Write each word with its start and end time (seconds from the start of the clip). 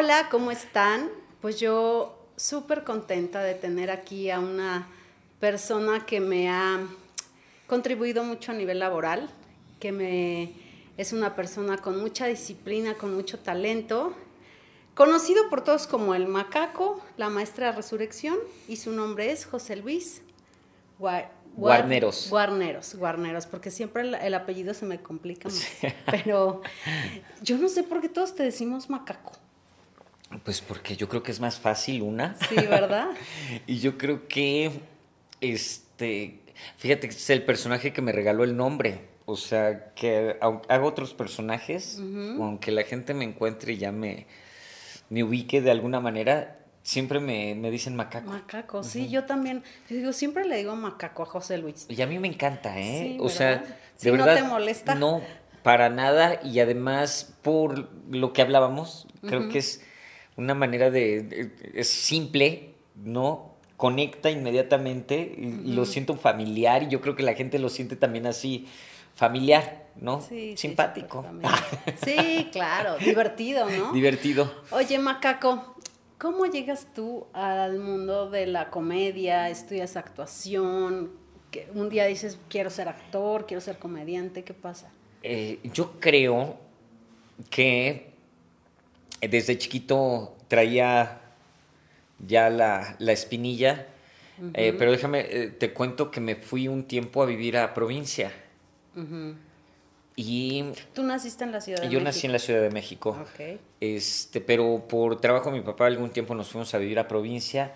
Hola, 0.00 0.28
¿cómo 0.30 0.52
están? 0.52 1.10
Pues 1.40 1.58
yo 1.58 2.16
súper 2.36 2.84
contenta 2.84 3.42
de 3.42 3.56
tener 3.56 3.90
aquí 3.90 4.30
a 4.30 4.38
una 4.38 4.86
persona 5.40 6.06
que 6.06 6.20
me 6.20 6.48
ha 6.48 6.78
contribuido 7.66 8.22
mucho 8.22 8.52
a 8.52 8.54
nivel 8.54 8.78
laboral, 8.78 9.28
que 9.80 9.90
me 9.90 10.52
es 10.96 11.12
una 11.12 11.34
persona 11.34 11.78
con 11.78 11.98
mucha 11.98 12.26
disciplina, 12.26 12.94
con 12.94 13.12
mucho 13.12 13.40
talento, 13.40 14.14
conocido 14.94 15.50
por 15.50 15.64
todos 15.64 15.88
como 15.88 16.14
el 16.14 16.28
macaco, 16.28 17.04
la 17.16 17.28
maestra 17.28 17.66
de 17.66 17.72
resurrección, 17.72 18.38
y 18.68 18.76
su 18.76 18.92
nombre 18.92 19.32
es 19.32 19.46
José 19.46 19.74
Luis 19.74 20.22
Guarneros. 21.00 22.28
Guarneros, 22.30 22.94
Guarneros, 22.94 23.46
porque 23.46 23.72
siempre 23.72 24.02
el, 24.02 24.34
apellido 24.34 24.74
se 24.74 24.86
me 24.86 25.02
complica 25.02 25.48
más. 25.48 25.66
Pero 26.08 26.62
yo 27.42 27.58
no 27.58 27.68
sé 27.68 27.82
por 27.82 28.00
qué 28.00 28.08
todos 28.08 28.36
te 28.36 28.44
decimos 28.44 28.88
macaco. 28.88 29.32
Pues 30.44 30.60
porque 30.60 30.96
yo 30.96 31.08
creo 31.08 31.22
que 31.22 31.30
es 31.30 31.40
más 31.40 31.58
fácil 31.58 32.02
una. 32.02 32.36
Sí, 32.48 32.56
¿verdad? 32.56 33.08
y 33.66 33.78
yo 33.78 33.96
creo 33.96 34.28
que, 34.28 34.70
este, 35.40 36.40
fíjate 36.76 37.08
que 37.08 37.14
es 37.14 37.30
el 37.30 37.44
personaje 37.44 37.92
que 37.92 38.02
me 38.02 38.12
regaló 38.12 38.44
el 38.44 38.56
nombre. 38.56 39.08
O 39.24 39.36
sea, 39.36 39.92
que 39.94 40.36
hago 40.40 40.86
otros 40.86 41.12
personajes, 41.12 41.98
aunque 41.98 42.70
la 42.72 42.82
gente 42.84 43.12
me 43.12 43.24
encuentre 43.24 43.74
y 43.74 43.76
ya 43.76 43.92
me, 43.92 44.26
me 45.10 45.22
ubique 45.22 45.60
de 45.60 45.70
alguna 45.70 46.00
manera, 46.00 46.58
siempre 46.82 47.20
me, 47.20 47.70
dicen 47.70 47.94
macaco. 47.94 48.30
Macaco, 48.30 48.82
sí, 48.82 49.10
yo 49.10 49.24
también. 49.24 49.62
Yo 49.90 49.96
digo, 49.96 50.12
siempre 50.14 50.46
le 50.46 50.56
digo 50.56 50.74
macaco 50.76 51.24
a 51.24 51.26
José 51.26 51.58
Luis. 51.58 51.84
Y 51.90 52.00
a 52.00 52.06
mí 52.06 52.18
me 52.18 52.28
encanta, 52.28 52.80
¿eh? 52.80 53.18
o 53.20 53.28
sea, 53.28 53.62
de 54.00 54.10
verdad. 54.10 54.34
¿No 54.34 54.42
te 54.42 54.48
molesta? 54.48 54.94
No, 54.94 55.20
para 55.62 55.90
nada. 55.90 56.40
Y 56.42 56.60
además, 56.60 57.34
por 57.42 57.90
lo 58.10 58.32
que 58.32 58.40
hablábamos, 58.40 59.06
creo 59.20 59.50
que 59.50 59.58
es 59.58 59.84
una 60.38 60.54
manera 60.54 60.90
de. 60.90 61.50
Es 61.74 61.88
simple, 61.88 62.70
¿no? 62.96 63.52
Conecta 63.76 64.30
inmediatamente 64.30 65.36
y, 65.36 65.72
lo 65.72 65.84
siento 65.84 66.16
familiar. 66.16 66.84
Y 66.84 66.88
yo 66.88 67.02
creo 67.02 67.14
que 67.14 67.22
la 67.22 67.34
gente 67.34 67.58
lo 67.58 67.68
siente 67.68 67.96
también 67.96 68.26
así, 68.26 68.66
familiar. 69.14 69.86
¿no? 70.00 70.20
Sí, 70.20 70.56
Simpático. 70.56 71.26
Sí, 72.04 72.48
claro, 72.52 72.96
divertido, 72.98 73.68
¿no? 73.68 73.92
Divertido. 73.92 74.50
Oye, 74.70 74.98
Macaco, 74.98 75.74
¿Cómo 76.18 76.46
llegas 76.46 76.88
tú 76.94 77.26
al 77.32 77.78
mundo 77.78 78.28
de 78.28 78.46
la 78.46 78.70
comedia? 78.70 79.48
¿Estudias 79.50 79.96
actuación? 79.96 81.12
un 81.74 81.88
día 81.88 82.06
dices, 82.06 82.38
quiero 82.48 82.70
ser 82.70 82.88
actor, 82.88 83.46
quiero 83.46 83.60
ser 83.60 83.78
comediante, 83.78 84.42
¿qué 84.42 84.52
pasa? 84.52 84.90
Eh, 85.22 85.60
yo 85.72 85.92
creo 86.00 86.56
que 87.50 88.07
desde 89.20 89.58
chiquito 89.58 90.36
traía 90.48 91.20
ya 92.26 92.50
la, 92.50 92.96
espinilla, 93.12 93.86
eh, 94.54 94.74
pero 94.78 94.92
déjame, 94.92 95.20
eh, 95.20 95.48
te 95.48 95.72
cuento 95.72 96.10
que 96.10 96.20
me 96.20 96.36
fui 96.36 96.68
un 96.68 96.84
tiempo 96.84 97.22
a 97.22 97.26
vivir 97.26 97.56
a 97.56 97.74
provincia. 97.74 98.32
Y 100.16 100.64
¿Tú 100.94 101.04
naciste 101.04 101.44
en 101.44 101.52
la 101.52 101.60
Ciudad 101.60 101.78
de 101.78 101.86
México? 101.86 102.00
Yo 102.00 102.04
nací 102.04 102.26
en 102.26 102.32
la 102.32 102.38
Ciudad 102.40 102.60
de 102.60 102.70
México. 102.70 103.16
Este, 103.80 104.40
pero 104.40 104.86
por 104.88 105.20
trabajo 105.20 105.52
de 105.52 105.58
mi 105.58 105.64
papá 105.64 105.86
algún 105.86 106.10
tiempo 106.10 106.34
nos 106.34 106.48
fuimos 106.48 106.74
a 106.74 106.78
vivir 106.78 106.98
a 106.98 107.06
provincia. 107.06 107.74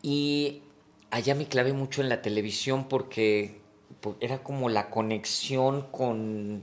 Y 0.00 0.62
allá 1.10 1.34
me 1.34 1.46
clavé 1.46 1.74
mucho 1.74 2.00
en 2.00 2.08
la 2.08 2.22
televisión 2.22 2.88
porque 2.88 3.60
era 4.20 4.38
como 4.38 4.70
la 4.70 4.88
conexión 4.88 5.82
con, 5.90 6.62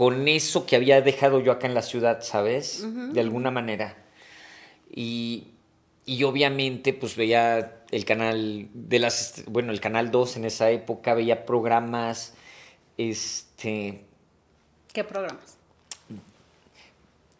con 0.00 0.28
eso 0.28 0.64
que 0.64 0.76
había 0.76 1.02
dejado 1.02 1.40
yo 1.40 1.52
acá 1.52 1.66
en 1.66 1.74
la 1.74 1.82
ciudad, 1.82 2.22
¿sabes? 2.22 2.86
De 3.12 3.20
alguna 3.20 3.50
manera. 3.50 3.98
Y, 4.90 5.48
y 6.06 6.24
obviamente 6.24 6.94
pues 6.94 7.16
veía 7.16 7.82
el 7.90 8.06
canal 8.06 8.68
de 8.72 8.98
las, 8.98 9.44
bueno, 9.46 9.72
el 9.72 9.80
canal 9.82 10.10
2 10.10 10.38
en 10.38 10.46
esa 10.46 10.70
época, 10.70 11.12
veía 11.12 11.44
programas 11.44 12.32
este. 12.96 14.06
¿Qué 14.90 15.04
programas? 15.04 15.58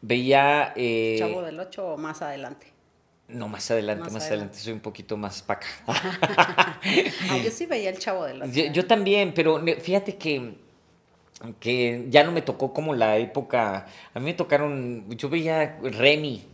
Veía. 0.03 0.75
Eh, 0.77 1.17
¿Chavo 1.19 1.41
del 1.41 1.59
8 1.59 1.95
o 1.95 1.97
más 1.97 2.21
adelante? 2.21 2.67
No, 3.29 3.49
más 3.49 3.71
adelante, 3.71 4.11
más, 4.11 4.27
adelante. 4.27 4.59
Soy 4.59 4.75
un 4.75 4.81
poquito 4.81 5.17
más 5.17 5.41
paca. 5.41 5.67
ah, 5.87 6.79
yo 7.43 7.51
sí 7.51 7.65
veía 7.65 7.89
el 7.89 7.99
Chavo 7.99 8.27
del 8.27 8.43
8. 8.43 8.53
Yo, 8.71 8.87
también, 8.87 9.33
pero 9.33 9.65
fíjate 9.81 10.19
que, 10.19 10.69
que 11.59 12.07
ya 12.09 12.25
no 12.25 12.33
me 12.33 12.43
tocó 12.43 12.73
como 12.73 12.95
la 12.95 13.17
época. 13.19 13.87
A 14.15 14.19
mí 14.19 14.27
me 14.27 14.35
tocaron. 14.35 15.09
Yo 15.17 15.29
veía 15.29 15.79
Remy. 15.83 16.45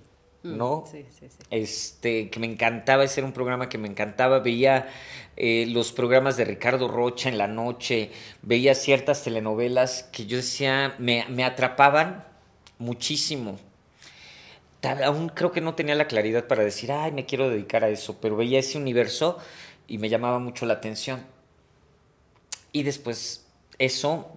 Mm, 0.42 0.56
¿no? 0.56 0.84
Sí, 0.90 1.04
sí, 1.10 1.26
sí. 1.28 1.38
Este, 1.50 2.30
que 2.30 2.38
me 2.38 2.46
encantaba, 2.46 3.04
ese 3.04 3.20
era 3.20 3.26
un 3.26 3.32
programa 3.32 3.68
que 3.68 3.78
me 3.78 3.88
encantaba, 3.88 4.38
veía 4.38 4.88
eh, 5.36 5.66
los 5.68 5.92
programas 5.92 6.36
de 6.36 6.44
Ricardo 6.44 6.88
Rocha 6.88 7.28
en 7.28 7.38
la 7.38 7.48
noche, 7.48 8.10
veía 8.42 8.74
ciertas 8.74 9.24
telenovelas 9.24 10.04
que 10.12 10.26
yo 10.26 10.36
decía, 10.36 10.94
me, 10.98 11.24
me 11.28 11.44
atrapaban 11.44 12.24
muchísimo. 12.78 13.58
Aún 15.04 15.30
creo 15.30 15.50
que 15.50 15.60
no 15.60 15.74
tenía 15.74 15.96
la 15.96 16.06
claridad 16.06 16.46
para 16.46 16.62
decir, 16.62 16.92
ay, 16.92 17.10
me 17.10 17.26
quiero 17.26 17.50
dedicar 17.50 17.82
a 17.82 17.88
eso, 17.88 18.18
pero 18.20 18.36
veía 18.36 18.60
ese 18.60 18.78
universo 18.78 19.38
y 19.88 19.98
me 19.98 20.08
llamaba 20.08 20.38
mucho 20.38 20.64
la 20.64 20.74
atención. 20.74 21.26
Y 22.72 22.84
después 22.84 23.46
eso 23.78 24.36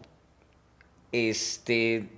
este, 1.12 2.10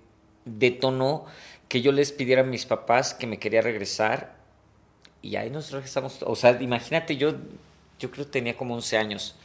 detonó 0.46 1.26
que 1.68 1.82
yo 1.82 1.92
les 1.92 2.12
pidiera 2.12 2.42
a 2.42 2.46
mis 2.46 2.66
papás 2.66 3.14
que 3.14 3.28
me 3.28 3.40
quería 3.40 3.62
regresar 3.62 4.36
y 5.22 5.36
ahí 5.36 5.50
nos 5.50 5.72
regresamos. 5.72 6.24
O 6.24 6.36
sea, 6.36 6.62
imagínate, 6.62 7.16
yo, 7.16 7.34
yo 8.00 8.12
creo 8.12 8.26
que 8.26 8.32
tenía 8.32 8.58
como 8.58 8.76
11 8.76 8.98
años. 8.98 9.36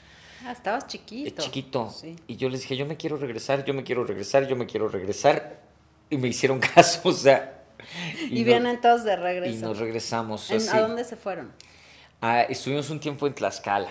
Ah, 0.44 0.52
estabas 0.52 0.86
chiquito. 0.86 1.42
chiquito. 1.42 1.94
Y 2.26 2.36
yo 2.36 2.48
les 2.48 2.62
dije, 2.62 2.76
yo 2.76 2.86
me 2.86 2.96
quiero 2.96 3.16
regresar, 3.16 3.64
yo 3.64 3.74
me 3.74 3.84
quiero 3.84 4.04
regresar, 4.04 4.46
yo 4.48 4.56
me 4.56 4.66
quiero 4.66 4.88
regresar. 4.88 5.60
Y 6.10 6.16
me 6.18 6.28
hicieron 6.28 6.60
caso, 6.74 7.08
o 7.08 7.12
sea. 7.12 7.64
Y, 8.30 8.42
vienen 8.42 8.80
todos 8.80 9.04
de 9.04 9.16
regreso. 9.16 9.58
Y 9.58 9.60
nos 9.60 9.78
regresamos. 9.78 10.50
¿A 10.50 10.80
dónde 10.80 11.04
se 11.04 11.16
fueron? 11.16 11.52
Ah, 12.20 12.42
estuvimos 12.42 12.90
un 12.90 12.98
tiempo 12.98 13.26
en 13.26 13.34
Tlaxcala, 13.34 13.90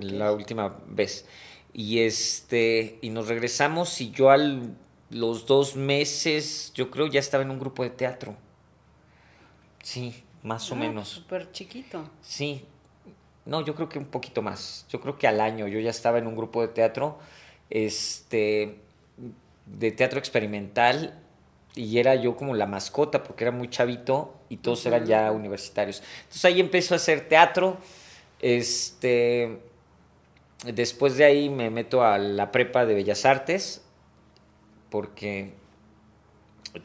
la 0.00 0.32
última 0.32 0.76
vez. 0.86 1.26
Y 1.72 1.98
este, 1.98 2.98
y 3.02 3.10
nos 3.10 3.28
regresamos 3.28 4.00
y 4.00 4.10
yo 4.10 4.30
al 4.30 4.76
los 5.10 5.46
dos 5.46 5.76
meses, 5.76 6.72
yo 6.74 6.90
creo, 6.90 7.06
ya 7.06 7.20
estaba 7.20 7.42
en 7.42 7.50
un 7.50 7.58
grupo 7.58 7.82
de 7.82 7.90
teatro. 7.90 8.36
Sí, 9.82 10.24
más 10.42 10.70
o 10.70 10.74
ah, 10.74 10.78
menos. 10.78 11.08
Súper 11.08 11.52
chiquito. 11.52 12.10
Sí. 12.20 12.64
No, 13.44 13.64
yo 13.64 13.74
creo 13.76 13.88
que 13.88 13.98
un 13.98 14.06
poquito 14.06 14.42
más. 14.42 14.84
Yo 14.88 15.00
creo 15.00 15.16
que 15.16 15.28
al 15.28 15.40
año 15.40 15.68
yo 15.68 15.78
ya 15.78 15.90
estaba 15.90 16.18
en 16.18 16.26
un 16.26 16.34
grupo 16.34 16.60
de 16.60 16.68
teatro, 16.68 17.18
este, 17.70 18.80
de 19.66 19.92
teatro 19.92 20.18
experimental, 20.18 21.22
y 21.76 21.98
era 21.98 22.16
yo 22.16 22.36
como 22.36 22.54
la 22.54 22.66
mascota, 22.66 23.22
porque 23.22 23.44
era 23.44 23.52
muy 23.52 23.68
chavito 23.68 24.34
y 24.48 24.56
todos 24.56 24.84
eran 24.86 25.06
ya 25.06 25.30
universitarios. 25.30 26.02
Entonces 26.22 26.44
ahí 26.46 26.58
empezó 26.58 26.94
a 26.94 26.96
hacer 26.96 27.28
teatro. 27.28 27.76
Este, 28.40 29.60
después 30.64 31.16
de 31.16 31.24
ahí 31.26 31.48
me 31.48 31.70
meto 31.70 32.02
a 32.02 32.18
la 32.18 32.50
prepa 32.50 32.84
de 32.86 32.94
Bellas 32.94 33.24
Artes 33.24 33.85
porque 34.96 35.50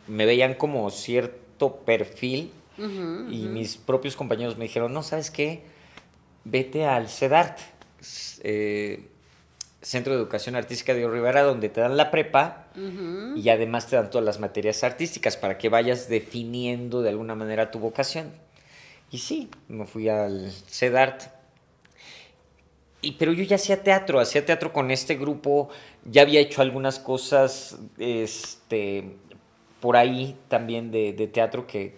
me 0.06 0.26
veían 0.26 0.56
como 0.56 0.90
cierto 0.90 1.78
perfil 1.86 2.52
y 2.78 3.48
mis 3.48 3.78
propios 3.78 4.18
compañeros 4.18 4.58
me 4.58 4.66
dijeron, 4.66 4.92
no, 4.92 5.02
¿sabes 5.02 5.32
qué? 5.32 5.64
Vete 6.44 6.86
al 6.86 7.08
CEDART, 7.08 7.58
eh, 8.44 9.08
Centro 9.82 10.12
de 10.12 10.20
Educación 10.20 10.58
Artística 10.58 10.94
de 10.94 11.08
Rivera, 11.08 11.44
donde 11.44 11.70
te 11.70 11.80
dan 11.80 11.96
la 11.96 12.12
prepa 12.12 12.68
y 13.34 13.48
además 13.48 13.88
te 13.88 13.96
dan 13.96 14.10
todas 14.10 14.26
las 14.26 14.42
materias 14.42 14.84
artísticas 14.84 15.38
para 15.38 15.58
que 15.58 15.70
vayas 15.70 16.10
definiendo 16.10 17.02
de 17.02 17.12
alguna 17.12 17.36
manera 17.36 17.72
tu 17.72 17.80
vocación. 17.80 18.30
Y 19.10 19.20
sí, 19.20 19.50
me 19.70 19.86
fui 19.86 20.10
al 20.10 20.52
CEDART. 20.52 21.30
Y, 23.02 23.14
pero 23.14 23.34
yo 23.34 23.44
ya 23.44 23.56
hacía 23.56 23.82
teatro, 23.82 24.20
hacía 24.20 24.46
teatro 24.46 24.72
con 24.72 24.92
este 24.92 25.16
grupo 25.16 25.70
ya 26.06 26.22
había 26.22 26.40
hecho 26.40 26.62
algunas 26.62 27.00
cosas 27.00 27.80
este, 27.98 29.16
por 29.80 29.98
ahí 29.98 30.38
también 30.48 30.92
de, 30.92 31.14
teatro 31.34 31.68
que, 31.68 31.96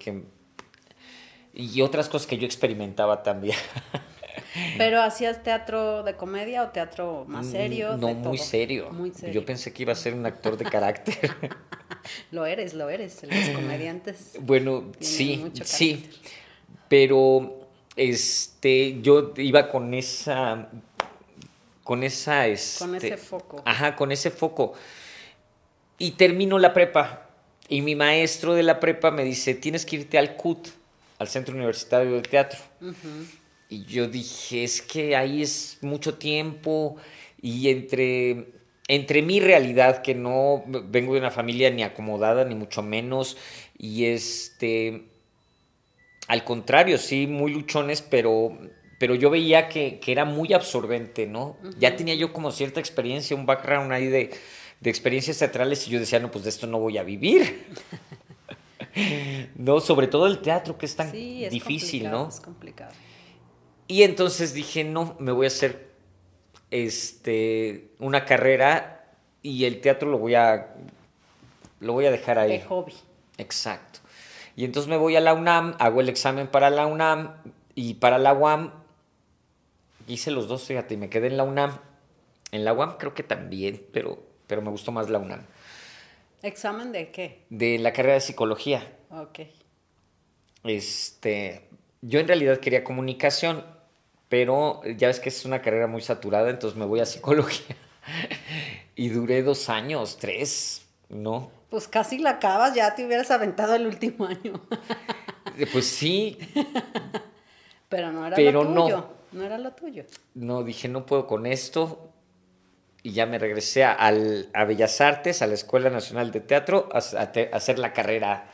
y 1.54 1.82
otras 1.82 2.10
cosas 2.10 2.28
que 2.28 2.38
yo 2.38 2.46
experimentaba 2.46 3.24
también. 3.24 3.58
¿Pero 4.78 5.02
hacías 5.02 5.44
teatro 5.44 6.04
de 6.04 6.16
comedia 6.16 6.64
o 6.64 6.70
teatro 6.70 7.26
más 7.28 7.48
mm, 7.48 7.52
serio? 7.52 7.98
No, 7.98 8.14
muy, 8.14 8.38
Serio. 8.38 8.92
Yo 9.32 9.46
pensé 9.46 9.74
que 9.74 9.84
iba 9.84 9.94
a 9.94 9.96
ser 9.96 10.14
un 10.14 10.26
actor 10.26 10.58
de 10.58 10.66
carácter. 10.66 11.32
lo 12.32 12.46
eres, 12.46 12.74
lo 12.74 12.90
eres. 12.90 13.24
Los 13.24 13.50
comediantes. 13.50 14.38
Bueno, 14.42 14.92
sí, 15.00 15.52
sí. 15.64 16.08
Pero 16.88 17.68
este, 17.96 19.02
yo 19.02 19.34
iba 19.38 19.70
con 19.70 19.94
esa 19.94 20.70
con 21.84 22.04
esa... 22.04 22.48
Este, 22.48 22.86
con 22.86 22.96
ese 22.96 23.18
foco. 23.18 23.62
Ajá, 23.66 23.96
con 23.96 24.12
ese 24.12 24.32
foco. 24.32 24.74
Y 25.98 26.12
termino 26.12 26.60
la 26.60 26.74
prepa. 26.74 27.30
Y 27.70 27.82
mi 27.82 27.96
maestro 27.96 28.54
de 28.54 28.64
la 28.64 28.80
prepa 28.80 29.12
me 29.12 29.24
dice, 29.24 29.56
tienes 29.56 29.86
que 29.86 29.98
irte 29.98 30.18
al 30.18 30.36
CUT, 30.36 30.70
al 31.20 31.28
Centro 31.28 31.56
Universitario 31.56 32.12
de 32.14 32.22
Teatro. 32.22 32.60
Y 33.70 33.86
yo 33.86 34.08
dije, 34.08 34.64
es 34.64 34.82
que 34.82 35.16
ahí 35.16 35.42
es 35.42 35.80
mucho 35.82 36.16
tiempo 36.16 36.98
y 37.42 37.70
entre, 37.70 38.54
entre 38.88 39.22
mi 39.22 39.40
realidad, 39.40 40.02
que 40.02 40.16
no 40.16 40.64
vengo 40.68 41.14
de 41.14 41.20
una 41.20 41.32
familia 41.32 41.70
ni 41.72 41.84
acomodada, 41.84 42.46
ni 42.46 42.56
mucho 42.56 42.84
menos, 42.84 43.38
y 43.78 44.06
este, 44.06 45.08
al 46.28 46.44
contrario, 46.44 46.98
sí, 46.98 47.28
muy 47.28 47.52
luchones, 47.52 48.02
pero, 48.02 48.58
pero 49.04 49.16
yo 49.16 49.30
veía 49.30 49.68
que, 49.68 50.00
era 50.08 50.24
muy 50.24 50.54
absorbente, 50.54 51.28
¿no? 51.28 51.58
Ya 51.78 51.98
tenía 51.98 52.16
yo 52.16 52.32
como 52.32 52.52
cierta 52.52 52.80
experiencia, 52.80 53.36
un 53.36 53.46
background 53.46 53.92
ahí 53.92 54.08
de, 54.08 54.32
de 54.80 54.90
experiencias 54.90 55.40
teatrales 55.40 55.86
y 55.86 55.92
yo 55.92 56.00
decía, 56.00 56.22
no, 56.22 56.32
pues 56.32 56.46
de 56.46 56.50
esto 56.52 56.68
no 56.68 56.80
voy 56.80 56.98
a 56.98 57.04
vivir. 57.04 57.68
no, 59.58 59.82
sobre 59.82 60.08
todo 60.08 60.26
el 60.26 60.40
teatro 60.40 60.78
que 60.78 60.86
es 60.86 60.96
tan 60.96 61.12
difícil, 61.12 62.10
¿no? 62.10 62.30
Es 62.30 62.40
complicado. 62.40 62.94
Y 63.90 64.04
entonces 64.04 64.54
dije, 64.54 64.86
no, 64.86 65.18
me 65.20 65.34
voy 65.34 65.48
a 65.48 65.50
hacer 65.50 65.90
este, 66.72 67.90
una 68.00 68.24
carrera 68.24 69.04
y 69.42 69.66
el 69.66 69.82
teatro 69.82 70.10
lo 70.10 70.18
voy 70.18 70.36
a, 70.36 70.76
lo 71.82 71.92
voy 71.92 72.06
a 72.06 72.12
dejar 72.12 72.40
ahí. 72.40 72.52
De 72.52 72.62
hobby. 72.62 72.94
Exacto. 73.38 74.00
Y 74.56 74.64
entonces 74.64 74.90
me 74.90 74.96
voy 74.96 75.18
a 75.18 75.20
la 75.20 75.34
UNAM, 75.34 75.76
hago 75.80 76.00
el 76.00 76.08
examen 76.08 76.48
para 76.48 76.70
la 76.70 76.88
UNAM 76.88 77.34
y 77.76 77.96
para 77.96 78.18
la 78.18 78.32
UAM 78.32 78.83
hice 80.08 80.32
los 80.32 80.48
dos, 80.48 80.64
fíjate, 80.64 80.96
y 80.96 80.98
me 80.98 81.10
quedé 81.10 81.28
en 81.28 81.38
la 81.38 81.44
UNAM. 81.44 81.80
En 82.52 82.66
la 82.66 82.74
UAM 82.74 82.98
creo 82.98 83.14
que 83.14 83.24
también, 83.24 83.86
pero, 83.92 84.24
pero 84.48 84.62
me 84.62 84.70
gustó 84.70 84.92
más 84.92 85.10
la 85.10 85.20
UNAM. 85.20 85.42
¿Examen 86.42 86.92
de 86.92 87.12
qué? 87.12 87.46
De 87.50 87.80
la 87.80 87.94
carrera 87.94 88.16
de 88.16 88.22
psicología. 88.22 88.98
Ok. 89.10 89.40
Este, 90.64 91.68
yo 92.02 92.20
en 92.20 92.28
realidad 92.28 92.60
quería 92.60 92.84
comunicación, 92.84 93.64
pero 94.30 94.82
ya 94.98 95.08
ves 95.08 95.20
que 95.20 95.30
es 95.30 95.46
una 95.46 95.62
carrera 95.62 95.88
muy 95.88 96.02
saturada, 96.02 96.50
entonces 96.50 96.78
me 96.78 96.86
voy 96.86 97.00
a 97.00 97.06
psicología. 97.06 97.76
y 98.96 99.10
duré 99.10 99.42
dos 99.42 99.70
años, 99.70 100.18
tres, 100.20 100.86
¿no? 101.10 101.52
Pues 101.70 101.88
casi 101.88 102.20
la 102.20 102.32
acabas, 102.32 102.76
ya 102.76 102.94
te 102.94 103.06
hubieras 103.06 103.32
aventado 103.32 103.76
el 103.76 103.88
último 103.88 104.26
año. 104.26 104.62
Eh, 105.58 105.68
pues 105.72 105.88
sí. 105.88 106.38
Pero 107.90 108.12
no 108.12 108.26
era 108.26 108.38
lo 108.52 108.66
tuyo. 108.66 108.98
No. 108.98 109.13
Era 109.42 109.58
lo 109.58 109.72
tuyo. 109.72 110.04
No, 110.36 110.64
dije, 110.64 110.88
no 110.88 111.06
puedo 111.06 111.26
con 111.26 111.46
esto. 111.46 112.10
Y 113.02 113.12
ya 113.12 113.26
me 113.26 113.40
regresé 113.40 113.84
a, 113.84 113.98
a 113.98 114.66
Bellas 114.66 115.02
Artes, 115.02 115.42
a 115.42 115.48
la 115.48 115.56
Escuela 115.56 115.90
Nacional 115.90 116.32
de 116.32 116.40
Teatro, 116.40 116.88
a 116.94 117.00
hacer 117.00 117.80
la 117.80 117.92
carrera 117.92 118.50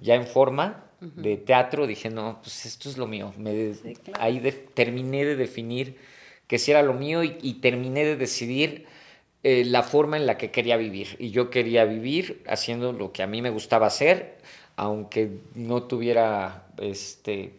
ya 0.00 0.14
en 0.14 0.26
forma 0.26 0.84
de 1.00 1.36
teatro, 1.36 1.86
dije, 1.86 2.10
no, 2.10 2.40
pues 2.42 2.66
esto 2.66 2.88
es 2.88 2.98
lo 2.98 3.06
mío. 3.06 3.32
Me, 3.36 3.72
Ahí 4.18 4.40
terminé 4.74 5.24
de 5.24 5.36
definir 5.36 5.96
que 6.46 6.58
si 6.58 6.72
era 6.72 6.82
lo 6.82 6.94
mío 6.94 7.22
y, 7.22 7.54
terminé 7.60 8.04
de 8.04 8.16
decidir 8.16 8.86
eh, 9.44 9.64
la 9.64 9.82
forma 9.82 10.16
en 10.16 10.26
la 10.26 10.36
que 10.38 10.50
quería 10.50 10.76
vivir. 10.76 11.16
Y 11.20 11.30
yo 11.30 11.50
quería 11.50 11.84
vivir 11.84 12.42
haciendo 12.48 12.92
lo 12.92 13.12
que 13.12 13.22
a 13.22 13.26
mí 13.28 13.42
me 13.42 13.50
gustaba 13.50 13.86
hacer, 13.86 14.38
aunque 14.76 15.30
no 15.54 15.84
tuviera 15.84 16.66
este 16.78 17.52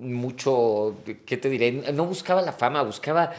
mucho, 0.00 0.96
¿qué 1.26 1.36
te 1.36 1.48
diré? 1.48 1.72
No 1.92 2.06
buscaba 2.06 2.42
la 2.42 2.52
fama, 2.52 2.82
buscaba 2.82 3.32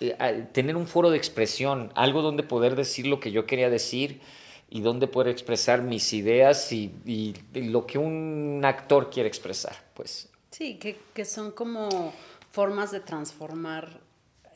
eh, 0.00 0.46
tener 0.52 0.76
un 0.76 0.86
foro 0.86 1.10
de 1.10 1.16
expresión, 1.16 1.90
algo 1.94 2.22
donde 2.22 2.42
poder 2.42 2.76
decir 2.76 3.06
lo 3.06 3.20
que 3.20 3.32
yo 3.32 3.46
quería 3.46 3.70
decir 3.70 4.20
y 4.68 4.80
dónde 4.80 5.06
poder 5.06 5.28
expresar 5.28 5.82
mis 5.82 6.12
ideas 6.12 6.72
y, 6.72 7.34
lo 7.54 7.86
que 7.86 7.98
un 7.98 8.60
actor 8.64 9.10
quiere 9.10 9.28
expresar, 9.28 9.76
pues. 9.94 10.28
Sí, 10.50 10.78
que, 10.78 11.24
son 11.24 11.52
como 11.52 12.12
formas 12.50 12.90
de 12.90 13.00
transformar 13.00 14.00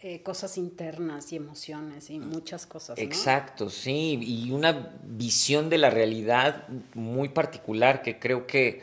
eh, 0.02 0.22
cosas 0.22 0.58
internas 0.58 1.32
y 1.32 1.36
emociones 1.36 2.10
y 2.10 2.18
muchas 2.18 2.66
cosas. 2.66 2.98
¿no? 2.98 3.04
Exacto, 3.04 3.70
sí, 3.70 4.18
y 4.20 4.50
una 4.50 4.92
visión 5.04 5.68
de 5.68 5.78
la 5.78 5.90
realidad 5.90 6.68
muy 6.94 7.28
particular 7.28 8.02
que 8.02 8.18
creo 8.18 8.46
que 8.46 8.82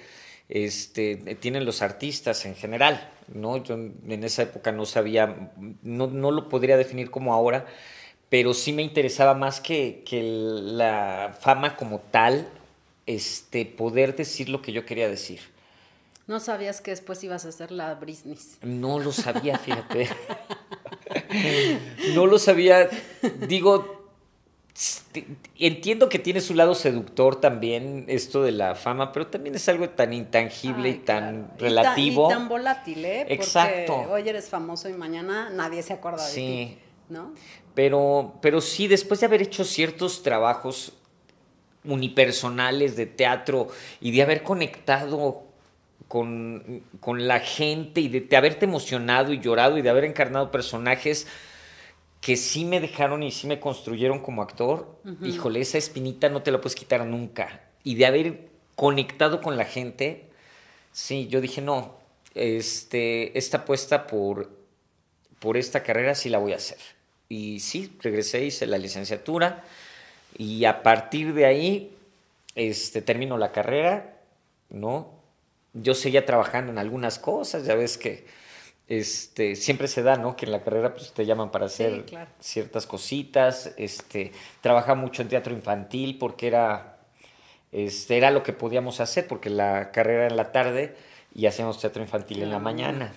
este, 0.50 1.16
tienen 1.36 1.66
los 1.66 1.82
artistas 1.82 2.46
en 2.46 2.56
general, 2.56 3.12
¿no? 3.34 3.64
Yo 3.64 3.76
en 3.76 4.24
esa 4.24 4.44
época 4.44 4.72
no 4.72 4.86
sabía, 4.86 5.52
no, 5.82 6.08
no 6.08 6.32
lo 6.32 6.50
podría 6.50 6.78
definir 6.78 7.10
como 7.10 7.34
ahora, 7.34 7.66
pero 8.30 8.54
sí 8.54 8.74
me 8.74 8.82
interesaba 8.82 9.34
más 9.34 9.62
que, 9.62 10.04
la 10.12 11.38
fama 11.40 11.76
como 11.76 12.00
tal, 12.00 12.48
este, 13.06 13.66
poder 13.66 14.16
decir 14.16 14.50
lo 14.50 14.62
que 14.62 14.72
yo 14.72 14.86
quería 14.86 15.08
decir. 15.08 15.40
¿No 16.28 16.40
sabías 16.40 16.82
que 16.82 16.92
después 16.92 17.24
ibas 17.24 17.46
a 17.46 17.52
ser 17.52 17.72
la 17.72 17.94
Britney? 17.94 18.38
No 18.64 19.00
lo 19.00 19.12
sabía, 19.12 19.60
fíjate. 19.60 20.10
no 22.16 22.26
lo 22.26 22.40
sabía. 22.40 22.90
Digo, 23.48 23.95
entiendo 25.58 26.10
que 26.10 26.20
tiene 26.20 26.42
su 26.42 26.54
lado 26.54 26.76
seductor 26.76 27.40
también 27.40 28.06
esto 28.08 28.44
de 28.44 28.52
la 28.52 28.76
fama, 28.76 29.14
pero 29.14 29.28
también 29.28 29.56
es 29.56 29.70
algo 29.70 29.90
tan 29.90 30.12
intangible 30.12 30.90
y 30.90 30.96
tan 30.96 31.52
relativo. 31.58 32.28
Y 32.28 32.34
tan, 32.34 32.50
volátil, 32.50 33.06
¿eh? 33.06 33.26
Exacto. 33.30 33.96
hoy 34.10 34.28
eres 34.28 34.50
famoso 34.50 34.90
y 34.90 34.94
mañana 34.94 35.50
nadie 35.50 35.82
se 35.82 35.94
acuerda 35.94 36.28
de 36.28 36.34
ti. 36.34 36.78
¿no? 37.08 37.34
Pero, 37.74 38.34
pero 38.42 38.60
sí, 38.62 38.88
después 38.88 39.20
de 39.20 39.28
haber 39.28 39.42
hecho 39.42 39.64
ciertos 39.64 40.24
trabajos 40.24 40.94
unipersonales 41.86 42.96
de 42.96 43.06
teatro 43.06 43.68
y 44.02 44.12
de 44.12 44.24
haber 44.24 44.44
conectado 44.44 45.44
con, 46.08 46.84
la 47.06 47.40
gente 47.40 48.02
y 48.02 48.08
de, 48.10 48.36
haberte 48.36 48.66
emocionado 48.66 49.34
y 49.34 49.40
llorado 49.40 49.78
y 49.78 49.82
de 49.82 49.90
haber 49.90 50.06
encarnado 50.06 50.52
personajes 50.52 51.28
que 52.26 52.38
sí 52.38 52.66
me 52.66 52.80
dejaron 52.80 53.22
y 53.22 53.30
sí 53.30 53.46
me 53.46 53.60
construyeron 53.60 54.18
como 54.20 54.42
actor, 54.42 55.00
híjole, 55.22 55.62
esa 55.62 55.78
espinita 55.78 56.28
no 56.28 56.42
te 56.42 56.50
la 56.50 56.60
puedes 56.60 56.74
quitar 56.74 57.06
nunca. 57.06 57.62
Y 57.84 57.94
de 57.94 58.08
haber 58.08 58.50
conectado 58.76 59.42
con 59.42 59.58
la 59.58 59.66
gente, 59.66 60.26
sí, 60.92 61.28
yo 61.28 61.40
dije, 61.40 61.62
no, 61.62 62.00
este, 62.34 63.38
esta 63.38 63.58
apuesta 63.58 64.08
por, 64.08 64.50
por 65.38 65.56
esta 65.56 65.84
carrera 65.84 66.16
sí 66.16 66.30
la 66.30 66.40
voy 66.40 66.54
a 66.54 66.56
hacer. 66.56 66.80
Y 67.30 67.60
sí, 67.60 67.96
regresé, 68.02 68.44
hice 68.44 68.66
la 68.66 68.80
licenciatura 68.80 69.64
y 70.36 70.66
a 70.66 70.82
partir 70.82 71.32
de 71.36 71.46
ahí 71.46 71.96
este, 72.56 73.04
termino 73.04 73.38
la 73.38 73.52
carrera, 73.52 74.18
¿no? 74.72 75.12
Yo 75.74 75.94
seguía 75.94 76.26
trabajando 76.26 76.72
en 76.72 76.80
algunas 76.80 77.20
cosas, 77.20 77.68
ya 77.68 77.76
ves 77.76 78.00
que 78.00 78.26
este, 78.88 79.56
siempre 79.56 79.88
se 79.88 80.04
da, 80.04 80.18
¿no? 80.18 80.36
Que 80.36 80.46
en 80.46 80.52
la 80.52 80.64
carrera 80.64 80.94
pues, 80.94 81.12
te 81.14 81.26
llaman 81.26 81.52
para 81.52 81.66
hacer 81.66 82.06
ciertas 82.40 82.86
cositas. 82.86 83.74
Este, 83.78 84.32
trabaja 84.62 84.96
mucho 84.96 85.22
en 85.22 85.30
teatro 85.30 85.54
infantil 85.54 86.18
porque 86.18 86.48
era, 86.48 86.98
este, 87.72 88.18
era 88.18 88.32
lo 88.32 88.44
que 88.44 88.54
podíamos 88.54 89.00
hacer, 89.00 89.28
porque 89.28 89.50
la 89.50 89.92
carrera 89.92 90.26
era 90.26 90.28
en 90.32 90.38
la 90.38 90.52
tarde 90.52 90.96
y 91.34 91.48
hacíamos 91.48 91.80
teatro 91.80 92.02
infantil 92.02 92.44
en 92.44 92.52
la 92.52 92.60
mañana. 92.60 93.14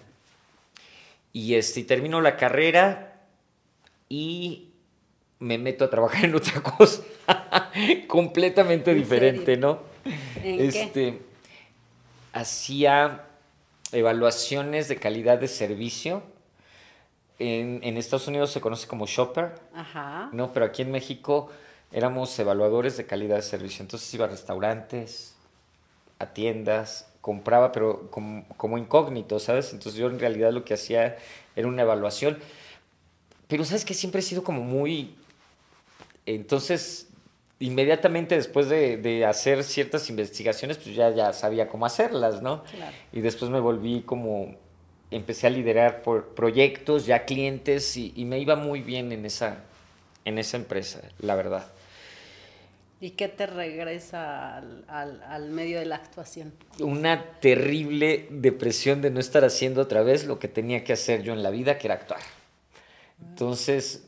Y 1.32 1.54
este, 1.54 1.84
termino 1.84 2.20
la 2.20 2.36
carrera, 2.36 3.08
y 4.08 4.70
me 5.38 5.58
meto 5.58 5.84
a 5.84 5.90
trabajar 5.90 6.24
en 6.24 6.34
otra 6.34 6.60
cosa 6.78 7.02
completamente 8.06 8.94
diferente, 8.94 9.56
¿no? 9.56 9.80
este, 10.42 11.20
Hacía 12.32 13.27
evaluaciones 13.92 14.88
de 14.88 14.96
calidad 14.96 15.38
de 15.38 15.48
servicio. 15.48 16.22
En, 17.38 17.96
Estados 17.96 18.26
Unidos 18.26 18.50
se 18.50 18.60
conoce 18.60 18.88
como 18.88 19.06
shopper, 19.06 19.54
Ajá. 19.74 20.30
¿no? 20.32 20.52
Pero 20.52 20.66
aquí 20.66 20.82
en 20.82 20.90
México 20.90 21.50
éramos 21.92 22.36
evaluadores 22.38 22.96
de 22.96 23.06
calidad 23.06 23.36
de 23.36 23.42
servicio. 23.42 23.82
Entonces 23.82 24.12
iba 24.12 24.24
a 24.24 24.28
restaurantes, 24.28 25.36
a 26.18 26.26
tiendas, 26.26 27.12
compraba, 27.20 27.70
pero 27.70 28.10
como, 28.10 28.44
como 28.56 28.76
incógnito, 28.76 29.38
¿sabes? 29.38 29.72
Entonces 29.72 30.00
yo 30.00 30.08
en 30.08 30.18
realidad 30.18 30.52
lo 30.52 30.64
que 30.64 30.74
hacía 30.74 31.16
era 31.54 31.68
una 31.68 31.82
evaluación 31.82 32.38
pero 33.48 33.64
sabes 33.64 33.84
que 33.84 33.94
siempre 33.94 34.20
he 34.20 34.22
sido 34.22 34.44
como 34.44 34.62
muy... 34.62 35.14
Entonces, 36.26 37.07
inmediatamente 37.60 38.36
después 38.36 38.68
de, 38.68 39.24
hacer 39.26 39.64
ciertas 39.64 40.08
investigaciones, 40.10 40.78
pues 40.78 40.94
ya, 40.94 41.10
ya 41.10 41.32
sabía 41.32 41.68
cómo 41.68 41.86
hacerlas, 41.86 42.42
¿no? 42.42 42.62
Y 43.12 43.20
después 43.20 43.50
me 43.50 43.60
volví 43.60 44.02
como... 44.02 44.56
Empecé 45.10 45.46
a 45.46 45.50
liderar 45.50 46.02
por 46.02 46.34
proyectos, 46.34 47.06
ya 47.06 47.24
clientes, 47.24 47.96
y, 47.96 48.12
me 48.26 48.38
iba 48.38 48.56
muy 48.56 48.82
bien 48.82 49.10
en 49.10 49.24
esa, 49.24 49.64
en 50.26 50.38
esa 50.38 50.58
empresa, 50.58 51.00
la 51.18 51.34
verdad. 51.34 51.66
¿Y 53.00 53.12
qué 53.12 53.28
te 53.28 53.46
regresa 53.46 54.58
al, 54.58 54.84
al, 55.26 55.48
medio 55.48 55.78
de 55.78 55.86
la 55.86 55.94
actuación? 55.94 56.52
Una 56.78 57.40
terrible 57.40 58.26
depresión 58.28 59.00
de 59.00 59.10
no 59.10 59.18
estar 59.18 59.46
haciendo 59.46 59.80
otra 59.80 60.02
vez 60.02 60.26
lo 60.26 60.38
que 60.38 60.48
tenía 60.48 60.84
que 60.84 60.92
hacer 60.92 61.22
yo 61.22 61.32
en 61.32 61.42
la 61.42 61.50
vida, 61.50 61.78
que 61.78 61.86
era 61.86 61.94
actuar. 61.94 62.20
Entonces... 63.30 64.07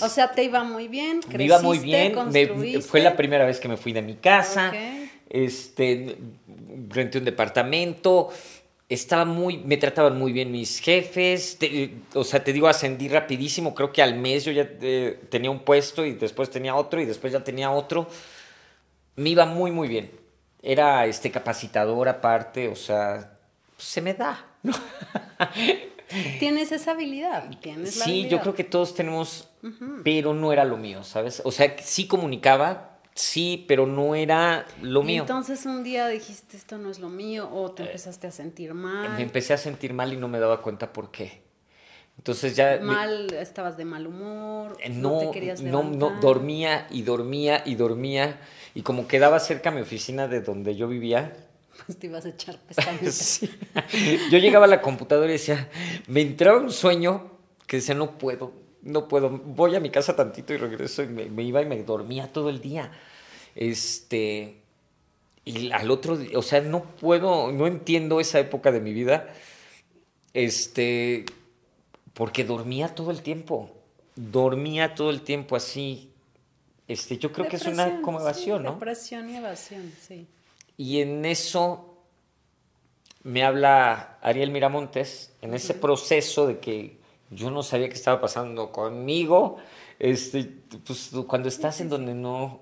o 0.00 0.08
sea, 0.08 0.32
te 0.32 0.44
iba 0.44 0.64
muy 0.64 0.88
bien, 0.88 1.20
creciste, 1.20 1.38
me 1.38 1.44
iba 1.44 1.60
muy 1.60 1.78
bien, 1.78 2.82
fue 2.82 3.00
la 3.00 3.16
primera 3.16 3.44
vez 3.44 3.60
que 3.60 3.68
me 3.68 3.76
fui 3.76 3.92
de 3.92 4.02
mi 4.02 4.14
casa, 4.14 4.72
este, 5.28 6.16
renté 6.88 7.18
un 7.18 7.24
departamento, 7.24 8.30
estaba 8.88 9.24
muy, 9.24 9.58
me 9.58 9.76
trataban 9.76 10.18
muy 10.18 10.32
bien 10.32 10.50
mis 10.50 10.80
jefes, 10.80 11.58
o 12.14 12.24
sea, 12.24 12.42
te 12.42 12.52
digo, 12.52 12.68
ascendí 12.68 13.08
rapidísimo, 13.08 13.74
creo 13.74 13.92
que 13.92 14.02
al 14.02 14.14
mes 14.16 14.44
yo 14.44 14.52
ya 14.52 14.68
eh, 14.80 15.20
tenía 15.28 15.50
un 15.50 15.60
puesto 15.60 16.04
y 16.04 16.12
después 16.12 16.50
tenía 16.50 16.74
otro 16.74 17.00
y 17.00 17.04
después 17.04 17.32
ya 17.32 17.44
tenía 17.44 17.70
otro, 17.70 18.08
me 19.16 19.30
iba 19.30 19.46
muy, 19.46 19.70
muy 19.70 19.88
bien, 19.88 20.10
era 20.62 21.06
este 21.06 21.30
capacitador 21.30 22.08
aparte, 22.08 22.68
o 22.68 22.76
sea, 22.76 23.38
se 23.76 24.00
me 24.00 24.14
da, 24.14 24.44
¿no? 24.62 24.72
Tienes 26.38 26.72
esa 26.72 26.92
habilidad, 26.92 27.48
tienes 27.60 27.96
la 27.96 28.04
Sí, 28.04 28.28
yo 28.28 28.40
creo 28.40 28.54
que 28.54 28.64
todos 28.64 28.94
tenemos, 28.94 29.48
pero 30.04 30.34
no 30.34 30.52
era 30.52 30.64
lo 30.64 30.76
mío, 30.76 31.04
¿sabes? 31.04 31.42
O 31.44 31.52
sea, 31.52 31.76
sí 31.80 32.06
comunicaba, 32.06 32.98
sí, 33.14 33.64
pero 33.68 33.86
no 33.86 34.14
era 34.14 34.66
lo 34.80 35.02
mío. 35.02 35.22
Entonces 35.22 35.66
un 35.66 35.82
día 35.82 36.08
dijiste, 36.08 36.56
esto 36.56 36.78
no 36.78 36.90
es 36.90 36.98
lo 36.98 37.08
mío, 37.08 37.48
o 37.52 37.70
te 37.72 37.82
empezaste 37.82 38.26
a 38.26 38.30
sentir 38.30 38.74
mal. 38.74 39.10
Me 39.16 39.22
empecé 39.22 39.54
a 39.54 39.58
sentir 39.58 39.92
mal 39.92 40.12
y 40.12 40.16
no 40.16 40.28
me 40.28 40.38
daba 40.38 40.62
cuenta 40.62 40.92
por 40.92 41.10
qué. 41.10 41.42
Entonces 42.16 42.56
ya... 42.56 42.80
Mal, 42.82 43.32
estabas 43.34 43.76
de 43.76 43.84
mal 43.84 44.06
humor, 44.06 44.70
no, 44.72 44.76
eh, 44.80 44.88
no 44.88 45.18
te 45.18 45.30
querías 45.30 45.62
No, 45.62 45.84
no, 45.84 46.18
dormía 46.20 46.86
y 46.90 47.02
dormía 47.02 47.62
y 47.64 47.76
dormía, 47.76 48.40
y 48.74 48.82
como 48.82 49.06
quedaba 49.06 49.38
cerca 49.38 49.70
mi 49.70 49.80
oficina 49.80 50.26
de 50.26 50.40
donde 50.40 50.74
yo 50.74 50.88
vivía, 50.88 51.36
te 51.98 52.06
ibas 52.06 52.24
a 52.24 52.30
echar 52.30 52.58
pestañas. 52.68 53.40
Yo 54.30 54.38
llegaba 54.38 54.66
a 54.66 54.68
la 54.68 54.80
computadora 54.80 55.28
y 55.28 55.32
decía, 55.32 55.68
me 56.06 56.20
entraba 56.20 56.58
un 56.58 56.70
sueño 56.70 57.30
que 57.66 57.78
decía, 57.78 57.94
no 57.94 58.18
puedo, 58.18 58.52
no 58.82 59.08
puedo, 59.08 59.30
voy 59.30 59.74
a 59.74 59.80
mi 59.80 59.90
casa 59.90 60.16
tantito 60.16 60.54
y 60.54 60.56
regreso 60.56 61.02
y 61.02 61.06
me, 61.06 61.42
iba 61.42 61.62
y 61.62 61.66
me 61.66 61.82
dormía 61.82 62.32
todo 62.32 62.48
el 62.48 62.60
día. 62.60 62.92
Este, 63.54 64.62
y 65.44 65.70
al 65.72 65.90
otro 65.90 66.16
día, 66.16 66.38
o 66.38 66.42
sea, 66.42 66.60
no 66.60 66.84
puedo, 66.84 67.52
no 67.52 67.66
entiendo 67.66 68.20
esa 68.20 68.38
época 68.38 68.72
de 68.72 68.80
mi 68.80 68.92
vida, 68.92 69.28
este, 70.34 71.24
porque 72.14 72.44
dormía 72.44 72.94
todo 72.94 73.10
el 73.10 73.22
tiempo, 73.22 73.70
dormía 74.14 74.94
todo 74.94 75.10
el 75.10 75.22
tiempo 75.22 75.56
así. 75.56 76.10
Este, 76.86 77.18
yo 77.18 77.32
creo 77.32 77.48
que 77.48 77.56
es 77.56 77.66
una 77.66 78.00
como 78.00 78.20
evasión, 78.20 78.62
¿no? 78.62 78.72
Depresión 78.72 79.28
y 79.28 79.36
evasión, 79.36 79.92
sí. 80.00 80.26
Y 80.78 81.02
en 81.02 81.26
eso 81.26 81.98
me 83.24 83.44
habla 83.44 84.16
Ariel 84.22 84.50
Miramontes, 84.50 85.34
en 85.42 85.52
ese 85.52 85.74
proceso 85.74 86.46
de 86.46 86.60
que 86.60 86.96
yo 87.30 87.50
no 87.50 87.62
sabía 87.62 87.88
qué 87.88 87.94
estaba 87.94 88.20
pasando 88.20 88.72
conmigo, 88.72 89.58
este, 89.98 90.44
pues 90.86 91.10
cuando 91.26 91.48
estás 91.48 91.80
en 91.82 91.90
donde 91.90 92.14
no, 92.14 92.60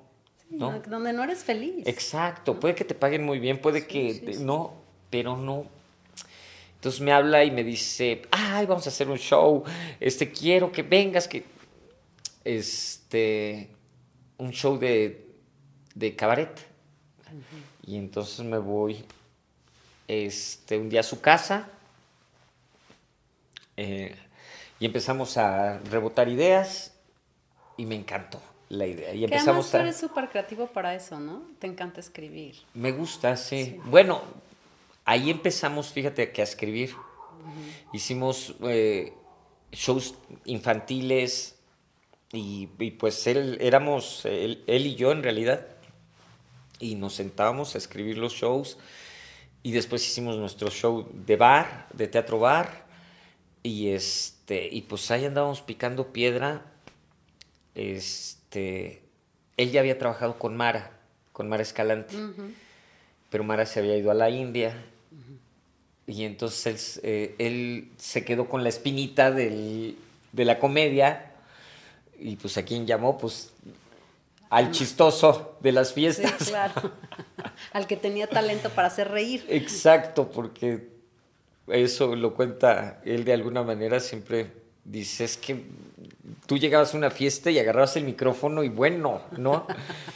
no, 0.50 0.80
Donde 0.80 1.12
no 1.12 1.24
eres 1.24 1.44
feliz. 1.44 1.86
Exacto, 1.86 2.58
puede 2.58 2.74
que 2.74 2.84
te 2.84 2.94
paguen 2.94 3.24
muy 3.24 3.38
bien, 3.38 3.60
puede 3.60 3.86
que 3.86 4.36
no, 4.40 4.74
pero 5.10 5.36
no. 5.36 5.66
Entonces 6.76 7.00
me 7.00 7.12
habla 7.12 7.44
y 7.44 7.50
me 7.50 7.64
dice, 7.64 8.22
ay, 8.30 8.64
vamos 8.66 8.86
a 8.86 8.90
hacer 8.90 9.08
un 9.08 9.18
show, 9.18 9.64
este, 10.00 10.30
quiero 10.30 10.72
que 10.72 10.82
vengas, 10.82 11.28
que, 11.28 11.44
este, 12.44 13.70
un 14.38 14.52
show 14.52 14.78
de, 14.78 15.26
de 15.94 16.16
cabaret. 16.16 16.50
Y 17.86 17.96
entonces 17.96 18.44
me 18.44 18.58
voy 18.58 19.04
este, 20.08 20.76
un 20.76 20.88
día 20.88 21.00
a 21.00 21.04
su 21.04 21.20
casa 21.20 21.68
eh, 23.76 24.14
y 24.80 24.86
empezamos 24.86 25.36
a 25.36 25.78
rebotar 25.78 26.28
ideas 26.28 26.92
y 27.76 27.86
me 27.86 27.94
encantó 27.94 28.40
la 28.68 28.86
idea. 28.86 29.14
Y 29.14 29.24
empezamos 29.24 29.66
además 29.66 29.70
tú 29.70 29.76
eres 29.76 29.96
súper 29.96 30.28
creativo 30.28 30.66
para 30.66 30.94
eso, 30.94 31.20
¿no? 31.20 31.42
Te 31.60 31.68
encanta 31.68 32.00
escribir. 32.00 32.56
Me 32.74 32.90
gusta, 32.90 33.36
sí. 33.36 33.80
Bueno, 33.84 34.20
ahí 35.04 35.30
empezamos, 35.30 35.88
fíjate, 35.92 36.32
que 36.32 36.40
a 36.40 36.44
escribir. 36.44 36.94
Hicimos 37.92 38.56
eh, 38.62 39.12
shows 39.70 40.14
infantiles 40.44 41.54
y, 42.32 42.66
pues 42.66 43.28
él, 43.28 43.58
éramos, 43.60 44.24
él 44.24 44.64
y 44.66 44.96
yo 44.96 45.12
en 45.12 45.22
realidad 45.22 45.75
y 46.78 46.94
nos 46.94 47.14
sentábamos 47.14 47.74
a 47.74 47.78
escribir 47.78 48.18
los 48.18 48.32
shows 48.32 48.78
y 49.62 49.72
después 49.72 50.06
hicimos 50.06 50.36
nuestro 50.36 50.70
show 50.70 51.08
de 51.12 51.36
bar, 51.36 51.88
de 51.92 52.06
teatro 52.06 52.38
bar 52.38 52.86
y 53.62 53.88
este 53.88 54.68
y 54.70 54.82
pues 54.82 55.10
ahí 55.10 55.24
andábamos 55.24 55.60
picando 55.60 56.12
piedra. 56.12 56.62
Este 57.74 59.02
él 59.56 59.72
ya 59.72 59.80
había 59.80 59.98
trabajado 59.98 60.38
con 60.38 60.56
Mara, 60.56 60.92
con 61.32 61.48
Mara 61.48 61.62
Escalante. 61.62 62.14
Pero 63.30 63.42
Mara 63.42 63.66
se 63.66 63.80
había 63.80 63.96
ido 63.96 64.10
a 64.10 64.14
la 64.14 64.30
India. 64.30 64.84
Y 66.06 66.22
entonces 66.22 66.98
él, 66.98 67.10
eh, 67.10 67.34
él, 67.38 67.90
se 67.96 68.24
quedó 68.24 68.48
con 68.48 68.62
la 68.62 68.68
espinita 68.68 69.32
del, 69.32 69.96
de 70.32 70.44
la 70.44 70.58
comedia. 70.60 71.32
Y 72.20 72.36
pues 72.36 72.56
a 72.58 72.64
quien 72.64 72.86
llamó, 72.86 73.18
pues 73.18 73.52
al 74.56 74.70
chistoso 74.70 75.58
de 75.60 75.70
las 75.70 75.92
fiestas. 75.92 76.32
Sí, 76.38 76.46
claro. 76.46 76.92
al 77.74 77.86
que 77.86 77.98
tenía 77.98 78.26
talento 78.26 78.70
para 78.70 78.88
hacer 78.88 79.10
reír. 79.10 79.44
Exacto, 79.50 80.30
porque 80.30 80.88
eso 81.66 82.16
lo 82.16 82.34
cuenta 82.34 83.02
él 83.04 83.26
de 83.26 83.34
alguna 83.34 83.62
manera, 83.62 84.00
siempre 84.00 84.50
dice, 84.82 85.24
es 85.24 85.36
que 85.36 85.66
tú 86.46 86.56
llegabas 86.56 86.94
a 86.94 86.96
una 86.96 87.10
fiesta 87.10 87.50
y 87.50 87.58
agarrabas 87.58 87.98
el 87.98 88.04
micrófono 88.04 88.64
y 88.64 88.70
bueno, 88.70 89.20
¿no? 89.36 89.66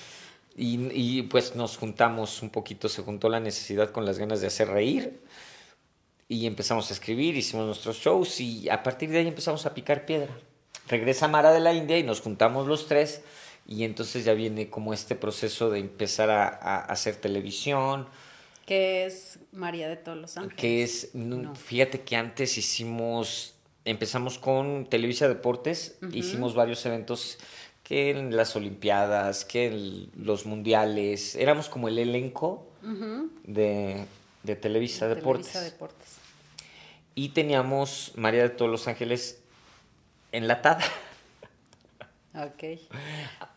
y, 0.57 0.89
y, 0.93 1.23
pues 1.25 1.55
nos 1.55 1.77
juntamos 1.77 2.41
un 2.41 2.49
poquito, 2.49 2.89
se 2.89 3.03
juntó 3.03 3.29
la 3.29 3.41
necesidad 3.41 3.91
con 3.91 4.07
las 4.07 4.19
ganas 4.19 4.41
de 4.41 4.47
hacer 4.47 4.69
reír 4.69 5.21
y 6.29 6.47
empezamos 6.47 6.89
a 6.89 6.95
escribir, 6.95 7.37
hicimos 7.37 7.67
nuestros 7.67 7.99
shows 7.99 8.41
y 8.41 8.71
a 8.71 8.83
partir 8.83 9.11
de 9.11 9.19
ahí 9.19 9.29
empezamos 9.29 9.67
a 9.67 9.75
picar 9.75 10.07
piedra. 10.07 10.35
Regresa 10.89 11.29
Mara 11.29 11.53
de 11.53 11.61
la 11.61 11.75
India 11.75 11.99
y 11.99 12.05
nos 12.05 12.23
juntamos 12.23 12.67
los 12.67 12.87
tres 12.87 13.21
y 13.71 13.85
entonces 13.85 14.25
ya 14.25 14.35
viene 14.35 14.69
como 14.69 14.93
este 14.93 15.15
proceso 15.15 15.71
de 15.71 15.79
empezar 15.79 16.29
a, 16.29 16.79
hacer 16.81 17.15
televisión. 17.15 18.09
Que 18.67 19.07
es 19.07 19.39
María 19.53 19.89
de 19.89 19.97
todos 19.97 20.19
los 20.19 20.37
Ángeles. 20.37 20.57
Que 20.57 20.83
es, 20.83 21.13
fíjate 21.55 22.01
que 22.01 22.17
antes 22.17 22.59
hicimos, 22.59 23.55
empezamos 23.85 24.39
con 24.39 24.87
Televisa 24.87 25.29
Deportes, 25.29 25.99
hicimos 26.13 26.57
varios 26.57 26.85
eventos 26.85 27.39
que 27.85 28.11
en 28.11 28.37
las 28.37 28.57
Olimpiadas, 28.57 29.45
que 29.45 29.67
en 29.69 30.11
los 30.17 30.47
Mundiales, 30.47 31.37
éramos 31.37 31.69
como 31.69 31.87
el 31.87 32.01
elenco 32.01 32.67
de, 33.45 34.05
de, 34.43 34.57
Televisa, 34.57 35.07
Deportes. 35.07 35.47
Televisa 35.47 35.73
Deportes. 35.73 36.09
Y 37.15 37.29
teníamos 37.29 38.15
María 38.17 38.43
de 38.43 38.51
todos 38.51 38.69
los 38.69 38.89
Ángeles 38.89 39.39
enlatada. 40.33 40.83
Ok. 42.35 42.63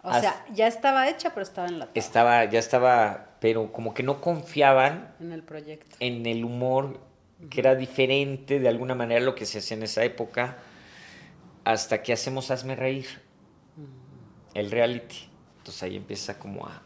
O 0.02 0.14
sea, 0.20 0.46
ya 0.54 0.68
estaba 0.68 1.08
hecha, 1.08 1.30
pero 1.30 1.44
estaba 1.44 1.68
en 1.68 1.80
la 1.80 1.90
Estaba, 1.94 2.46
ya 2.46 2.60
estaba, 2.60 3.36
pero 3.40 3.72
como 3.72 3.94
que 3.94 4.02
no 4.02 4.20
confiaban 4.20 5.14
en 5.20 5.32
el 5.32 5.44
proyecto. 5.44 5.96
En 6.00 6.26
el 6.26 6.44
humor, 6.44 7.00
que 7.52 7.60
era 7.60 7.76
diferente 7.76 8.60
de 8.60 8.68
alguna 8.68 8.96
manera 8.96 9.22
lo 9.22 9.36
que 9.36 9.46
se 9.46 9.60
hacía 9.60 9.78
en 9.78 9.84
esa 9.84 10.04
época, 10.04 10.58
hasta 11.66 12.02
que 12.02 12.14
hacemos 12.14 12.50
Hazme 12.50 12.76
Reír, 12.76 13.22
el 14.56 14.72
reality. 14.72 15.30
Entonces 15.60 15.84
ahí 15.84 15.96
empieza 15.96 16.40
como 16.40 16.66
a. 16.66 16.82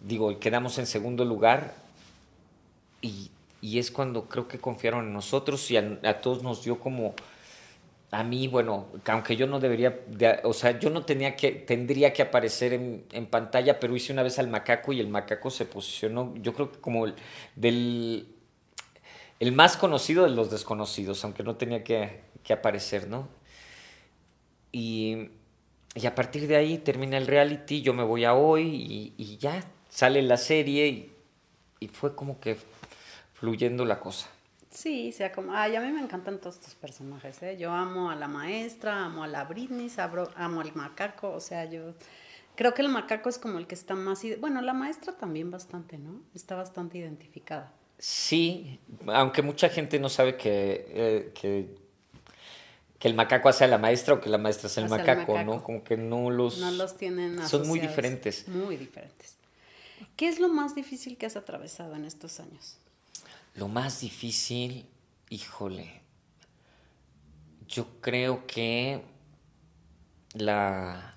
Digo, 0.00 0.38
quedamos 0.38 0.78
en 0.78 0.86
segundo 0.86 1.24
lugar 1.24 1.74
y, 3.02 3.30
es 3.62 3.90
cuando 3.90 4.28
creo 4.28 4.48
que 4.48 4.58
confiaron 4.58 5.06
en 5.06 5.12
nosotros 5.12 5.70
y 5.70 5.76
a 5.76 6.20
todos 6.20 6.42
nos 6.42 6.64
dio 6.64 6.78
como 6.78 7.14
a 8.16 8.24
mí, 8.24 8.48
bueno, 8.48 8.86
aunque 9.08 9.36
yo 9.36 9.46
no 9.46 9.60
debería, 9.60 10.00
o 10.44 10.54
sea, 10.54 10.78
yo 10.78 10.88
no 10.88 11.04
tenía 11.04 11.36
que, 11.36 11.52
tendría 11.52 12.14
que 12.14 12.22
aparecer 12.22 12.72
en, 12.72 13.26
pantalla, 13.26 13.78
pero 13.78 13.94
hice 13.94 14.10
una 14.10 14.22
vez 14.22 14.38
al 14.38 14.48
macaco 14.48 14.94
y 14.94 15.00
el 15.00 15.08
macaco 15.08 15.50
se 15.50 15.66
posicionó, 15.66 16.32
yo 16.36 16.54
creo 16.54 16.72
que 16.72 16.80
como 16.80 17.04
el, 17.04 17.14
del, 17.56 18.26
el 19.38 19.52
más 19.52 19.76
conocido 19.76 20.24
de 20.24 20.30
los 20.30 20.50
desconocidos, 20.50 21.22
aunque 21.24 21.42
no 21.42 21.56
tenía 21.56 21.84
que, 21.84 22.22
aparecer, 22.50 23.06
¿no? 23.06 23.28
Y, 24.72 25.28
a 26.02 26.14
partir 26.14 26.46
de 26.46 26.56
ahí 26.56 26.78
termina 26.78 27.18
el 27.18 27.26
reality, 27.26 27.82
yo 27.82 27.92
me 27.92 28.02
voy 28.02 28.24
a 28.24 28.32
hoy 28.32 29.14
y, 29.18 29.36
ya 29.36 29.62
sale 29.90 30.22
la 30.22 30.38
serie 30.38 31.10
y 31.80 31.88
fue 31.88 32.14
como 32.16 32.40
que 32.40 32.56
fluyendo 33.34 33.84
la 33.84 34.00
cosa. 34.00 34.30
Sí, 34.76 35.10
sea 35.12 35.32
como, 35.32 35.54
ay, 35.54 35.74
a 35.74 35.80
mí 35.80 35.90
me 35.90 36.02
encantan 36.02 36.38
todos 36.38 36.56
estos 36.56 36.74
personajes, 36.74 37.42
¿eh? 37.42 37.56
Yo 37.58 37.72
amo 37.72 38.10
a 38.10 38.14
la 38.14 38.28
maestra, 38.28 39.06
amo 39.06 39.24
a 39.24 39.26
la 39.26 39.44
Britney, 39.44 39.90
amo 40.36 40.60
al 40.60 40.74
macaco, 40.74 41.30
o 41.30 41.40
sea, 41.40 41.64
yo 41.64 41.94
creo 42.56 42.74
que 42.74 42.82
el 42.82 42.90
macaco 42.90 43.30
es 43.30 43.38
como 43.38 43.58
el 43.58 43.66
que 43.66 43.74
está 43.74 43.94
más, 43.94 44.20
bueno, 44.38 44.60
la 44.60 44.74
maestra 44.74 45.14
también 45.14 45.50
bastante, 45.50 45.96
¿no? 45.96 46.20
Está 46.34 46.56
bastante 46.56 46.98
identificada. 46.98 47.72
Sí, 47.98 48.78
aunque 49.06 49.40
mucha 49.40 49.70
gente 49.70 49.98
no 49.98 50.10
sabe 50.10 50.36
que, 50.36 50.84
eh, 50.90 51.32
que, 51.34 51.74
que 52.98 53.08
el 53.08 53.14
macaco 53.14 53.48
hace 53.48 53.64
a 53.64 53.68
la 53.68 53.78
maestra 53.78 54.12
o 54.12 54.20
que 54.20 54.28
la 54.28 54.36
maestra 54.36 54.66
hace 54.66 54.82
el 54.82 54.90
macaco. 54.90 55.42
¿no? 55.42 55.64
Como 55.64 55.82
que 55.82 55.96
no 55.96 56.28
los... 56.28 56.58
No 56.58 56.70
los 56.72 56.98
tienen 56.98 57.36
Son 57.48 57.66
muy 57.66 57.78
asociados. 57.78 57.80
diferentes. 57.80 58.48
Muy 58.48 58.76
diferentes. 58.76 59.36
¿Qué 60.16 60.28
es 60.28 60.38
lo 60.38 60.50
más 60.50 60.74
difícil 60.74 61.16
que 61.16 61.24
has 61.24 61.36
atravesado 61.36 61.94
en 61.94 62.04
estos 62.04 62.40
años? 62.40 62.76
Lo 63.56 63.68
más 63.68 64.02
difícil, 64.02 64.84
híjole, 65.30 66.02
yo 67.66 67.86
creo 68.02 68.46
que 68.46 69.00
la... 70.34 71.14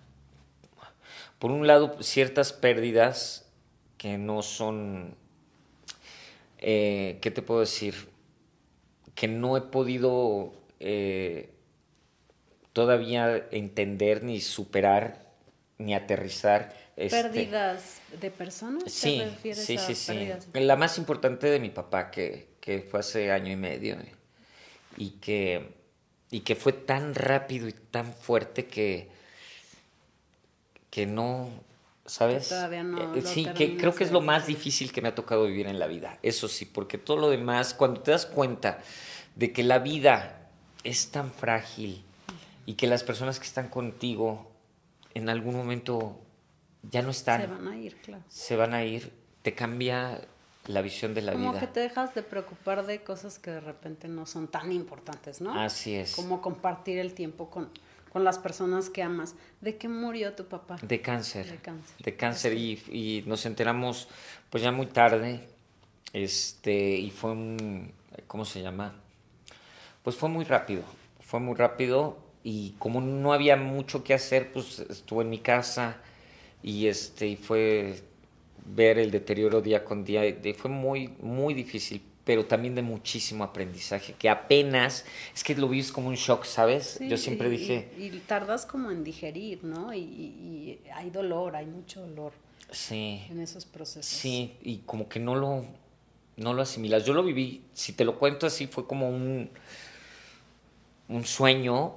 Por 1.37 1.51
un 1.51 1.67
lado, 1.67 2.01
ciertas 2.01 2.53
pérdidas 2.53 3.51
que 3.97 4.17
no 4.17 4.41
son... 4.41 5.15
eh, 6.59 7.19
¿Qué 7.21 7.29
te 7.29 7.41
puedo 7.41 7.59
decir? 7.59 8.07
Que 9.15 9.27
no 9.27 9.57
he 9.57 9.61
podido 9.61 10.53
eh, 10.79 11.53
todavía 12.71 13.47
entender 13.51 14.23
ni 14.23 14.39
superar 14.39 15.29
ni 15.77 15.93
aterrizar. 15.93 16.73
Este, 16.99 17.23
¿Pérdidas 17.23 18.01
de 18.19 18.29
personas? 18.29 18.83
¿Te 18.83 18.89
Sí, 18.89 19.21
refieres 19.21 19.65
sí, 19.65 19.77
a 19.77 19.79
sí, 19.79 19.95
sí. 19.95 20.11
pérdidas? 20.13 20.47
La 20.53 20.75
más 20.75 20.97
importante 20.97 21.47
de 21.47 21.59
mi 21.59 21.69
papá, 21.69 22.11
que, 22.11 22.49
que 22.59 22.81
fue 22.81 22.99
hace 22.99 23.31
año 23.31 23.51
y 23.51 23.55
medio, 23.55 23.95
eh, 23.95 24.11
y 24.97 25.11
que, 25.11 25.73
y 26.29 26.41
que 26.41 26.55
fue 26.55 26.73
tan 26.73 27.15
rápido 27.15 27.67
y 27.69 27.73
tan 27.73 28.13
fuerte 28.13 28.65
que, 28.65 29.07
que 30.89 31.05
no, 31.05 31.49
¿sabes? 32.05 32.43
Que 32.49 32.55
todavía 32.55 32.83
no 32.83 33.15
Eh, 33.15 33.21
sí, 33.23 33.47
que 33.55 33.77
creo 33.77 33.95
que 33.95 34.03
es 34.03 34.11
lo 34.11 34.19
más 34.21 34.45
difícil 34.47 34.91
que 34.91 35.01
me 35.01 35.07
ha 35.07 35.15
tocado 35.15 35.45
vivir 35.45 35.67
en 35.67 35.79
la 35.79 35.87
vida, 35.87 36.19
eso 36.21 36.47
sí, 36.47 36.65
porque 36.65 36.97
todo 36.97 37.17
lo 37.17 37.29
demás, 37.29 37.73
cuando 37.73 38.01
te 38.01 38.11
das 38.11 38.25
cuenta 38.25 38.79
de 39.35 39.53
que 39.53 39.63
la 39.63 39.79
vida 39.79 40.49
es 40.83 41.11
tan 41.11 41.31
frágil 41.31 42.03
y 42.65 42.73
que 42.73 42.87
las 42.87 43.03
personas 43.03 43.39
que 43.39 43.45
están 43.45 43.69
contigo 43.69 44.51
en 45.13 45.29
algún 45.29 45.55
momento 45.55 46.19
ya 46.83 47.01
no 47.01 47.09
están 47.11 47.41
Se 47.41 47.47
van 47.47 47.67
a 47.67 47.77
ir, 47.77 47.95
claro. 47.97 48.23
se 48.29 48.55
van 48.55 48.73
a 48.73 48.83
ir, 48.83 49.11
te 49.41 49.53
cambia 49.55 50.21
la 50.65 50.81
visión 50.81 51.13
de 51.13 51.21
la 51.21 51.33
Como 51.33 51.51
vida. 51.51 51.59
que 51.59 51.67
te 51.67 51.79
dejas 51.79 52.13
de 52.15 52.21
preocupar 52.23 52.85
de 52.85 53.01
cosas 53.03 53.39
que 53.39 53.51
de 53.51 53.59
repente 53.59 54.07
no 54.07 54.25
son 54.25 54.47
tan 54.47 54.71
importantes, 54.71 55.41
¿no? 55.41 55.59
Así 55.59 55.95
es. 55.95 56.15
Como 56.15 56.41
compartir 56.41 56.99
el 56.99 57.13
tiempo 57.13 57.49
con, 57.49 57.69
con 58.11 58.23
las 58.23 58.37
personas 58.37 58.89
que 58.89 59.01
amas. 59.01 59.35
¿De 59.61 59.77
qué 59.77 59.87
murió 59.87 60.33
tu 60.33 60.45
papá? 60.45 60.77
De 60.81 61.01
cáncer. 61.01 61.49
De 61.49 61.57
cáncer. 61.57 61.97
De 62.03 62.15
cáncer 62.15 62.53
y, 62.53 62.73
y 62.91 63.23
nos 63.25 63.45
enteramos 63.45 64.07
pues 64.49 64.63
ya 64.63 64.71
muy 64.71 64.85
tarde. 64.87 65.47
Este, 66.13 66.97
y 66.97 67.11
fue 67.11 67.31
un, 67.31 67.91
¿cómo 68.27 68.45
se 68.45 68.61
llama? 68.61 68.93
Pues 70.03 70.15
fue 70.15 70.29
muy 70.29 70.45
rápido. 70.45 70.83
Fue 71.19 71.39
muy 71.39 71.55
rápido 71.55 72.17
y 72.43 72.71
como 72.79 73.01
no 73.01 73.33
había 73.33 73.55
mucho 73.57 74.03
que 74.03 74.13
hacer, 74.13 74.51
pues 74.51 74.79
estuve 74.79 75.23
en 75.23 75.29
mi 75.29 75.39
casa 75.39 75.97
y 76.63 76.87
este, 76.87 77.27
y 77.27 77.35
fue 77.35 78.01
ver 78.65 78.99
el 78.99 79.11
deterioro 79.11 79.61
día 79.61 79.83
con 79.85 80.03
día. 80.03 80.25
y 80.27 80.53
fue 80.53 80.69
muy, 80.69 81.07
muy 81.21 81.53
difícil, 81.53 82.01
pero 82.23 82.45
también 82.45 82.75
de 82.75 82.81
muchísimo 82.83 83.43
aprendizaje, 83.43 84.13
que 84.19 84.29
apenas, 84.29 85.05
es 85.33 85.43
que 85.43 85.55
lo 85.55 85.67
vives 85.67 85.91
como 85.91 86.09
un 86.09 86.15
shock, 86.15 86.43
¿sabes? 86.45 86.97
Sí, 86.99 87.07
Yo 87.09 87.17
siempre 87.17 87.47
y- 87.47 87.51
dije, 87.51 87.89
Y, 87.97 88.03
y 88.15 88.19
tardas 88.27 88.65
como 88.65 88.91
en 88.91 89.03
digerir, 89.03 89.63
¿no? 89.63 89.93
Y 89.93 90.79
hay 90.93 91.09
dolor, 91.09 91.55
hay 91.55 91.65
mucho 91.65 92.01
dolor 92.01 92.33
sí. 92.71 93.21
en 93.29 93.39
esos 93.39 93.65
procesos. 93.65 94.05
Sí, 94.05 94.53
y 94.61 94.77
como 94.85 95.09
que 95.09 95.19
no 95.19 95.33
lo, 95.35 95.65
no 96.37 96.53
lo 96.53 96.61
asimilas. 96.61 97.03
Yo 97.05 97.13
lo 97.13 97.23
viví, 97.23 97.63
si 97.73 97.93
te 97.93 98.05
lo 98.05 98.19
cuento 98.19 98.45
así, 98.45 98.67
fue 98.67 98.85
como 98.85 99.09
un, 99.09 99.49
un 101.07 101.25
sueño, 101.25 101.95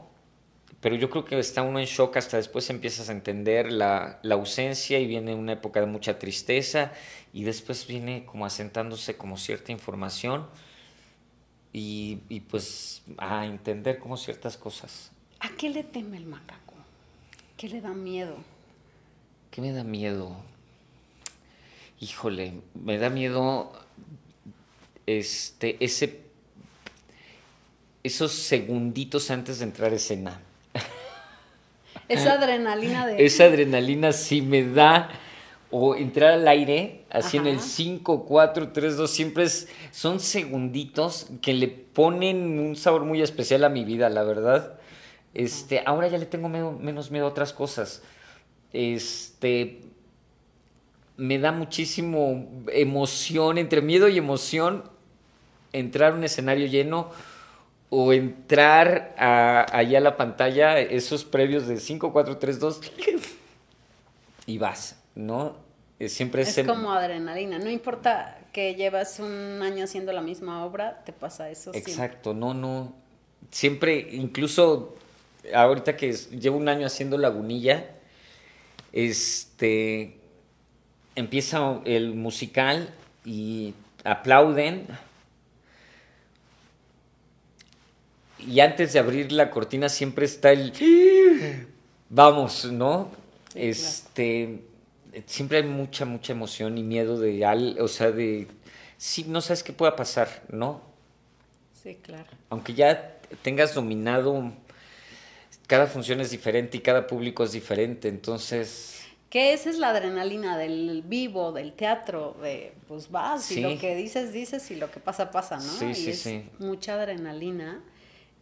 pero 0.82 0.96
yo 0.96 1.08
creo 1.08 1.24
que 1.24 1.38
está 1.38 1.62
uno 1.62 1.78
en 1.78 1.86
shock 1.86 2.16
hasta 2.16 2.36
después 2.36 2.68
empiezas 2.68 3.08
a 3.08 3.12
entender 3.12 3.70
la, 3.70 4.18
la 4.22 4.34
ausencia 4.34 4.98
y 4.98 5.06
viene 5.06 5.32
una 5.32 5.52
época 5.52 5.78
de 5.78 5.86
mucha 5.86 6.18
tristeza 6.18 6.92
y 7.32 7.44
después 7.44 7.86
viene 7.86 8.24
como 8.24 8.44
asentándose 8.44 9.16
como 9.16 9.38
cierta 9.38 9.70
información 9.70 10.48
y, 11.72 12.18
y 12.28 12.40
pues 12.40 13.02
a 13.16 13.46
entender 13.46 14.00
como 14.00 14.16
ciertas 14.16 14.56
cosas. 14.56 15.12
¿A 15.38 15.50
qué 15.50 15.70
le 15.70 15.84
teme 15.84 16.16
el 16.16 16.26
macaco? 16.26 16.74
¿Qué 17.56 17.68
le 17.68 17.80
da 17.80 17.92
miedo? 17.92 18.36
¿Qué 19.52 19.60
me 19.60 19.70
da 19.70 19.84
miedo? 19.84 20.36
Híjole, 22.00 22.54
me 22.74 22.98
da 22.98 23.08
miedo 23.08 23.72
este, 25.06 25.76
ese, 25.78 26.22
esos 28.02 28.32
segunditos 28.32 29.30
antes 29.30 29.60
de 29.60 29.66
entrar 29.66 29.92
a 29.92 29.94
escena. 29.94 30.40
Esa 32.08 32.34
adrenalina 32.34 33.06
de... 33.06 33.24
Esa 33.24 33.44
adrenalina 33.44 34.12
sí 34.12 34.42
me 34.42 34.64
da, 34.64 35.10
o 35.70 35.94
entrar 35.94 36.32
al 36.32 36.46
aire, 36.48 37.04
así 37.10 37.38
en 37.38 37.46
el 37.46 37.56
Ajá. 37.56 37.66
5, 37.66 38.24
4, 38.26 38.72
3, 38.72 38.96
2, 38.96 39.10
siempre 39.10 39.44
es, 39.44 39.68
son 39.90 40.20
segunditos 40.20 41.28
que 41.40 41.54
le 41.54 41.68
ponen 41.68 42.58
un 42.58 42.76
sabor 42.76 43.04
muy 43.04 43.22
especial 43.22 43.64
a 43.64 43.68
mi 43.68 43.84
vida, 43.84 44.10
la 44.10 44.22
verdad. 44.22 44.78
Este, 45.34 45.82
ahora 45.86 46.08
ya 46.08 46.18
le 46.18 46.26
tengo 46.26 46.48
menos 46.48 47.10
miedo 47.10 47.24
a 47.24 47.28
otras 47.30 47.52
cosas. 47.52 48.02
Este, 48.72 49.80
me 51.16 51.38
da 51.38 51.52
muchísimo 51.52 52.50
emoción, 52.68 53.58
entre 53.58 53.80
miedo 53.80 54.08
y 54.08 54.18
emoción, 54.18 54.84
entrar 55.72 56.12
a 56.12 56.16
un 56.16 56.24
escenario 56.24 56.66
lleno 56.66 57.10
o 57.94 58.14
entrar 58.14 59.14
a, 59.18 59.66
allá 59.70 59.98
a 59.98 60.00
la 60.00 60.16
pantalla, 60.16 60.80
esos 60.80 61.26
previos 61.26 61.66
de 61.66 61.78
5, 61.78 62.10
4, 62.10 62.38
3, 62.38 62.58
2, 62.58 62.80
y 64.46 64.56
vas, 64.56 64.98
¿no? 65.14 65.56
Eh, 65.98 66.08
Siempre 66.08 66.40
es, 66.40 66.58
como 66.66 66.90
adrenalina. 66.90 67.58
No 67.58 67.68
importa 67.68 68.38
que 68.50 68.76
llevas 68.76 69.20
un 69.20 69.60
año 69.60 69.84
haciendo 69.84 70.10
la 70.14 70.22
misma 70.22 70.64
obra, 70.64 71.02
te 71.04 71.12
pasa 71.12 71.50
eso 71.50 71.70
siempre. 71.72 71.92
Exacto, 71.92 72.32
no, 72.32 72.54
no. 72.54 72.94
Siempre, 73.50 74.08
incluso 74.12 74.96
ahorita 75.54 75.94
que 75.94 76.12
llevo 76.12 76.56
un 76.56 76.70
año 76.70 76.86
haciendo 76.86 77.18
Lagunilla, 77.18 77.90
este, 78.94 80.16
empieza 81.14 81.82
el 81.84 82.14
musical 82.14 82.88
y 83.26 83.74
aplauden. 84.02 84.86
Y 88.46 88.60
antes 88.60 88.92
de 88.92 88.98
abrir 88.98 89.32
la 89.32 89.50
cortina 89.50 89.88
siempre 89.88 90.24
está 90.26 90.52
el 90.52 90.72
vamos, 92.08 92.64
¿no? 92.70 93.10
Sí, 93.48 93.52
claro. 93.54 93.68
este 93.68 94.62
siempre 95.26 95.58
hay 95.58 95.64
mucha, 95.64 96.04
mucha 96.04 96.32
emoción 96.32 96.78
y 96.78 96.82
miedo 96.82 97.18
de 97.18 97.44
al, 97.44 97.78
o 97.80 97.88
sea, 97.88 98.10
de 98.10 98.48
sí, 98.96 99.24
no 99.28 99.40
sabes 99.40 99.62
qué 99.62 99.72
pueda 99.72 99.96
pasar, 99.96 100.42
¿no? 100.48 100.80
Sí, 101.82 101.98
claro. 102.00 102.28
aunque 102.48 102.74
ya 102.74 103.18
tengas 103.42 103.74
dominado, 103.74 104.52
cada 105.66 105.86
función 105.86 106.20
es 106.20 106.30
diferente 106.30 106.76
y 106.76 106.80
cada 106.80 107.06
público 107.06 107.42
es 107.44 107.52
diferente, 107.52 108.08
entonces, 108.08 109.04
Que 109.30 109.52
esa 109.52 109.70
es 109.70 109.78
la 109.78 109.88
adrenalina 109.88 110.56
del 110.58 111.02
vivo, 111.04 111.52
del 111.52 111.72
teatro, 111.72 112.36
de 112.42 112.74
pues 112.86 113.10
vas 113.10 113.50
y 113.50 113.60
lo 113.60 113.76
que 113.78 113.96
dices, 113.96 114.32
dices 114.32 114.70
y 114.70 114.76
lo 114.76 114.90
que 114.90 115.00
pasa, 115.00 115.30
pasa, 115.30 115.56
¿no? 115.56 115.62
Sí, 115.62 115.86
y 115.86 115.94
sí, 115.94 116.10
es 116.10 116.20
sí. 116.20 116.44
mucha 116.58 116.94
adrenalina 116.94 117.82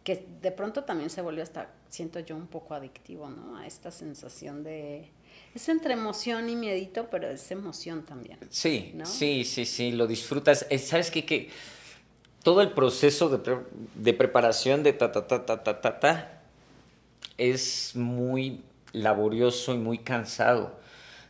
que 0.03 0.25
de 0.41 0.51
pronto 0.51 0.83
también 0.83 1.09
se 1.09 1.21
volvió 1.21 1.43
hasta, 1.43 1.69
siento 1.89 2.19
yo, 2.19 2.35
un 2.35 2.47
poco 2.47 2.73
adictivo, 2.73 3.29
¿no? 3.29 3.57
A 3.57 3.67
esta 3.67 3.91
sensación 3.91 4.63
de... 4.63 5.09
Es 5.53 5.67
entre 5.69 5.93
emoción 5.93 6.49
y 6.49 6.55
miedito, 6.55 7.09
pero 7.09 7.29
es 7.29 7.51
emoción 7.51 8.03
también. 8.03 8.37
sí, 8.49 8.91
¿No? 8.95 9.05
sí, 9.05 9.43
sí, 9.43 9.65
sí, 9.65 9.91
lo 9.91 10.07
disfrutas. 10.07 10.65
Eh, 10.69 10.79
¿Sabes 10.79 11.11
qué? 11.11 11.25
Que 11.25 11.49
todo 12.43 12.61
el 12.61 12.71
proceso 12.71 13.29
de, 13.29 13.37
pre- 13.37 13.59
de 13.95 14.13
preparación 14.13 14.81
de 14.81 14.93
ta, 14.93 15.11
ta, 15.11 15.27
ta, 15.27 15.45
ta, 15.45 15.63
ta, 15.63 15.81
ta, 15.81 15.99
ta, 15.99 16.41
es 17.37 17.95
muy 17.95 18.63
laborioso 18.93 19.73
y 19.73 19.77
muy 19.77 19.99
cansado. 19.99 20.79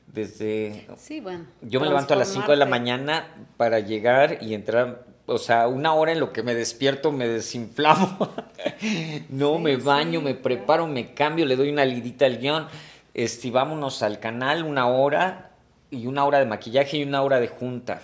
Desde 0.08 0.88
Sí, 0.98 1.20
bueno. 1.22 1.46
Yo 1.62 1.80
me 1.80 1.88
levanto 1.88 2.14
a 2.14 2.18
las 2.18 2.28
5 2.32 2.52
de 2.52 2.58
la 2.58 2.66
mañana 2.66 3.34
para 3.58 3.80
llegar 3.80 4.40
y 4.42 4.54
entrar, 4.54 5.06
o 5.26 5.38
sea, 5.38 5.68
una 5.68 5.94
hora 5.94 6.12
en 6.12 6.20
lo 6.20 6.34
que 6.34 6.44
me 6.44 6.54
despierto, 6.54 7.12
me 7.12 7.28
desinflamo. 7.28 8.18
no, 9.30 9.58
Sí, 9.58 9.62
me 9.62 9.78
baño, 9.78 10.20
sí, 10.20 10.26
me 10.26 10.36
preparo, 10.36 10.88
me 10.88 11.14
cambio, 11.14 11.46
le 11.46 11.56
doy 11.56 11.70
una 11.70 11.86
lidita 11.86 12.26
al 12.26 12.38
guion. 12.38 12.68
Este, 13.14 13.52
vámonos 13.52 14.04
al 14.04 14.20
canal 14.20 14.64
una 14.64 14.88
hora 14.88 15.52
y 15.90 16.08
una 16.08 16.26
hora 16.26 16.40
de 16.40 16.46
maquillaje 16.46 16.98
y 16.98 17.04
una 17.04 17.22
hora 17.22 17.40
de 17.40 17.48
junta. 17.48 18.02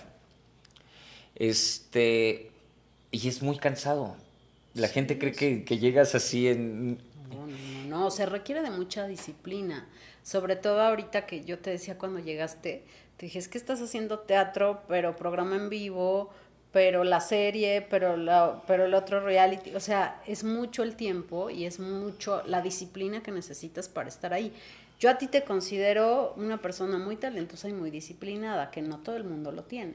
Este, 1.34 2.50
y 3.10 3.28
es 3.28 3.42
muy 3.42 3.58
cansado. 3.58 4.16
La 4.74 4.88
gente 4.88 5.18
cree 5.18 5.32
que, 5.32 5.64
que 5.64 5.78
llegas 5.78 6.14
así 6.14 6.48
en... 6.48 6.98
No, 7.30 7.46
no, 7.46 7.46
no, 7.46 7.98
no, 7.98 8.10
se 8.10 8.26
requiere 8.26 8.62
de 8.62 8.70
mucha 8.70 9.06
disciplina. 9.06 9.88
Sobre 10.22 10.56
todo 10.56 10.82
ahorita 10.82 11.26
que 11.26 11.44
yo 11.44 11.58
te 11.58 11.70
decía 11.70 11.96
cuando 11.96 12.20
llegaste, 12.20 12.84
te 13.16 13.26
dije, 13.26 13.38
es 13.38 13.48
que 13.48 13.58
estás 13.58 13.80
haciendo 13.80 14.20
teatro, 14.20 14.82
pero 14.86 15.16
programa 15.16 15.56
en 15.56 15.68
vivo, 15.68 16.30
pero 16.72 17.02
la 17.04 17.20
serie, 17.20 17.86
pero, 17.88 18.16
la, 18.16 18.62
pero 18.66 18.84
el 18.84 18.94
otro 18.94 19.20
reality, 19.20 19.74
o 19.74 19.80
sea, 19.80 20.22
es 20.26 20.44
mucho 20.44 20.82
el 20.82 20.96
tiempo 20.96 21.50
y 21.50 21.64
es 21.64 21.80
mucho 21.80 22.42
la 22.46 22.60
disciplina 22.60 23.22
que 23.22 23.30
necesitas 23.30 23.88
para 23.88 24.08
estar 24.08 24.34
ahí. 24.34 24.52
Yo 25.00 25.08
a 25.10 25.16
ti 25.16 25.28
te 25.28 25.44
considero 25.44 26.34
una 26.36 26.60
persona 26.60 26.98
muy 26.98 27.16
talentosa 27.16 27.68
y 27.68 27.72
muy 27.72 27.90
disciplinada, 27.90 28.70
que 28.70 28.82
no 28.82 28.98
todo 28.98 29.16
el 29.16 29.24
mundo 29.24 29.52
lo 29.52 29.64
tiene. 29.64 29.94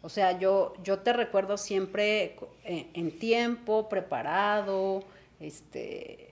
O 0.00 0.08
sea, 0.08 0.38
yo, 0.38 0.74
yo 0.82 1.00
te 1.00 1.12
recuerdo 1.12 1.56
siempre 1.56 2.36
eh, 2.64 2.88
en, 2.94 3.18
tiempo, 3.18 3.88
preparado, 3.88 5.02
este, 5.40 6.30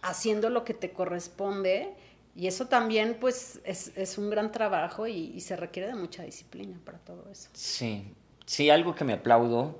haciendo 0.00 0.48
lo 0.48 0.64
que 0.64 0.74
te 0.74 0.90
corresponde. 0.90 1.90
Y 2.34 2.46
eso 2.46 2.68
también, 2.68 3.16
pues, 3.20 3.60
es, 3.64 4.16
un 4.16 4.30
gran 4.30 4.52
trabajo 4.52 5.06
y, 5.06 5.32
y, 5.34 5.40
se 5.40 5.56
requiere 5.56 5.88
de 5.88 5.96
mucha 5.96 6.22
disciplina 6.22 6.78
para 6.84 6.98
todo 6.98 7.28
eso. 7.30 7.50
Sí, 7.52 8.04
sí, 8.50 8.68
algo 8.68 8.96
que 8.96 9.04
me 9.04 9.12
aplaudo 9.12 9.78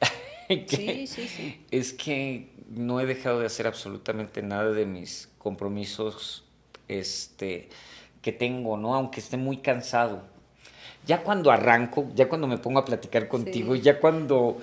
sí, 0.48 1.06
sí, 1.06 1.28
sí. 1.28 1.64
es 1.70 1.94
que 1.94 2.50
no 2.68 3.00
he 3.00 3.06
dejado 3.06 3.40
de 3.40 3.46
hacer 3.46 3.66
absolutamente 3.66 4.42
nada 4.42 4.70
de 4.72 4.84
mis 4.84 5.30
compromisos 5.38 6.44
este, 6.88 7.70
que 8.20 8.32
tengo, 8.32 8.76
¿no? 8.76 8.94
Aunque 8.94 9.20
esté 9.20 9.36
muy 9.36 9.58
cansado. 9.58 10.22
Ya 11.06 11.22
cuando 11.22 11.50
arranco, 11.50 12.08
ya 12.14 12.28
cuando 12.28 12.46
me 12.46 12.58
pongo 12.58 12.78
a 12.80 12.84
platicar 12.84 13.28
contigo, 13.28 13.74
ya 13.74 13.98
cuando 13.98 14.58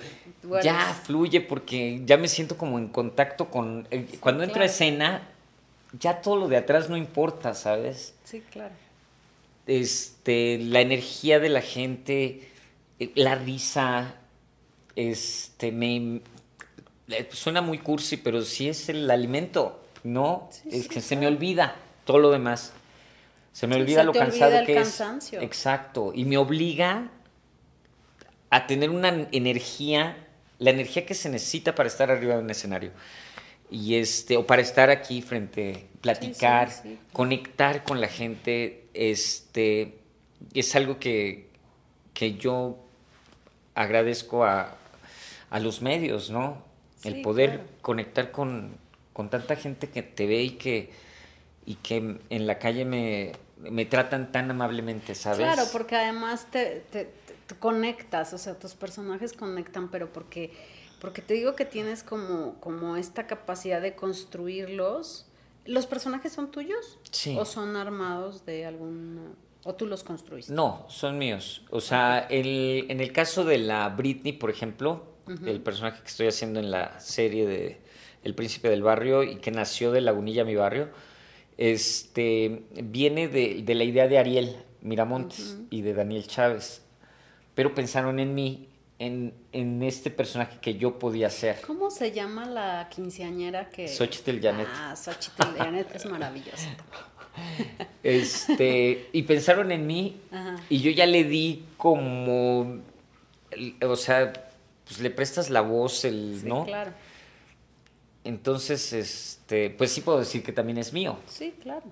ya 0.62 0.94
fluye 1.04 1.40
porque 1.40 2.02
ya 2.04 2.16
me 2.16 2.28
siento 2.28 2.56
como 2.56 2.78
en 2.78 2.88
contacto 2.88 3.50
con... 3.50 3.86
Eh, 3.90 4.06
cuando 4.20 4.44
entro 4.44 4.62
a 4.62 4.66
escena, 4.66 5.28
ya 5.98 6.22
todo 6.22 6.36
lo 6.36 6.48
de 6.48 6.56
atrás 6.56 6.88
no 6.88 6.96
importa, 6.96 7.54
¿sabes? 7.54 8.14
Sí, 8.24 8.42
claro. 8.50 8.74
Este, 9.66 10.58
la 10.58 10.80
energía 10.80 11.40
de 11.40 11.48
la 11.50 11.60
gente, 11.60 12.48
la 13.14 13.34
risa, 13.34 14.14
este, 14.96 15.72
me... 15.72 16.20
Eh, 17.08 17.28
suena 17.32 17.60
muy 17.60 17.78
cursi, 17.78 18.16
pero 18.16 18.42
sí 18.42 18.68
es 18.68 18.88
el 18.88 19.10
alimento, 19.10 19.82
¿no? 20.04 20.48
es 20.70 20.86
que 20.88 21.00
se 21.00 21.16
me 21.16 21.26
olvida 21.26 21.74
todo 22.04 22.18
lo 22.18 22.30
demás. 22.30 22.72
Se 23.52 23.66
me 23.66 23.76
olvida 23.76 24.04
lo 24.04 24.12
cansado 24.12 24.64
que 24.64 24.78
es. 24.78 25.02
Exacto. 25.32 26.12
Y 26.14 26.24
me 26.24 26.36
obliga 26.36 27.10
a 28.48 28.66
tener 28.66 28.90
una 28.90 29.28
energía, 29.32 30.16
la 30.58 30.70
energía 30.70 31.04
que 31.04 31.14
se 31.14 31.28
necesita 31.28 31.74
para 31.74 31.88
estar 31.88 32.10
arriba 32.10 32.36
de 32.36 32.42
un 32.42 32.50
escenario. 32.50 32.92
Y 33.70 33.96
este, 33.96 34.36
o 34.36 34.46
para 34.46 34.62
estar 34.62 34.90
aquí 34.90 35.22
frente, 35.22 35.86
platicar, 36.00 36.70
conectar 37.12 37.84
con 37.84 38.00
la 38.00 38.08
gente, 38.08 38.88
este, 38.94 39.98
es 40.54 40.74
algo 40.74 40.98
que, 40.98 41.48
que 42.12 42.34
yo 42.34 42.78
agradezco 43.80 44.44
a, 44.44 44.76
a 45.50 45.60
los 45.60 45.82
medios, 45.82 46.30
¿no? 46.30 46.62
El 47.02 47.22
poder 47.22 47.62
conectar 47.80 48.30
con, 48.30 48.74
con 49.12 49.30
tanta 49.30 49.56
gente 49.56 49.88
que 49.88 50.02
te 50.02 50.26
ve 50.26 50.42
y 50.42 50.50
que, 50.50 50.90
y 51.66 51.76
que 51.76 52.18
en 52.28 52.46
la 52.46 52.58
calle 52.58 52.84
me, 52.84 53.84
tratan 53.86 54.32
tan 54.32 54.50
amablemente, 54.50 55.14
¿sabes? 55.14 55.40
Claro, 55.40 55.64
porque 55.72 55.96
además 55.96 56.46
te, 56.50 56.84
conectas, 57.58 58.32
o 58.32 58.38
sea, 58.38 58.58
tus 58.58 58.74
personajes 58.74 59.32
conectan, 59.32 59.90
pero 59.90 60.12
porque, 60.12 60.52
porque 61.00 61.22
te 61.22 61.34
digo 61.34 61.56
que 61.56 61.64
tienes 61.64 62.02
como, 62.02 62.54
como 62.60 62.96
esta 62.96 63.26
capacidad 63.26 63.80
de 63.80 63.94
construirlos. 63.94 65.26
¿Los 65.64 65.86
personajes 65.86 66.32
son 66.32 66.50
tuyos? 66.50 66.98
Sí. 67.10 67.36
¿O 67.38 67.44
son 67.44 67.76
armados 67.76 68.46
de 68.46 68.66
algún... 68.66 69.34
¿O 69.64 69.74
tú 69.74 69.86
los 69.86 70.02
construiste? 70.02 70.52
No, 70.52 70.86
son 70.88 71.18
míos. 71.18 71.62
O 71.70 71.80
sea, 71.80 72.26
el, 72.30 72.86
en 72.88 73.00
el 73.00 73.12
caso 73.12 73.44
de 73.44 73.58
la 73.58 73.88
Britney, 73.90 74.32
por 74.32 74.50
ejemplo, 74.50 75.04
el 75.46 75.60
personaje 75.60 76.00
que 76.02 76.08
estoy 76.08 76.26
haciendo 76.26 76.58
en 76.58 76.70
la 76.70 76.98
serie 76.98 77.46
de 77.46 77.80
El 78.24 78.34
Príncipe 78.34 78.68
del 78.68 78.82
Barrio 78.82 79.22
y 79.22 79.36
que 79.36 79.50
nació 79.52 79.92
de 79.92 80.00
Lagunilla, 80.00 80.44
mi 80.44 80.56
barrio, 80.56 80.88
este, 81.56 82.64
viene 82.82 83.28
de, 83.28 83.62
la 83.74 83.84
idea 83.84 84.08
de 84.08 84.18
Ariel 84.18 84.56
Miramontes 84.80 85.58
y 85.68 85.82
de 85.82 85.94
Daniel 85.94 86.26
Chávez, 86.26 86.82
pero 87.54 87.74
pensaron 87.74 88.18
en 88.18 88.34
mí, 88.34 88.70
en, 88.98 89.82
este 89.82 90.10
personaje 90.10 90.58
que 90.60 90.74
yo 90.74 90.98
podía 90.98 91.30
ser. 91.30 91.60
¿Cómo 91.62 91.90
se 91.90 92.12
llama 92.12 92.46
la 92.46 92.88
quinceañera 92.90 93.70
que...? 93.70 93.88
Xochitl 93.88 94.40
Janet. 94.40 94.68
Ah, 94.72 94.94
Xochitl 94.96 95.56
Janet 95.56 95.94
es 95.94 96.06
maravillosa. 96.06 96.76
Este, 98.02 99.08
y 99.12 99.22
pensaron 99.24 99.72
en 99.72 99.86
mí 99.86 100.16
y 100.68 100.80
yo 100.80 100.90
ya 100.90 101.06
le 101.06 101.24
di 101.24 101.64
como, 101.76 102.80
o 103.82 103.96
sea, 103.96 104.32
pues 104.84 105.00
le 105.00 105.10
prestas 105.10 105.50
la 105.50 105.60
voz, 105.60 106.04
el, 106.04 106.46
¿no? 106.46 106.64
claro. 106.64 106.92
Entonces, 108.24 108.92
este, 108.92 109.70
pues 109.70 109.92
sí 109.92 110.02
puedo 110.02 110.18
decir 110.18 110.42
que 110.42 110.52
también 110.52 110.78
es 110.78 110.92
mío. 110.92 111.18
Sí, 111.26 111.54
claro. 111.60 111.84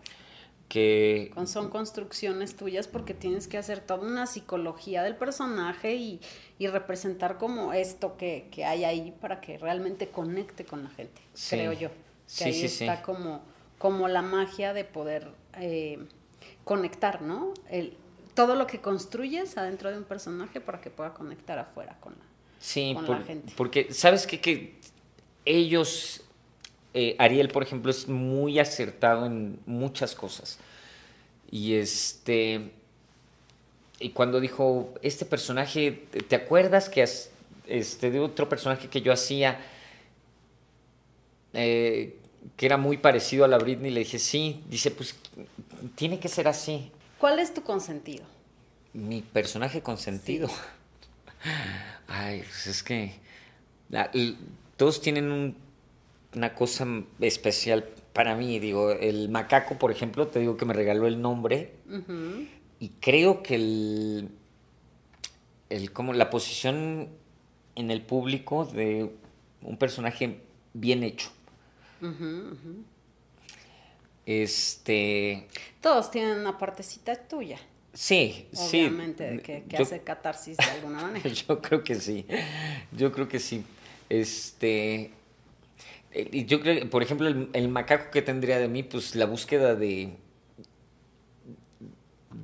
Que 0.68 1.32
son 1.46 1.70
construcciones 1.70 2.54
tuyas 2.54 2.87
porque 2.87 3.14
tienes 3.14 3.48
que 3.48 3.56
hacer 3.56 3.80
toda 3.80 4.06
una 4.06 4.26
psicología 4.26 5.02
del 5.02 5.16
personaje 5.16 5.94
y, 5.94 6.20
representar 6.61 7.38
como 7.38 7.72
esto 7.72 8.18
que, 8.18 8.50
hay 8.66 8.84
ahí 8.84 9.14
para 9.18 9.40
que 9.40 9.56
realmente 9.56 10.08
conecte 10.08 10.64
con 10.66 10.84
la 10.84 10.90
gente, 10.90 11.22
creo 11.48 11.72
yo. 11.72 11.88
Que 12.37 12.44
ahí 12.44 12.64
está 12.64 13.00
Como, 13.00 13.40
como 13.78 14.08
la 14.08 14.20
magia 14.20 14.74
de 14.74 14.84
poder 14.84 15.28
eh, 15.60 15.98
conectar, 16.64 17.22
¿no? 17.22 17.54
El, 17.70 17.96
todo 18.34 18.54
lo 18.54 18.66
que 18.66 18.80
construyes 18.80 19.56
adentro 19.58 19.90
de 19.90 19.98
un 19.98 20.04
personaje 20.04 20.60
para 20.60 20.80
que 20.80 20.90
pueda 20.90 21.12
conectar 21.12 21.58
afuera 21.58 21.96
con 22.00 22.14
la, 22.14 22.94
con 22.94 23.10
la 23.10 23.24
gente. 23.24 23.52
Porque, 23.56 23.92
¿sabes 23.92 24.26
qué? 24.26 24.40
Que 24.40 24.78
ellos, 25.44 26.22
eh, 26.94 27.16
Ariel, 27.18 27.48
por 27.48 27.62
ejemplo, 27.62 27.90
es 27.90 28.06
muy 28.06 28.58
acertado 28.58 29.26
en 29.26 29.58
muchas 29.66 30.14
cosas. 30.14 30.58
Y 31.50 31.74
este. 31.74 32.70
Y 34.00 34.10
cuando 34.10 34.38
dijo, 34.38 34.94
este 35.02 35.24
personaje, 35.24 36.06
¿te 36.28 36.36
acuerdas 36.36 36.88
que 36.88 37.02
este, 37.66 38.10
de 38.10 38.20
otro 38.20 38.48
personaje 38.48 38.88
que 38.88 39.00
yo 39.00 39.12
hacía, 39.12 39.60
eh, 41.52 42.16
que 42.57 42.66
era 42.66 42.77
muy 42.77 42.98
parecido 42.98 43.44
a 43.44 43.48
la 43.48 43.59
Britney? 43.59 43.90
Le 43.90 44.01
dije, 44.01 44.18
sí. 44.18 44.62
Dice, 44.68 44.90
pues 44.90 45.16
tiene 45.94 46.18
que 46.18 46.29
ser 46.29 46.48
así. 46.48 46.90
¿Cuál 47.18 47.38
es 47.38 47.55
tu 47.55 47.62
consentido? 47.62 48.24
Mi 48.92 49.22
personaje 49.22 49.83
consentido. 49.83 50.48
Ay, 52.09 52.42
pues 52.42 52.66
es 52.66 52.83
que 52.83 53.14
todos 54.77 55.01
tienen 55.01 55.57
una 56.35 56.55
cosa 56.55 56.87
especial 57.20 57.85
para 58.12 58.35
mí. 58.35 58.59
Digo, 58.59 58.90
el 58.92 59.29
macaco, 59.29 59.79
por 59.79 59.90
ejemplo, 59.90 60.29
te 60.29 60.40
digo 60.40 60.57
que 60.57 60.64
me 60.64 60.74
regaló 60.74 61.07
el 61.07 61.20
nombre. 61.20 61.74
Y 62.81 62.90
creo 63.01 63.42
que 63.42 63.55
el, 63.57 64.29
el, 65.70 65.92
como 65.92 66.12
la 66.12 66.31
posición 66.31 67.09
en 67.74 67.90
el 67.90 68.03
público 68.03 68.64
de 68.64 69.11
un 69.62 69.77
personaje 69.77 70.40
bien 70.74 71.03
hecho. 71.03 71.31
Este. 74.26 75.48
Todos 75.80 76.11
tienen 76.11 76.38
una 76.38 76.58
partecita 76.58 77.16
tuya. 77.16 77.58
Sí, 77.94 78.46
sí. 78.52 78.80
Obviamente, 78.80 79.40
que, 79.40 79.76
hace 79.76 80.02
catarsis 80.02 80.56
de 80.56 80.64
alguna 80.64 81.02
manera. 81.02 81.28
Yo 81.48 81.61
creo 81.61 81.82
que 81.82 81.94
sí. 81.94 82.26
Yo 82.92 83.11
creo 83.11 83.28
que 83.28 83.38
sí. 83.38 83.64
Este. 84.08 85.12
Yo 86.32 86.61
creo, 86.61 86.88
por 86.90 87.02
ejemplo, 87.02 87.28
el, 87.28 87.68
macaco 87.68 88.11
que 88.11 88.22
tendría 88.22 88.58
de 88.58 88.68
mí, 88.68 88.82
pues 88.82 89.14
la 89.14 89.26
búsqueda 89.26 89.74
de. 89.74 90.11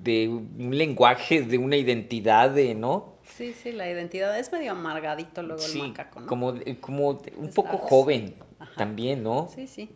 de 0.03 0.29
un 0.29 0.77
lenguaje, 0.77 1.43
de 1.43 1.59
una 1.59 1.77
identidad, 1.77 2.51
de, 2.51 2.75
¿no? 2.75 3.14
Sí, 3.37 3.53
sí, 3.53 3.73
la 3.73 3.91
identidad 3.91 4.39
es 4.39 4.53
medio 4.53 4.73
amargadito 4.73 5.43
luego 5.43 5.65
el 5.65 5.79
macaco, 5.79 6.21
¿no? 6.21 6.27
Como, 6.27 6.55
como 6.81 7.21
un 7.37 7.51
poco 7.53 7.79
joven 7.79 8.35
también, 8.77 9.23
¿no? 9.25 9.51
Sí, 9.53 9.67
sí. 9.67 9.91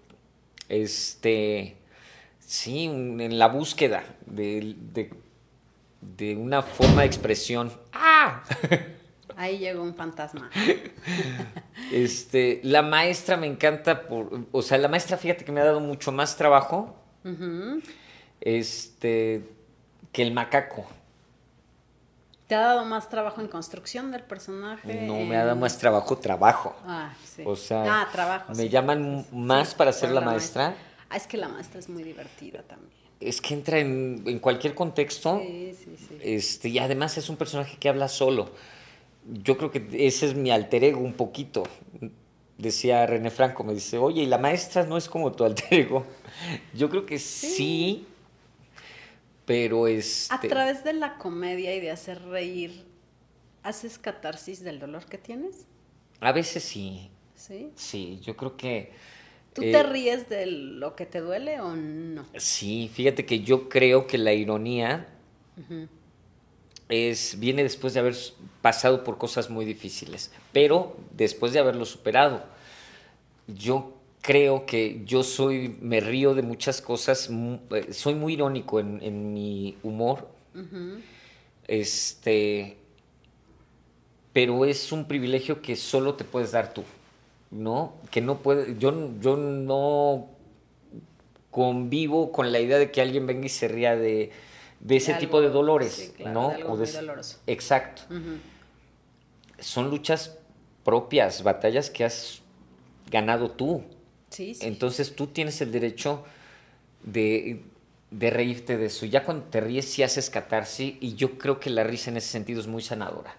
Este. 0.68 1.77
Sí, 2.40 2.87
en 2.87 3.38
la 3.38 3.46
búsqueda 3.46 4.03
de, 4.27 4.74
de, 4.92 5.11
de 6.01 6.35
una 6.35 6.62
forma 6.62 7.03
de 7.03 7.07
expresión. 7.07 7.70
¡Ah! 7.92 8.42
Ahí 9.37 9.59
llegó 9.59 9.83
un 9.83 9.94
fantasma. 9.94 10.51
Este, 11.92 12.61
la 12.64 12.83
maestra 12.83 13.38
me 13.38 13.46
encanta 13.46 14.09
por, 14.09 14.46
o 14.53 14.61
sea, 14.61 14.77
la 14.77 14.88
maestra, 14.88 15.16
fíjate 15.16 15.44
que 15.44 15.53
me 15.53 15.61
ha 15.61 15.64
dado 15.64 15.81
mucho 15.81 16.12
más 16.12 16.37
trabajo, 16.37 16.96
este, 18.42 19.42
que 20.12 20.22
el 20.22 20.33
macaco. 20.35 20.87
¿Te 22.49 22.55
ha 22.55 22.61
dado 22.61 22.87
más 22.87 23.11
trabajo 23.11 23.43
en 23.43 23.47
construcción 23.47 24.11
del 24.11 24.23
personaje? 24.23 25.03
No, 25.03 25.21
me 25.21 25.37
ha 25.37 25.45
dado 25.45 25.57
más 25.57 25.77
trabajo, 25.77 26.17
trabajo. 26.17 26.75
Ah, 26.87 27.13
sí. 27.23 27.43
O 27.45 27.55
sea, 27.55 27.85
ah, 27.87 28.09
trabajo. 28.11 28.55
Me 28.55 28.71
llaman 28.71 29.27
más 29.33 29.75
para 29.75 29.93
ser 29.93 30.13
la, 30.13 30.23
maestra. 30.23 30.75
Ah, 31.11 31.19
es 31.19 31.27
que 31.27 31.37
la 31.37 31.49
maestra 31.49 31.79
es 31.79 31.91
muy 31.91 32.03
divertida 32.03 32.63
también. 32.63 32.91
Es 33.21 33.43
que 33.43 33.53
entra 33.53 33.79
en, 33.79 34.23
en 34.25 34.39
cualquier 34.39 34.75
contexto. 34.75 35.43
Sí, 35.43 35.75
sí, 35.75 35.97
sí. 35.99 36.19
Este, 36.23 36.71
y 36.71 36.79
además 36.79 37.19
es 37.19 37.29
un 37.29 37.37
personaje 37.37 37.77
que 37.79 37.91
habla 37.91 38.09
solo. 38.09 38.49
yo 39.27 39.59
creo 39.59 39.71
que 39.71 39.87
ese 40.07 40.25
es 40.25 40.35
mi 40.35 40.51
alter 40.51 40.85
ego 40.85 41.01
un 41.01 41.13
poquito. 41.13 41.65
Decía 42.57 43.05
René 43.05 43.31
Franco, 43.31 43.63
me 43.63 43.75
dice, 43.75 43.99
oye, 43.99 44.23
¿y 44.23 44.27
la 44.27 44.39
maestra 44.39 44.85
no 44.85 44.97
es 44.97 45.07
como 45.11 45.33
tu 45.33 45.45
alter 45.45 45.67
ego? 45.71 46.07
Yo 46.73 46.89
creo 46.89 47.05
que 47.05 47.19
sí, 47.19 48.07
pero 49.49 49.87
es... 49.87 50.31
A 50.31 50.39
través 50.41 50.85
de 50.85 50.93
la 50.93 51.17
comedia 51.17 51.75
y 51.75 51.81
de 51.81 51.91
hacer 51.91 52.23
reír, 52.23 52.85
¿haces 53.63 53.99
catarsis 53.99 54.63
del 54.63 54.79
dolor 54.79 55.07
que 55.07 55.17
tienes? 55.17 55.65
A 56.21 56.33
veces 56.33 56.63
sí. 56.63 57.09
¿Sí? 57.35 57.73
Sí, 57.75 58.21
yo 58.23 58.37
creo 58.37 58.59
que... 58.59 58.93
¿Tú 59.55 59.63
te 59.63 59.71
eh, 59.71 59.83
ríes 59.83 60.29
de 60.29 60.45
lo 60.45 60.95
que 60.95 61.07
te 61.07 61.21
duele 61.21 61.63
o 61.63 61.75
no? 61.75 62.27
Sí, 62.37 62.91
fíjate 62.93 63.25
que 63.25 63.41
yo 63.41 63.71
creo 63.71 64.07
que 64.07 64.19
la 64.19 64.35
ironía 64.35 65.09
es, 66.91 67.41
viene 67.41 67.63
después 67.63 67.95
de 67.95 68.01
haber 68.01 68.17
pasado 68.61 69.03
por 69.03 69.17
cosas 69.17 69.49
muy 69.49 69.65
difíciles, 69.65 70.31
pero 70.53 70.95
después 71.13 71.55
de 71.55 71.61
haberlo 71.61 71.87
superado. 71.87 72.45
Yo 73.47 73.98
creo 74.29 74.67
que 74.67 75.01
yo 75.07 75.23
soy, 75.23 75.79
me 75.81 76.01
río 76.01 76.35
de 76.35 76.43
muchas 76.43 76.83
cosas, 76.83 77.31
eh, 77.71 77.95
soy 77.95 78.14
muy 78.14 78.35
irónico 78.35 78.79
en, 78.79 79.33
mi 79.33 79.79
humor. 79.83 80.29
Este, 81.67 82.77
pero 84.35 84.67
es 84.67 84.93
un 84.93 85.09
privilegio 85.09 85.62
que 85.62 85.77
solo 85.77 86.12
te 86.12 86.25
puedes 86.25 86.53
dar 86.53 86.75
tú, 86.75 86.85
¿no? 87.51 87.95
Que 88.11 88.21
no 88.21 88.41
puede, 88.41 88.77
yo, 88.79 89.19
yo 89.19 89.38
no 89.38 90.29
convivo 91.51 92.31
con 92.31 92.53
la 92.53 92.61
idea 92.61 92.77
de 92.77 92.91
que 92.91 93.01
alguien 93.01 93.27
venga 93.27 93.47
y 93.47 93.49
se 93.49 93.67
ría 93.67 93.97
de, 93.97 94.31
de 94.81 94.97
ese 94.97 95.14
tipo 95.14 95.41
de 95.41 95.49
dolores, 95.49 96.12
¿no? 96.19 96.53
Exacto. 97.47 98.03
Son 99.59 99.88
luchas 99.88 100.37
propias, 100.85 101.43
batallas 101.43 101.88
que 101.88 102.05
has 102.05 102.43
ganado 103.11 103.51
tú. 103.53 103.85
Sí, 104.31 104.57
Entonces 104.61 105.14
tú 105.14 105.29
tienes 105.29 105.61
el 105.61 105.73
derecho 105.73 106.25
de, 107.03 107.62
reírte 108.11 108.77
de 108.77 108.87
eso. 108.87 109.07
Ya 109.07 109.25
cuando 109.25 109.45
te 109.45 109.61
ríes 109.61 109.87
sí 109.87 110.03
haces 110.03 110.31
catarsis 110.31 110.95
y 111.01 111.14
yo 111.14 111.38
creo 111.38 111.61
que 111.61 111.71
la 111.71 111.85
risa 111.85 112.11
en 112.11 112.17
ese 112.17 112.29
sentido 112.29 112.61
es 112.61 112.67
muy 112.67 112.83
sanadora. 112.83 113.37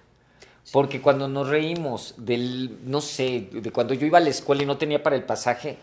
Porque 0.72 1.02
cuando 1.02 1.28
nos 1.28 1.48
reímos 1.48 2.14
del, 2.18 2.78
no 2.86 3.02
sé, 3.02 3.50
de 3.52 3.72
cuando 3.72 3.94
yo 3.94 4.06
iba 4.06 4.20
a 4.20 4.22
la 4.22 4.30
escuela 4.30 4.64
y 4.64 4.66
no 4.66 4.78
tenía 4.78 5.02
para 5.02 5.16
el 5.16 5.24
pasaje, 5.24 5.78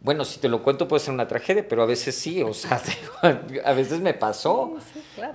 bueno, 0.00 0.24
si 0.24 0.38
te 0.38 0.48
lo 0.48 0.62
cuento 0.62 0.86
puede 0.86 1.02
ser 1.02 1.12
una 1.12 1.26
tragedia, 1.26 1.66
pero 1.68 1.82
a 1.82 1.86
veces 1.86 2.14
sí, 2.14 2.42
o 2.42 2.54
sea, 2.54 2.80
a 3.64 3.72
veces 3.72 4.00
me 4.00 4.14
pasó, 4.14 4.76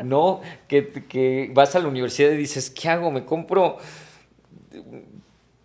¿no? 0.03 0.41
Que, 0.67 1.51
vas 1.53 1.75
a 1.75 1.79
la 1.79 1.87
universidad 1.87 2.31
y 2.31 2.37
dices, 2.37 2.69
¿qué 2.69 2.89
hago? 2.89 3.11
¿Me 3.11 3.25
compro 3.25 3.77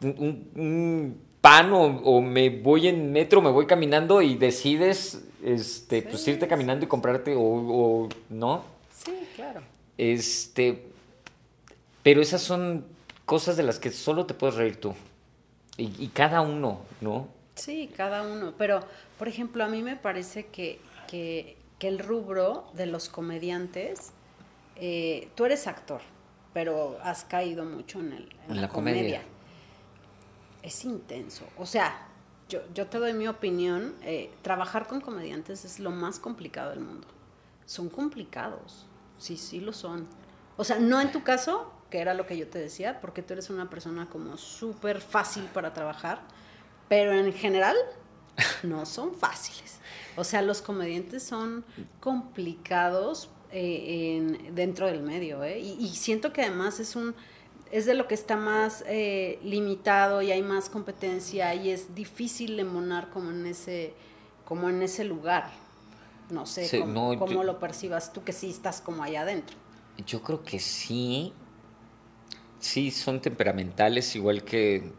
un, 0.03 1.21
pan 1.49 1.71
o, 1.73 2.21
me 2.21 2.51
voy 2.51 2.89
en 2.89 3.11
metro, 3.11 3.41
me 3.41 3.51
voy 3.51 3.67
caminando 3.67 4.21
y 4.21 4.35
decides, 4.35 5.25
este, 5.43 6.03
pues 6.03 6.27
irte 6.29 6.47
caminando 6.47 6.85
y 6.85 6.89
comprarte 6.89 7.35
o, 7.37 8.09
¿no? 8.29 8.65
Sí, 8.93 9.13
claro. 9.35 9.63
Este, 9.97 10.85
pero 12.03 12.21
esas 12.21 12.43
son 12.43 12.85
cosas 13.25 13.57
de 13.57 13.63
las 13.63 13.79
que 13.79 13.91
solo 13.91 14.27
te 14.27 14.35
puedes 14.35 14.57
reír 14.57 14.79
tú. 14.79 14.95
y 15.79 16.09
cada 16.09 16.41
uno, 16.43 16.81
¿no? 17.01 17.39
Sí, 17.59 17.91
cada 17.97 18.23
uno. 18.23 18.53
Pero, 18.57 18.81
por 19.19 19.29
ejemplo, 19.29 19.65
a 19.65 19.69
mí 19.69 19.83
me 19.83 19.97
parece 19.97 20.47
que, 20.47 20.81
el 21.81 21.99
rubro 21.99 22.67
de 22.75 22.87
los 22.87 23.09
comediantes, 23.09 24.13
eh, 24.77 25.29
tú 25.35 25.45
eres 25.45 25.67
actor, 25.67 26.01
pero 26.53 26.99
has 27.03 27.25
caído 27.25 27.65
mucho 27.65 28.01
en, 28.01 28.13
el, 28.13 28.29
en, 28.49 28.61
la, 28.61 28.69
comedia. 28.69 29.23
Es 30.63 30.85
intenso. 30.85 31.45
O 31.57 31.67
sea, 31.67 32.07
yo, 32.49 32.61
yo 32.75 32.87
te 32.87 32.99
doy 32.99 33.13
mi 33.13 33.29
opinión, 33.29 33.95
eh, 34.03 34.31
trabajar 34.43 34.87
con 34.87 35.01
comediantes 35.01 35.65
es 35.65 35.79
lo 35.79 35.91
más 35.91 36.19
complicado 36.19 36.71
del 36.71 36.81
mundo. 36.81 37.07
Son 37.67 37.89
complicados, 37.89 38.87
sí, 39.19 39.37
sí 39.37 39.61
lo 39.61 39.73
son. 39.73 40.07
O 40.57 40.65
sea, 40.65 40.79
no 40.79 41.01
en 41.01 41.13
tu 41.13 41.23
caso, 41.23 41.73
que 41.91 42.01
era 42.01 42.15
lo 42.15 42.27
que 42.27 42.37
yo 42.37 42.49
te 42.49 42.59
decía, 42.59 43.01
porque 43.01 43.23
tú 43.23 43.35
eres 43.35 43.51
una 43.51 43.71
persona 43.71 44.09
como 44.09 44.37
súper 44.37 45.01
fácil 45.01 45.45
para 45.45 45.73
trabajar 45.73 46.21
pero 46.89 47.13
en 47.13 47.33
general 47.33 47.77
no 48.63 48.87
son 48.87 49.15
fáciles. 49.15 49.79
O 50.17 50.25
sea, 50.25 50.43
los 50.43 50.63
comediantes 50.63 51.23
son 51.23 51.65
complicados 52.01 53.31
eh, 53.53 54.51
dentro 54.53 54.87
del 54.87 55.03
medio, 55.03 55.45
¿eh? 55.45 55.59
y, 55.61 55.89
siento 55.95 56.33
que 56.33 56.43
además 56.43 56.81
es 56.81 56.97
un 56.97 57.15
es 57.71 57.87
de 57.87 57.95
lo 57.95 58.09
que 58.09 58.15
está 58.15 58.37
más 58.37 58.85
eh, 58.87 59.39
limitado 59.43 60.23
y 60.23 60.31
hay 60.31 60.43
más 60.43 60.69
competencia 60.69 61.55
y 61.55 61.71
es 61.71 61.95
difícil 61.95 62.59
emonar 62.59 63.11
como 63.11 63.31
en 63.31 63.47
ese 63.47 63.95
como 64.45 64.69
en 64.69 64.83
ese 64.83 65.05
lugar. 65.05 65.51
No 66.31 66.47
sé 66.47 66.81
cómo, 66.81 67.45
lo 67.45 67.59
percibas 67.59 68.13
tú 68.13 68.23
que 68.23 68.33
sí 68.33 68.51
estás 68.51 68.81
como 68.81 69.03
allá 69.03 69.23
adentro. 69.23 69.57
Yo 70.07 70.23
creo 70.23 70.43
que 70.43 70.59
sí. 70.59 71.33
Sí, 72.61 72.91
son 72.91 73.21
temperamentales 73.21 74.17
igual 74.17 74.43
que 74.43 74.93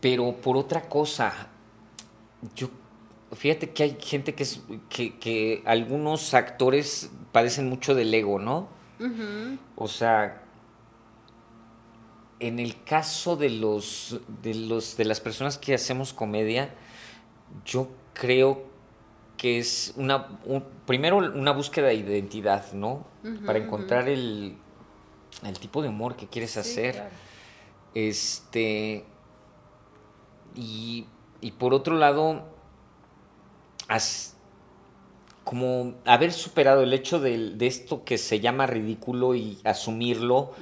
pero 0.00 0.32
por 0.36 0.56
otra 0.56 0.82
cosa, 0.88 1.48
yo 2.54 2.70
fíjate 3.32 3.70
que 3.70 3.82
hay 3.82 3.96
gente 4.00 4.34
que 4.34 4.44
es 4.44 4.60
que, 4.88 5.62
algunos 5.64 6.34
actores 6.34 7.10
padecen 7.32 7.68
mucho 7.68 7.94
del 7.94 8.12
ego, 8.14 8.38
¿no? 8.38 8.68
O 9.76 9.88
sea, 9.88 10.42
en 12.40 12.58
el 12.58 12.82
caso 12.84 13.36
de 13.36 13.50
los 13.50 14.20
de 14.42 14.54
los 14.54 14.96
de 14.96 15.04
las 15.04 15.20
personas 15.20 15.58
que 15.58 15.74
hacemos 15.74 16.12
comedia, 16.12 16.74
yo 17.64 17.88
creo 18.14 18.64
que 19.36 19.58
es 19.58 19.94
una 19.96 20.40
primero 20.86 21.18
una 21.18 21.52
búsqueda 21.52 21.88
de 21.88 21.94
identidad, 21.94 22.72
¿no? 22.72 23.06
Para 23.44 23.58
encontrar 23.58 24.08
el, 24.08 24.56
el, 25.44 25.58
tipo 25.58 25.82
de 25.82 25.88
humor 25.88 26.16
que 26.16 26.26
quieres 26.26 26.56
hacer. 26.56 27.10
Este 27.94 29.04
y, 30.60 31.06
por 31.58 31.72
otro 31.72 31.96
lado, 31.96 32.42
como 35.48 35.94
haber 36.04 36.30
superado 36.34 36.82
el 36.82 36.92
hecho 36.92 37.20
de, 37.20 37.56
esto 37.60 38.04
que 38.04 38.18
se 38.18 38.38
llama 38.38 38.66
ridículo 38.66 39.34
y 39.34 39.56
asumirlo 39.64 40.52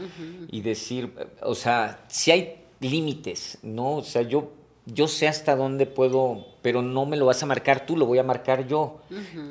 y 0.49 0.61
decir, 0.61 1.12
o 1.42 1.57
sea, 1.57 2.05
si 2.07 2.31
hay 2.31 2.62
límites, 2.79 3.59
¿no? 3.64 3.96
O 3.96 4.05
sea, 4.05 4.22
yo, 4.22 4.53
yo 4.85 5.09
sé 5.09 5.27
hasta 5.27 5.57
dónde 5.57 5.87
puedo, 5.87 6.46
pero 6.62 6.83
no 6.83 7.05
me 7.05 7.16
lo 7.16 7.27
vas 7.27 7.42
a 7.42 7.46
marcar 7.46 7.85
tú, 7.85 7.96
lo 7.96 8.07
voy 8.07 8.18
a 8.18 8.22
marcar 8.22 8.68
yo. 8.68 9.01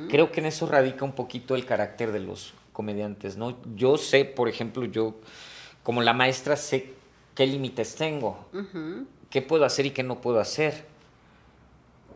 Creo 0.08 0.32
que 0.32 0.40
en 0.40 0.46
eso 0.46 0.68
radica 0.68 1.04
un 1.04 1.12
poquito 1.12 1.54
el 1.54 1.66
carácter 1.66 2.14
de 2.14 2.22
los 2.22 2.54
comediantes, 2.72 3.36
¿no? 3.36 3.58
Yo 3.76 3.98
sé, 3.98 4.24
por 4.24 4.48
ejemplo, 4.48 4.86
yo 4.86 5.16
como 5.84 6.02
la 6.02 6.14
maestra 6.14 6.56
sé 6.56 6.94
qué 7.36 7.46
límites 7.46 7.96
tengo 7.96 8.46
qué 9.30 9.42
puedo 9.42 9.66
hacer 9.66 9.86
y 9.86 9.92
qué 9.92 10.02
no 10.02 10.22
puedo 10.22 10.40
hacer. 10.40 10.86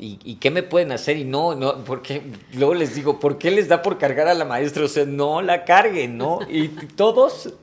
Y, 0.02 0.36
qué 0.36 0.50
me 0.50 0.64
pueden 0.64 0.94
hacer 0.94 1.18
y 1.18 1.26
no, 1.26 1.56
no, 1.56 1.84
porque 1.84 2.22
luego 2.54 2.74
les 2.74 2.96
digo, 2.96 3.20
¿por 3.20 3.38
qué 3.38 3.52
les 3.52 3.68
da 3.68 3.82
por 3.82 3.98
cargar 3.98 4.30
a 4.30 4.34
la 4.34 4.46
maestra? 4.46 4.86
O 4.86 4.88
sea, 4.88 5.06
no 5.06 5.42
la 5.42 5.66
carguen, 5.66 6.18
¿no? 6.18 6.40
Y 6.50 6.70
todos, 6.70 7.54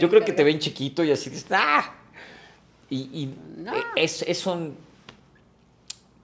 yo 0.00 0.08
creo 0.08 0.24
que 0.24 0.32
te 0.32 0.44
ven 0.44 0.60
chiquito 0.60 1.02
y 1.02 1.10
así, 1.10 1.32
¡ah! 1.50 1.94
Y, 2.88 3.30
es, 3.96 4.22
eso, 4.22 4.72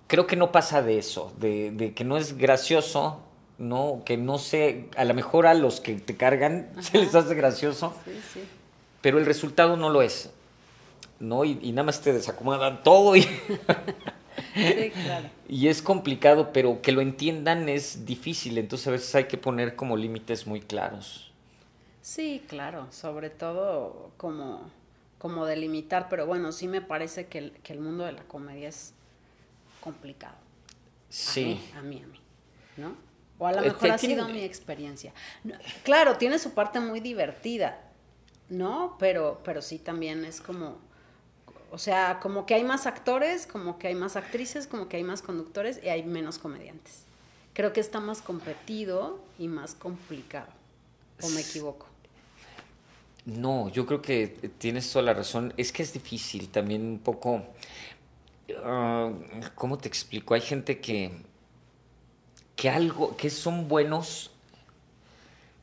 creo 0.07 0.27
que 0.27 0.37
no 0.37 0.53
pasa 0.53 0.83
de 0.83 0.99
eso, 0.99 1.33
de, 1.39 1.93
que 1.97 2.05
no 2.05 2.17
es 2.17 2.39
gracioso, 2.39 3.21
¿no? 3.59 4.03
Que 4.05 4.17
no 4.17 4.39
sé, 4.39 4.89
a 4.97 5.05
lo 5.05 5.15
mejor 5.15 5.49
a 5.49 5.55
los 5.55 5.81
que 5.81 5.95
te 5.95 6.17
cargan 6.17 6.71
se 6.81 6.99
les 6.99 7.13
hace 7.15 7.35
gracioso, 7.35 7.93
pero 9.01 9.19
el 9.19 9.27
resultado 9.27 9.77
no 9.77 9.91
lo 9.91 10.03
es. 10.03 10.31
¿no? 11.19 11.45
Y, 11.45 11.73
nada 11.73 11.85
más 11.85 12.01
te 12.01 12.13
desacomodan 12.13 12.83
todo 12.83 13.17
y... 13.17 13.27
Y 15.49 15.69
es 15.69 15.83
complicado, 15.83 16.53
pero 16.53 16.83
que 16.83 16.93
lo 16.93 17.01
entiendan 17.01 17.69
es 17.69 18.05
difícil, 18.07 18.59
entonces 18.59 18.89
a 18.89 18.91
veces 18.91 19.15
hay 19.15 19.25
que 19.25 19.39
poner 19.39 19.77
como 19.77 19.97
límites 19.97 20.47
muy 20.47 20.61
claros. 20.61 21.31
Sí, 22.03 22.43
claro, 22.49 22.87
sobre 22.91 23.31
todo 23.31 24.13
como, 24.17 24.71
como 25.19 25.45
delimitar, 25.45 26.09
pero 26.09 26.27
bueno, 26.27 26.53
sí 26.53 26.69
me 26.69 26.81
parece 26.81 27.27
que 27.27 27.53
el, 27.65 27.81
mundo 27.81 28.05
de 28.05 28.13
la 28.13 28.23
comedia 28.23 28.69
es 28.69 28.93
complicado. 29.81 30.37
Sí. 31.09 31.61
A 31.77 31.83
mí, 31.83 32.03
a 32.03 32.07
mí, 32.07 32.21
¿no? 32.77 32.97
O 33.39 33.47
a 33.47 33.53
lo 33.53 33.61
mejor 33.61 33.91
ha 33.91 33.99
sido 33.99 34.29
mi 34.29 34.43
experiencia. 34.43 35.13
claro, 35.83 36.17
tiene 36.17 36.39
su 36.39 36.55
parte 36.55 36.81
muy 36.81 37.01
divertida, 37.01 37.79
¿no? 38.49 38.97
Pero, 38.99 39.41
pero 39.45 39.61
sí 39.61 39.79
también 39.79 40.25
es 40.25 40.41
como 40.41 40.79
o 41.77 41.79
sea, 41.79 42.21
como 42.21 42.47
que 42.47 42.55
hay 42.55 42.65
más 42.65 42.87
actores, 42.87 43.47
como 43.47 43.79
que 43.79 43.89
hay 43.89 43.95
más 43.95 44.17
actrices, 44.17 44.67
como 44.67 44.89
que 44.89 44.97
hay 44.97 45.05
más 45.05 45.21
conductores 45.21 45.79
y 45.85 45.91
hay 45.91 46.05
menos 46.05 46.39
comediantes. 46.39 47.03
Creo 47.53 47.75
que 47.75 47.81
está 47.81 48.01
más 48.01 48.23
competido 48.23 49.21
y 49.39 49.47
más 49.47 49.75
complicado. 49.75 50.49
¿O 51.21 51.29
me 51.29 51.43
equivoco? 51.43 51.85
No, 53.27 53.69
yo 53.69 53.85
creo 53.85 54.01
que 54.01 54.27
tienes 54.57 54.91
toda 54.91 55.03
la 55.05 55.13
razón. 55.13 55.53
Es 55.59 55.71
que 55.71 55.83
es 55.83 55.93
difícil 55.93 56.49
también 56.49 56.81
un 56.81 56.99
poco... 56.99 57.45
ah, 58.65 59.13
¿Cómo 59.55 59.77
te 59.77 59.87
explico? 59.87 60.33
Hay 60.33 60.41
gente 60.41 60.81
que, 60.81 61.13
que 62.57 62.71
algo, 62.71 63.19
que 63.19 63.29
son 63.29 63.69
buenos, 63.69 64.31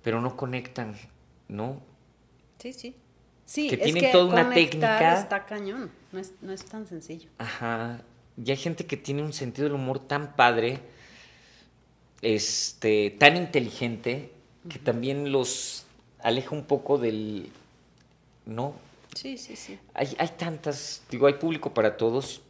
pero 0.04 0.22
no 0.22 0.38
conectan, 0.38 0.96
¿no? 1.48 1.82
Sí, 2.60 2.72
sí. 2.72 2.96
Sí, 3.46 3.70
Que 3.70 3.76
es 3.76 3.84
tienen 3.84 4.04
que 4.04 4.12
toda 4.12 4.26
una 4.26 4.54
técnica. 4.54 5.20
Está 5.20 5.46
cañón, 5.46 5.92
no 6.12 6.20
es, 6.20 6.34
no 6.42 6.54
es 6.54 6.64
tan 6.66 6.88
sencillo. 6.88 7.30
Ajá. 7.38 8.02
Y 8.42 8.50
hay 8.50 8.58
gente 8.58 8.86
que 8.86 8.98
tiene 8.98 9.22
un 9.22 9.34
sentido 9.34 9.66
del 9.68 9.76
humor 9.76 10.00
tan 10.00 10.36
padre, 10.36 10.80
este, 12.22 13.12
tan 13.20 13.38
inteligente, 13.38 14.32
que 14.70 14.80
también 14.80 15.32
los 15.32 15.86
aleja 16.20 16.56
un 16.56 16.64
poco 16.64 16.98
del, 16.98 17.50
¿no? 18.46 18.76
Sí, 19.14 19.38
sí, 19.38 19.56
sí. 19.56 19.78
Hay, 19.94 20.16
hay 20.18 20.30
tantas, 20.30 21.04
digo, 21.12 21.28
hay 21.28 21.34
público 21.34 21.74
para 21.74 21.98
todos, 21.98 22.42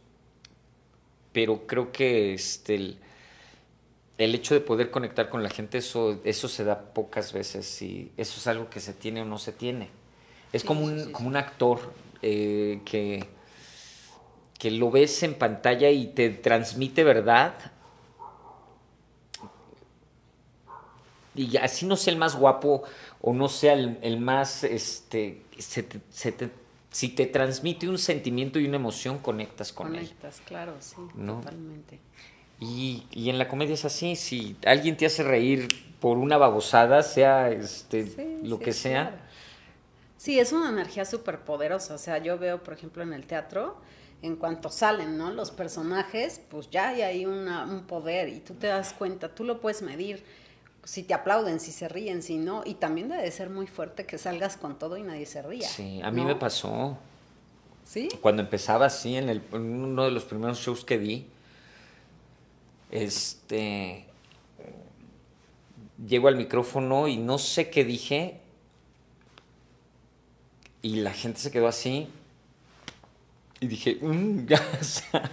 pero 1.32 1.66
creo 1.66 1.92
que 1.92 2.32
este, 2.32 2.76
el, 2.76 2.98
el 4.16 4.34
hecho 4.34 4.54
de 4.54 4.60
poder 4.60 4.90
conectar 4.90 5.28
con 5.28 5.42
la 5.42 5.50
gente, 5.50 5.78
eso, 5.78 6.20
eso 6.24 6.48
se 6.48 6.64
da 6.64 6.80
pocas 6.94 7.32
veces 7.32 7.82
y 7.82 8.12
eso 8.16 8.38
es 8.38 8.46
algo 8.46 8.70
que 8.70 8.80
se 8.80 8.94
tiene 8.94 9.22
o 9.22 9.24
no 9.24 9.38
se 9.38 9.52
tiene. 9.52 9.88
Es 10.54 10.62
Sí, 10.62 10.68
como, 10.68 10.84
un, 10.84 11.04
sí, 11.04 11.10
como 11.12 11.28
un 11.28 11.36
actor 11.36 11.80
eh, 12.22 12.80
que, 12.84 13.24
que 14.58 14.70
lo 14.70 14.90
ves 14.90 15.22
en 15.24 15.34
pantalla 15.34 15.90
y 15.90 16.06
te 16.06 16.30
transmite 16.30 17.02
verdad. 17.04 17.54
Y 21.34 21.56
así 21.56 21.84
no 21.86 21.96
sea 21.96 22.12
el 22.12 22.18
más 22.18 22.36
guapo 22.36 22.84
o 23.20 23.32
no 23.32 23.48
sea 23.48 23.72
el, 23.72 23.98
el 24.02 24.20
más, 24.20 24.62
este, 24.62 25.42
se 25.58 25.82
te- 25.82 26.00
se 26.10 26.30
te- 26.30 26.50
si 26.92 27.08
te 27.08 27.26
transmite 27.26 27.88
un 27.88 27.98
sentimiento 27.98 28.60
y 28.60 28.66
una 28.66 28.76
emoción, 28.76 29.18
conectas 29.18 29.72
con 29.72 29.88
él. 29.88 29.94
Conectas, 30.06 30.40
claro, 30.46 30.76
sí, 30.78 30.94
¿No? 31.14 31.40
totalmente. 31.40 31.98
Y, 32.60 33.02
y 33.10 33.30
en 33.30 33.38
la 33.38 33.48
comedia 33.48 33.74
es 33.74 33.84
así, 33.84 34.14
si 34.14 34.56
alguien 34.64 34.96
te 34.96 35.06
hace 35.06 35.24
reír 35.24 35.66
por 35.98 36.18
una 36.18 36.36
babosada, 36.36 37.02
sea 37.02 37.50
este, 37.50 38.06
Sí, 38.06 38.38
lo 38.44 38.58
sí, 38.58 38.64
que 38.64 38.72
sea, 38.72 39.08
claro. 39.10 39.23
Sí, 40.24 40.38
es 40.38 40.52
una 40.54 40.70
energía 40.70 41.04
súper 41.04 41.40
poderosa. 41.40 41.92
O 41.96 41.98
sea, 41.98 42.16
yo 42.16 42.38
veo, 42.38 42.62
por 42.62 42.72
ejemplo, 42.72 43.02
en 43.02 43.12
el 43.12 43.26
teatro, 43.26 43.76
en 44.22 44.36
cuanto 44.36 44.70
salen, 44.70 45.18
¿no? 45.18 45.30
Los 45.30 45.50
personajes, 45.50 46.40
pues 46.48 46.70
ya 46.70 46.88
hay 46.88 47.02
ahí 47.02 47.26
una- 47.26 47.64
un 47.64 47.82
poder 47.82 48.30
y 48.30 48.40
tú 48.40 48.54
te 48.54 48.68
das 48.68 48.94
cuenta, 48.94 49.34
tú 49.34 49.44
lo 49.44 49.60
puedes 49.60 49.82
medir. 49.82 50.24
Si 50.82 51.02
te 51.02 51.12
aplauden, 51.12 51.60
si 51.60 51.72
se 51.72 51.88
ríen, 51.90 52.22
si 52.22 52.38
no. 52.38 52.62
Y 52.64 52.76
también 52.76 53.10
debe 53.10 53.22
de 53.22 53.30
ser 53.32 53.50
muy 53.50 53.66
fuerte 53.66 54.06
que 54.06 54.16
salgas 54.16 54.56
con 54.56 54.78
todo 54.78 54.96
y 54.96 55.02
nadie 55.02 55.26
se 55.26 55.42
ría. 55.42 55.68
sí, 55.68 56.00
a 56.02 56.10
mí 56.10 56.22
¿no? 56.22 56.28
me 56.28 56.36
pasó. 56.36 56.96
¿Sí? 57.84 58.08
Cuando 58.22 58.40
empezaba 58.40 58.86
así, 58.86 59.16
en, 59.16 59.28
el, 59.28 59.42
en 59.52 59.60
uno 59.84 60.04
de 60.04 60.10
los 60.10 60.24
primeros 60.24 60.58
shows 60.58 60.86
que 60.86 60.98
di, 60.98 61.26
este, 62.90 64.06
llego 66.08 66.28
al 66.28 66.36
micrófono 66.36 67.08
y 67.08 67.18
no 67.18 67.36
sé 67.36 67.68
qué 67.68 67.84
dije, 67.84 68.40
y 70.84 70.96
la 70.96 71.14
gente 71.14 71.40
se 71.40 71.50
quedó 71.50 71.66
así, 71.66 72.08
y 73.58 73.66
dije, 73.66 73.96
"Mm", 74.02 74.46
ya, 74.48 74.62
o 74.80 74.84
sea, 74.84 75.30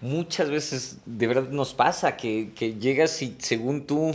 muchas 0.00 0.50
veces 0.50 0.96
de 1.04 1.26
verdad 1.26 1.50
nos 1.50 1.74
pasa 1.74 2.16
que, 2.16 2.52
que 2.56 2.74
llegas 2.74 3.20
y 3.20 3.36
según 3.38 3.86
tú 3.86 4.14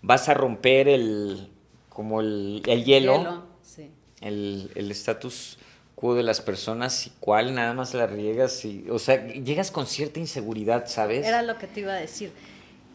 vas 0.00 0.28
a 0.28 0.34
romper 0.34 0.86
el, 0.86 1.48
como 1.88 2.20
el, 2.20 2.62
el 2.66 2.84
hielo 2.84 3.42
sí. 3.62 3.90
el 4.20 4.70
el 4.76 4.90
estatus 4.90 5.58
quo 5.96 6.14
de 6.14 6.22
las 6.22 6.40
personas 6.40 7.06
y 7.06 7.12
cuál 7.20 7.54
nada 7.54 7.74
más 7.74 7.94
la 7.94 8.06
riegas 8.06 8.64
y 8.64 8.84
o 8.90 8.98
sea 8.98 9.26
llegas 9.26 9.70
con 9.70 9.86
cierta 9.86 10.20
inseguridad 10.20 10.86
sabes 10.86 11.26
Era 11.26 11.42
lo 11.42 11.58
que 11.58 11.66
te 11.66 11.80
iba 11.80 11.92
a 11.92 11.96
decir. 11.96 12.32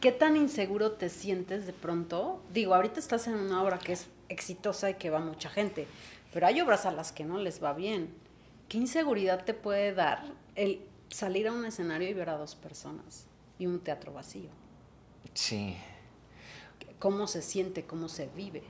¿Qué 0.01 0.11
tan 0.11 0.37
inseguro 0.37 0.91
te 0.91 1.09
sientes 1.09 1.65
de 1.65 1.73
pronto? 1.73 2.39
Digo, 2.53 2.75
ahorita 2.75 2.99
estás 2.99 3.25
en 3.27 3.33
una 3.33 3.63
obra 3.63 3.79
que 3.79 3.93
es 3.93 4.05
exitosa 4.29 4.89
y 4.91 4.93
que 4.93 5.09
va 5.09 5.19
mucha 5.19 5.49
gente, 5.49 5.87
pero 6.37 6.45
hay 6.45 6.61
obras 6.61 6.85
a 6.85 6.91
las 6.91 7.11
que 7.11 7.23
no 7.25 7.39
les 7.39 7.63
va 7.63 7.73
bien. 7.73 8.13
¿Qué 8.69 8.77
inseguridad 8.77 9.43
te 9.43 9.55
puede 9.55 9.95
dar 9.95 10.23
el 10.53 10.81
salir 11.09 11.47
a 11.47 11.51
un 11.51 11.65
escenario 11.65 12.07
y 12.07 12.13
ver 12.13 12.29
a 12.29 12.37
dos 12.37 12.53
personas 12.53 13.25
y 13.57 13.65
un 13.65 13.79
teatro 13.79 14.13
vacío? 14.13 14.51
sí 15.33 15.75
¿Cómo 16.99 17.25
se 17.25 17.41
siente? 17.41 17.85
¿Cómo 17.85 18.07
se 18.07 18.29
vive? 18.35 18.61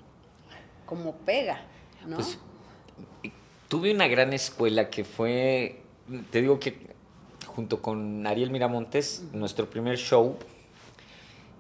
¿Cómo 0.86 1.18
pega? 1.26 1.60
¿No? 2.08 2.16
Pues, 2.16 2.40
tuve 3.68 3.94
una 3.94 4.08
gran 4.08 4.32
escuela 4.32 4.90
que 4.90 5.04
fue 5.04 5.82
te 6.32 6.40
digo 6.40 6.62
que 6.62 6.96
junto 7.48 7.82
con 7.82 8.26
Ariel 8.26 8.50
Miramontes 8.50 9.24
nuestro 9.34 9.70
primer 9.70 9.98
show 9.98 10.38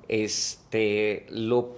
este 0.07 1.25
lo 1.31 1.75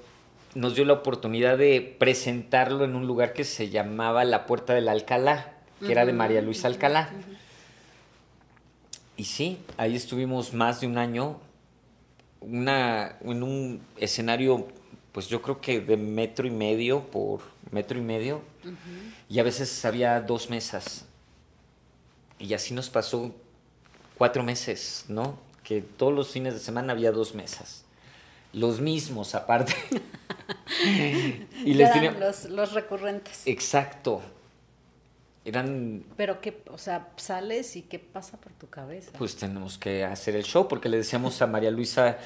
nos 0.55 0.75
dio 0.75 0.85
la 0.85 0.93
oportunidad 0.93 1.57
de 1.57 1.95
presentarlo 1.99 2.85
en 2.85 2.95
un 2.95 3.05
lugar 3.05 3.33
que 3.33 3.43
se 3.43 3.69
llamaba 3.69 4.23
La 4.23 4.45
Puerta 4.45 4.73
del 4.73 4.87
Alcalá, 4.87 5.53
que 5.79 5.91
era 5.91 6.05
de 6.05 6.13
María 6.13 6.41
Luisa 6.41 6.67
Alcalá. 6.67 7.09
Y 9.15 9.25
sí, 9.25 9.59
ahí 9.77 9.95
estuvimos 9.95 10.53
más 10.53 10.81
de 10.81 10.87
un 10.87 10.97
año, 10.97 11.39
una, 12.41 13.17
en 13.21 13.43
un 13.43 13.81
escenario, 13.97 14.67
pues 15.11 15.27
yo 15.27 15.41
creo 15.41 15.59
que 15.61 15.81
de 15.81 15.97
metro 15.97 16.47
y 16.47 16.51
medio 16.51 17.03
por 17.03 17.41
metro 17.71 17.99
y 17.99 18.01
medio, 18.01 18.41
y 19.27 19.39
a 19.39 19.43
veces 19.43 19.83
había 19.85 20.19
dos 20.21 20.49
mesas. 20.49 21.05
Y 22.39 22.53
así 22.53 22.73
nos 22.73 22.89
pasó 22.89 23.35
cuatro 24.17 24.43
meses, 24.43 25.05
¿no? 25.09 25.37
Que 25.63 25.81
todos 25.81 26.13
los 26.13 26.29
fines 26.29 26.53
de 26.53 26.59
semana 26.59 26.93
había 26.93 27.11
dos 27.11 27.35
mesas. 27.35 27.83
Los 28.53 28.81
mismos, 28.81 29.35
aparte. 29.35 29.75
y 31.65 31.73
les 31.73 31.89
Eran 31.89 31.93
tenía- 31.93 32.11
los, 32.19 32.45
los 32.45 32.73
recurrentes. 32.73 33.41
Exacto. 33.45 34.21
Eran 35.45 36.03
Pero 36.17 36.41
qué, 36.41 36.61
o 36.69 36.77
sea, 36.77 37.09
sales 37.15 37.75
y 37.75 37.83
qué 37.83 37.97
pasa 37.99 38.37
por 38.37 38.51
tu 38.53 38.67
cabeza. 38.69 39.11
pues 39.17 39.35
tenemos 39.35 39.77
que 39.77 40.03
hacer 40.03 40.35
el 40.35 40.43
show 40.43 40.67
porque 40.67 40.89
le 40.89 40.97
decíamos 40.97 41.41
a 41.41 41.47
María 41.47 41.71
Luisa, 41.71 42.17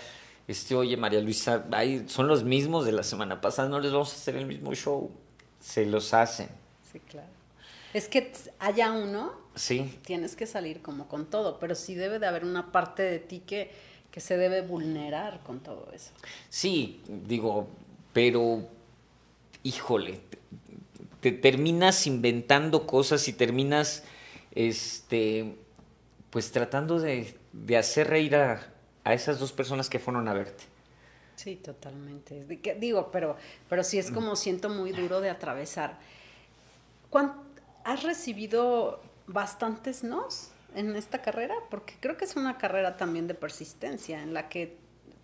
este, 0.48 0.76
oye 0.76 0.98
María 0.98 1.22
Luisa, 1.22 1.64
ay, 1.72 2.06
son 2.08 2.28
los 2.28 2.44
mismos 2.44 2.86
de 2.86 2.92
la 2.92 3.04
semana 3.04 3.40
pasada, 3.40 3.70
no 3.70 3.80
les 3.80 3.92
vamos 3.92 4.12
a 4.12 4.16
hacer 4.16 4.36
el 4.36 4.46
mismo 4.48 4.74
show. 4.74 5.12
Se 5.60 5.86
los 5.86 6.14
hacen, 6.14 6.50
Sí, 6.92 7.00
claro. 7.00 7.28
Es 7.94 8.08
que 8.10 8.34
haya 8.60 8.92
uno, 8.92 9.32
sí. 9.56 10.00
tienes 10.04 10.36
que 10.36 10.48
salir 10.48 10.82
como 10.82 11.08
con 11.08 11.28
todo, 11.28 11.60
pero 11.60 11.76
sí 11.76 11.94
debe 11.96 12.18
de 12.20 12.26
haber 12.28 12.44
una 12.44 12.72
parte 12.72 13.04
de 13.04 13.20
ti 13.20 13.40
que, 13.46 13.72
que 14.14 14.20
se 14.22 14.38
debe 14.38 14.62
vulnerar 14.62 15.42
con 15.42 15.60
todo 15.60 15.90
eso. 15.92 16.12
Sí, 16.48 17.02
digo, 17.08 17.68
pero 18.14 18.68
híjole, 19.64 20.22
te, 20.30 20.38
te 21.20 21.32
terminas 21.32 22.06
inventando 22.06 22.86
cosas 22.86 23.28
y 23.28 23.34
terminas, 23.34 24.04
este, 24.54 25.56
pues 26.30 26.52
tratando 26.52 27.00
de, 27.00 27.34
de 27.54 27.76
hacer 27.76 28.08
reír 28.08 28.36
a, 28.36 28.72
a 29.04 29.14
esas 29.16 29.40
dos 29.40 29.52
personas 29.52 29.90
que 29.90 29.98
fueron 29.98 30.28
a 30.28 30.34
verte. 30.34 30.64
Sí, 31.36 31.56
totalmente. 31.56 32.46
Digo, 32.80 33.10
pero, 33.12 33.36
pero 33.68 33.84
sí 33.84 33.98
es 33.98 34.12
como 34.12 34.36
siento 34.36 34.70
muy 34.70 34.92
duro 34.92 35.22
de 35.22 35.32
atravesar. 35.32 35.98
¿Cuán- 37.10 37.34
¿Has 37.84 38.04
recibido 38.04 39.02
bastantes 39.26 40.04
nos 40.04 40.50
en 40.76 40.96
esta 40.96 41.22
carrera? 41.22 41.56
Porque 41.70 41.94
creo 42.00 42.18
que 42.18 42.26
es 42.26 42.36
una 42.36 42.58
carrera 42.58 42.98
también 42.98 43.28
de 43.28 43.34
persistencia, 43.34 44.22
en 44.22 44.34
la 44.34 44.50
que 44.50 44.76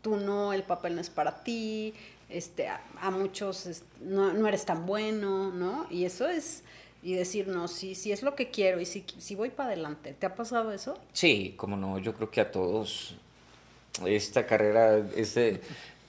tú 0.01 0.15
no, 0.17 0.53
el 0.53 0.63
papel 0.63 0.95
no 0.95 1.01
es 1.01 1.09
para 1.09 1.43
ti, 1.43 1.93
este, 2.29 2.67
a, 2.67 2.81
a 3.01 3.11
muchos 3.11 3.65
es- 3.65 3.83
no, 4.01 4.33
no 4.33 4.47
eres 4.47 4.65
tan 4.65 4.85
bueno, 4.85 5.51
¿no? 5.51 5.87
Y 5.89 6.05
eso 6.05 6.27
es, 6.29 6.63
y 7.03 7.13
decir, 7.13 7.47
no, 7.47 7.67
sí, 7.67 7.95
sí 7.95 8.11
es 8.11 8.21
lo 8.23 8.35
que 8.35 8.49
quiero 8.49 8.79
y 8.79 8.85
si, 8.85 9.05
si 9.17 9.35
voy 9.35 9.49
para 9.49 9.69
adelante. 9.69 10.13
¿Te 10.13 10.25
ha 10.25 10.35
pasado 10.35 10.71
eso? 10.71 10.97
Sí, 11.13 11.53
como 11.57 11.75
no, 11.77 11.97
yo 11.99 12.13
creo 12.13 12.29
que 12.29 12.41
a 12.41 12.51
todos 12.51 13.15
esta 14.05 14.45
carrera 14.45 14.97
es 15.15 15.35
de- 15.35 15.61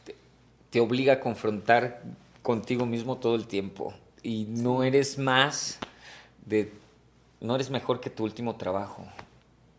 te, 0.05 0.15
te 0.71 0.81
obliga 0.81 1.15
a 1.15 1.21
confrontar 1.21 2.03
contigo 2.43 2.87
mismo 2.87 3.17
todo 3.19 3.35
el 3.35 3.47
tiempo 3.47 3.93
y 4.23 4.45
no 4.49 4.83
eres 4.85 5.19
más 5.19 5.79
de 6.47 6.73
no 7.41 7.55
eres 7.55 7.71
mejor 7.71 8.01
que 8.01 8.11
tu 8.11 8.25
último 8.25 8.57
trabajo. 8.57 9.07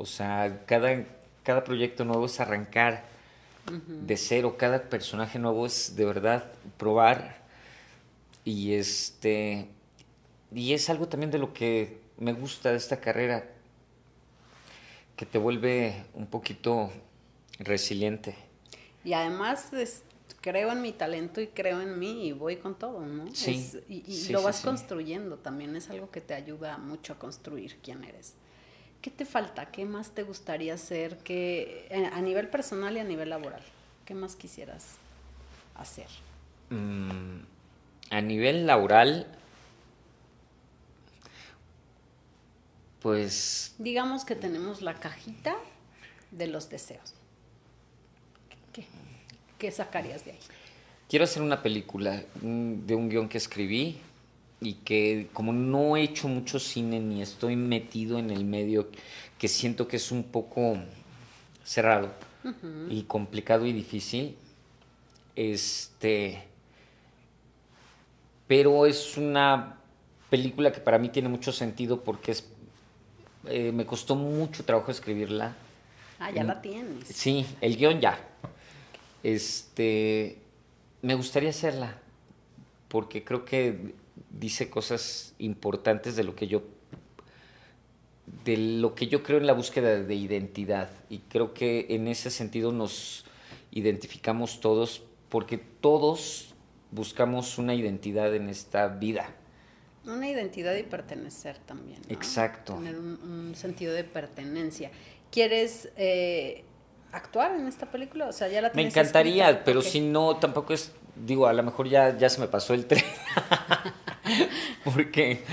O 0.02 0.06
sea, 0.06 0.64
cada 0.66 1.06
cada 1.44 1.64
proyecto 1.64 2.06
nuevo 2.06 2.26
es 2.26 2.40
arrancar 2.40 3.04
de 3.88 4.18
cero, 4.18 4.56
cada 4.58 4.90
personaje 4.90 5.38
nuevo 5.38 5.66
es 5.66 5.96
de 5.96 6.06
verdad 6.06 6.52
probar 6.78 7.42
y 8.44 8.74
este 8.74 9.68
y 10.52 10.74
es 10.74 10.90
algo 10.90 11.08
también 11.08 11.30
de 11.32 11.38
lo 11.38 11.54
que 11.54 12.00
me 12.18 12.34
gusta 12.34 12.72
de 12.72 12.78
esta 12.78 13.00
carrera 13.00 13.46
que 15.16 15.26
te 15.28 15.38
vuelve 15.38 16.04
un 16.16 16.26
poquito 16.26 16.92
resiliente. 17.60 18.36
Y 19.06 19.14
además, 19.14 19.72
es- 19.74 20.02
creo 20.42 20.72
en 20.72 20.82
mi 20.82 20.92
talento 20.92 21.40
y 21.42 21.48
creo 21.48 21.80
en 21.82 22.00
mí 22.00 22.28
y 22.28 22.32
voy 22.32 22.58
con 22.58 22.74
todo, 22.74 23.02
¿no? 23.06 23.28
Sí. 23.34 23.72
y, 23.88 24.30
lo 24.30 24.42
vas 24.42 24.62
construyendo 24.62 25.38
también, 25.38 25.76
es 25.76 25.90
algo 25.92 26.10
que 26.10 26.22
te 26.22 26.34
ayuda 26.34 26.80
mucho 26.80 27.14
a 27.14 27.20
construir 27.20 27.78
quién 27.84 28.04
eres. 28.04 28.34
¿Qué 29.02 29.10
te 29.10 29.26
falta? 29.26 29.72
¿Qué 29.72 29.86
más 29.86 30.12
te 30.12 30.22
gustaría 30.24 30.76
hacer 30.76 31.18
que, 31.20 31.88
eh, 31.90 32.10
a 32.14 32.22
nivel 32.22 32.50
personal 32.50 32.96
y 32.96 33.00
a 33.00 33.04
nivel 33.04 33.30
laboral? 33.32 33.64
¿Qué 34.06 34.14
más 34.14 34.36
quisieras 34.36 34.98
hacer? 35.76 36.08
Mm, 36.70 37.40
a 38.12 38.22
nivel 38.22 38.68
laboral, 38.68 39.26
pues... 43.02 43.74
Digamos 43.80 44.24
que 44.24 44.36
tenemos 44.36 44.84
la 44.84 44.94
cajita 44.94 45.56
de 46.30 46.46
los 46.46 46.70
deseos. 46.70 47.16
¿Qué, 48.72 48.86
qué 49.58 49.72
sacarías 49.72 50.26
de 50.26 50.32
ahí? 50.32 50.40
Quiero 51.10 51.26
hacer 51.26 51.42
una 51.42 51.64
película 51.64 52.24
de 52.42 52.96
un 52.96 53.10
guion 53.10 53.28
que 53.28 53.40
escribí 53.40 54.00
y 54.62 54.76
que 54.76 55.28
como 55.34 55.52
no 55.52 55.98
he 55.98 56.04
hecho 56.04 56.28
mucho 56.28 56.60
cine 56.60 57.00
ni 57.00 57.22
estoy 57.22 57.56
metido 57.56 58.20
en 58.20 58.30
el 58.30 58.46
medio, 58.46 58.90
que 59.40 59.48
siento 59.48 59.88
que 59.88 59.98
es 59.98 60.12
un 60.12 60.24
poco 60.24 60.78
cerrado 61.64 62.14
y 62.90 63.04
complicado 63.04 63.66
y 63.66 63.74
difícil, 63.74 64.36
este, 65.36 66.44
pero 68.48 68.86
es 68.86 69.18
una 69.18 69.78
película 70.30 70.72
que 70.72 70.80
para 70.80 71.00
mí 71.00 71.10
tiene 71.10 71.28
mucho 71.28 71.52
sentido 71.52 72.04
porque 72.04 72.32
es, 72.32 72.48
eh, 73.48 73.72
me 73.72 73.86
costó 73.88 74.16
mucho 74.16 74.64
trabajo 74.64 74.92
escribirla. 74.92 75.56
Ah, 76.20 76.30
ya 76.30 76.44
la 76.44 76.62
tienes. 76.62 77.08
Sí, 77.08 77.48
el 77.62 77.78
guion 77.78 78.00
ya. 78.00 78.20
Este, 79.24 80.38
me 81.02 81.16
gustaría 81.16 81.50
hacerla 81.50 81.98
porque 82.88 83.24
creo 83.24 83.44
que 83.44 83.94
dice 84.30 84.70
cosas 84.70 85.34
importantes 85.40 86.16
de 86.16 86.24
lo 86.24 86.36
que 86.36 86.48
yo 86.48 86.64
de 88.46 88.58
lo 88.58 88.96
que 88.96 89.08
yo 89.08 89.24
creo 89.24 89.38
en 89.38 89.48
la 89.48 89.54
búsqueda 89.54 90.02
de 90.02 90.16
identidad 90.16 90.90
y 91.10 91.20
creo 91.20 91.54
que 91.54 91.88
en 91.90 92.08
ese 92.08 92.30
sentido 92.30 92.72
nos 92.72 93.26
identificamos 93.72 94.62
todos 94.62 95.04
porque 95.30 95.58
todos 95.58 96.54
buscamos 96.92 97.58
una 97.58 97.74
identidad 97.74 98.34
en 98.36 98.50
esta 98.50 98.88
vida. 98.88 99.30
Una 100.06 100.28
identidad 100.28 100.76
y 100.76 100.84
pertenecer 100.84 101.58
también. 101.60 102.02
Exacto. 102.10 102.74
Tener 102.74 102.98
un, 102.98 103.54
sentido 103.56 103.94
de 103.94 104.04
pertenencia. 104.04 104.92
¿Quieres 105.30 105.90
eh, 105.96 106.64
actuar 107.12 107.56
en 107.56 107.68
esta 107.68 107.92
película? 107.92 108.28
O 108.28 108.34
sea, 108.34 108.48
ya 108.48 108.62
la 108.62 108.72
Me 108.74 108.82
encantaría, 108.82 109.64
pero 109.64 109.82
si 109.82 110.02
no, 110.02 110.38
tampoco 110.38 110.74
es, 110.74 110.92
digo, 111.16 111.48
a 111.48 111.54
lo 111.54 111.64
mejor 111.64 111.88
ya, 111.88 112.18
ya 112.18 112.30
se 112.30 112.42
me 112.42 112.48
pasó 112.48 112.74
el 112.74 112.88
tren. 112.88 113.04
Porque 114.94 115.44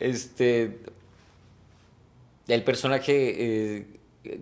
este 0.00 0.80
el 2.48 2.64
personaje 2.64 3.14
eh, 3.14 3.86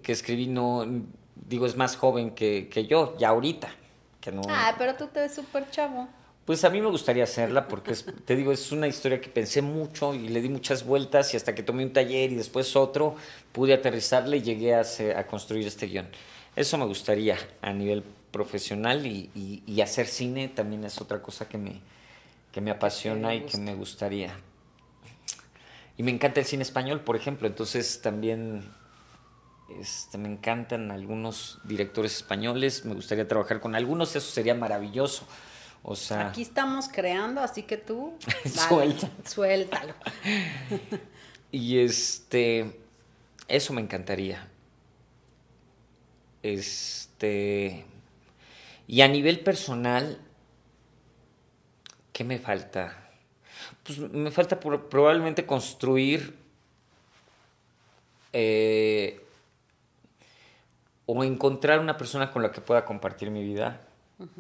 que 0.03 0.13
escribí 0.13 0.47
no, 0.47 0.87
digo, 1.35 1.67
es 1.67 1.77
más 1.77 1.97
joven 1.97 2.31
que, 2.31 2.87
yo, 2.89 3.17
ya 3.19 3.29
ahorita. 3.29 3.75
Que 4.21 4.33
no, 4.33 4.43
ah, 4.49 4.75
pero 4.79 4.95
tú 4.97 5.07
te 5.07 5.21
ves 5.21 5.35
súper 5.35 5.71
chavo. 5.71 6.09
Pues 6.45 6.65
a 6.65 6.71
mí 6.71 6.81
me 6.81 6.89
gustaría 6.89 7.25
hacerla 7.25 7.69
porque, 7.69 7.95
te 8.25 8.35
digo, 8.35 8.53
es 8.53 8.73
una 8.73 8.89
historia 8.89 9.21
que 9.21 9.29
pensé 9.29 9.63
mucho 9.63 10.15
y 10.15 10.29
le 10.29 10.41
di 10.41 10.49
muchas 10.49 10.85
vueltas 10.85 11.33
y 11.33 11.37
hasta 11.37 11.55
que 11.55 11.63
tomé 11.63 11.85
un 11.85 11.93
taller 11.93 12.33
y 12.33 12.35
después 12.35 12.75
otro, 12.77 13.15
pude 13.53 13.73
aterrizarle 13.73 14.39
y 14.39 14.43
llegué 14.43 14.75
a, 14.75 14.83
a 15.17 15.27
construir 15.27 15.67
este 15.67 15.87
guion. 15.87 16.09
Eso 16.57 16.77
me 16.77 16.87
gustaría 16.87 17.39
a 17.63 17.73
nivel 17.73 18.03
profesional 18.33 19.07
y, 19.07 19.63
y 19.65 19.81
hacer 19.81 20.07
cine 20.07 20.49
también 20.49 20.85
es 20.85 21.01
otra 21.01 21.23
cosa 21.23 21.49
que 21.49 21.57
me, 21.57 21.81
que 22.53 22.61
me 22.61 22.71
apasiona 22.71 23.35
y 23.35 23.43
que 23.43 23.59
me 23.59 23.75
gustaría. 23.75 24.35
Y 25.97 26.03
me 26.03 26.11
encanta 26.11 26.41
el 26.41 26.47
cine 26.47 26.63
español, 26.63 27.01
por 27.01 27.17
ejemplo, 27.17 27.47
entonces 27.47 28.01
también 28.01 28.65
este, 29.79 30.19
me 30.19 30.29
encantan 30.29 30.91
algunos 30.91 31.61
directores 31.65 32.17
españoles, 32.17 32.85
me 32.85 32.95
gustaría 32.95 33.29
trabajar 33.29 33.61
con 33.61 33.75
algunos, 33.75 34.17
eso 34.17 34.31
sería 34.31 34.55
maravilloso. 34.55 35.27
O 35.83 35.97
sea, 35.97 36.29
aquí 36.29 36.43
estamos 36.43 36.89
creando, 36.89 37.41
así 37.41 37.63
que 37.63 37.77
tú 37.77 38.15
suéltalo. 39.25 39.95
y 41.53 41.79
este 41.79 42.81
eso 43.49 43.73
me 43.73 43.81
encantaría. 43.81 44.49
Este 46.43 47.85
y 48.87 49.03
a 49.03 49.09
nivel 49.09 49.41
personal 49.41 50.19
¿Qué 52.21 52.25
me 52.25 52.39
falta? 52.39 52.95
Pues 53.83 53.99
me 53.99 54.31
falta 54.31 54.61
probablemente 54.61 55.47
construir 55.47 56.37
eh, 58.31 59.25
o 61.07 61.25
encontrar 61.25 61.81
una 61.81 61.97
persona 61.97 62.31
con 62.31 62.43
la 62.43 62.53
que 62.53 62.61
pueda 62.61 62.85
compartir 62.85 63.31
mi 63.31 63.43
vida. 63.43 63.81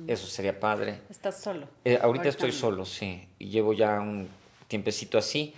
Eso 0.06 0.26
sería 0.26 0.60
padre. 0.60 1.00
¿Estás 1.08 1.40
solo? 1.40 1.68
Eh, 1.86 1.98
ahorita, 2.02 2.28
estoy 2.28 2.52
solo, 2.52 2.84
sí. 2.84 3.26
Y 3.38 3.48
llevo 3.48 3.72
ya 3.72 3.98
un 3.98 4.28
tiempecito 4.68 5.16
así. 5.16 5.54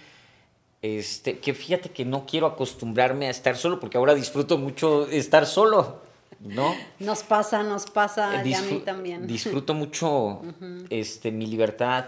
Este, 0.80 1.40
que 1.40 1.54
fíjate 1.54 1.90
que 1.90 2.04
no 2.04 2.24
quiero 2.24 2.46
acostumbrarme 2.46 3.26
a 3.26 3.30
estar 3.30 3.56
solo 3.56 3.80
porque 3.80 3.98
ahora 3.98 4.14
disfruto 4.14 4.58
mucho 4.58 5.08
estar 5.08 5.44
solo. 5.44 6.00
¿No? 6.44 6.74
Nos 6.98 7.22
pasa, 7.22 7.62
nos 7.62 7.86
pasa, 7.86 8.44
y 8.44 8.54
a 8.54 8.62
mí 8.62 8.82
también. 8.84 9.26
Disfruto 9.26 9.74
mucho 9.74 10.42
este, 10.90 11.30
mi 11.30 11.46
libertad. 11.46 12.06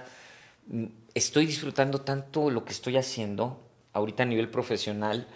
Estoy 1.14 1.47
disfrutando 1.47 2.01
tanto 2.01 2.51
lo 2.51 2.64
que 2.64 2.72
estoy 2.72 2.97
haciendo 2.97 3.61
ahorita 3.93 4.24
a 4.24 4.26
nivel 4.26 4.49
profesional 4.49 5.26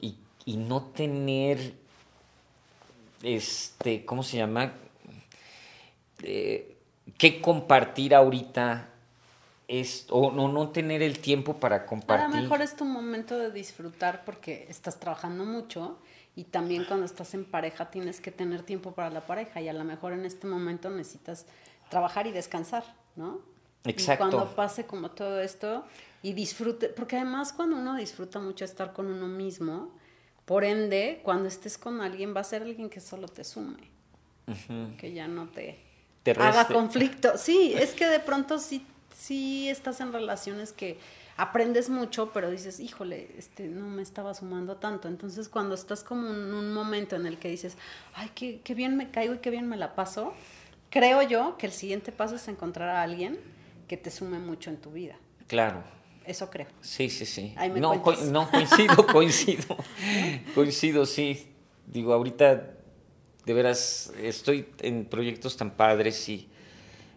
y, 0.00 0.56
no 0.56 0.82
tener, 0.82 1.74
este, 3.24 4.04
¿cómo 4.04 4.22
se 4.22 4.36
llama? 4.36 4.74
Eh, 6.22 6.76
¿Qué 7.18 7.40
compartir 7.40 8.14
ahorita? 8.14 8.90
Es, 9.66 10.06
o 10.10 10.30
no, 10.30 10.46
no 10.46 10.68
tener 10.68 11.02
el 11.02 11.18
tiempo 11.18 11.56
para 11.56 11.84
compartir. 11.84 12.26
A 12.26 12.28
lo 12.28 12.42
mejor 12.42 12.62
es 12.62 12.76
tu 12.76 12.84
momento 12.84 13.36
de 13.36 13.50
disfrutar 13.50 14.24
porque 14.24 14.66
estás 14.68 15.00
trabajando 15.00 15.44
mucho 15.44 15.98
y 16.36 16.44
también 16.44 16.84
cuando 16.84 17.06
estás 17.06 17.32
en 17.32 17.46
pareja 17.46 17.90
tienes 17.90 18.20
que 18.20 18.30
tener 18.30 18.62
tiempo 18.62 18.92
para 18.92 19.08
la 19.08 19.26
pareja 19.26 19.62
y 19.62 19.68
a 19.68 19.72
lo 19.72 19.84
mejor 19.84 20.12
en 20.12 20.26
este 20.26 20.46
momento 20.46 20.90
necesitas 20.90 21.46
trabajar 21.88 22.26
y 22.26 22.32
descansar, 22.32 22.84
¿no? 23.16 23.40
Exacto. 23.84 24.26
Y 24.26 24.30
cuando 24.30 24.54
pase 24.54 24.84
como 24.84 25.10
todo 25.10 25.40
esto 25.40 25.84
y 26.22 26.34
disfrute, 26.34 26.90
porque 26.90 27.16
además 27.16 27.54
cuando 27.54 27.76
uno 27.76 27.96
disfruta 27.96 28.38
mucho 28.38 28.66
estar 28.66 28.92
con 28.92 29.06
uno 29.06 29.26
mismo, 29.28 29.94
por 30.44 30.64
ende, 30.64 31.20
cuando 31.24 31.48
estés 31.48 31.78
con 31.78 32.02
alguien 32.02 32.36
va 32.36 32.40
a 32.40 32.44
ser 32.44 32.62
alguien 32.62 32.90
que 32.90 33.00
solo 33.00 33.28
te 33.28 33.42
sume, 33.42 33.90
que 34.98 35.12
ya 35.12 35.28
no 35.28 35.48
te, 35.48 35.80
haga 36.38 36.66
conflicto. 36.66 37.38
Sí, 37.38 37.72
es 37.74 37.94
que 37.94 38.06
de 38.06 38.20
pronto 38.20 38.58
sí, 38.58 38.86
sí 39.16 39.70
estás 39.70 40.00
en 40.00 40.12
relaciones 40.12 40.72
que 40.72 40.98
aprendes 41.36 41.90
mucho, 41.90 42.30
pero 42.32 42.50
dices, 42.50 42.80
híjole, 42.80 43.28
este, 43.36 43.68
no 43.68 43.86
me 43.88 44.02
estaba 44.02 44.34
sumando 44.34 44.76
tanto. 44.76 45.08
Entonces, 45.08 45.48
cuando 45.48 45.74
estás 45.74 46.02
como 46.02 46.28
en 46.28 46.54
un 46.54 46.72
momento 46.72 47.16
en 47.16 47.26
el 47.26 47.38
que 47.38 47.48
dices, 47.48 47.76
ay, 48.14 48.30
qué, 48.34 48.60
qué 48.62 48.74
bien 48.74 48.96
me 48.96 49.10
caigo 49.10 49.34
y 49.34 49.38
qué 49.38 49.50
bien 49.50 49.68
me 49.68 49.76
la 49.76 49.94
paso, 49.94 50.32
creo 50.90 51.22
yo 51.22 51.56
que 51.58 51.66
el 51.66 51.72
siguiente 51.72 52.12
paso 52.12 52.36
es 52.36 52.48
encontrar 52.48 52.88
a 52.88 53.02
alguien 53.02 53.38
que 53.88 53.96
te 53.96 54.10
sume 54.10 54.38
mucho 54.38 54.70
en 54.70 54.78
tu 54.78 54.90
vida. 54.90 55.16
Claro. 55.46 55.82
Eso 56.24 56.50
creo. 56.50 56.66
Sí, 56.80 57.08
sí, 57.08 57.24
sí. 57.24 57.54
no, 57.76 57.94
no, 57.94 58.50
coincido, 58.50 59.06
coincido. 59.12 59.76
coincido, 60.54 61.06
sí. 61.06 61.52
Digo, 61.86 62.12
ahorita 62.12 62.72
de 63.44 63.54
veras 63.54 64.12
estoy 64.20 64.68
en 64.80 65.04
proyectos 65.04 65.56
tan 65.56 65.70
padres 65.70 66.28
y, 66.28 66.48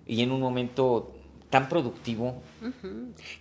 y 0.06 0.22
en 0.22 0.32
un 0.32 0.40
momento 0.40 1.19
tan 1.50 1.68
productivo. 1.68 2.42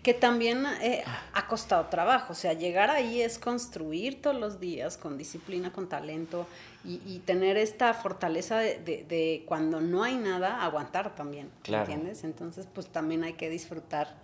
Que 0.02 0.14
también 0.14 0.64
eh, 0.80 1.04
ha 1.34 1.46
costado 1.46 1.86
trabajo, 1.86 2.32
o 2.32 2.36
sea, 2.36 2.54
llegar 2.54 2.90
ahí 2.90 3.20
es 3.20 3.38
construir 3.38 4.22
todos 4.22 4.36
los 4.36 4.60
días 4.60 4.96
con 4.96 5.18
disciplina, 5.18 5.72
con 5.72 5.88
talento 5.88 6.46
y, 6.84 7.18
tener 7.26 7.58
esta 7.58 7.92
fortaleza 7.92 8.58
de, 8.58 9.42
cuando 9.46 9.80
no 9.80 10.04
hay 10.04 10.16
nada, 10.16 10.62
aguantar 10.64 11.14
también, 11.14 11.50
¿entiendes? 11.64 12.24
Entonces, 12.24 12.66
pues 12.72 12.86
también 12.86 13.24
hay 13.24 13.34
que 13.34 13.50
disfrutar 13.50 14.14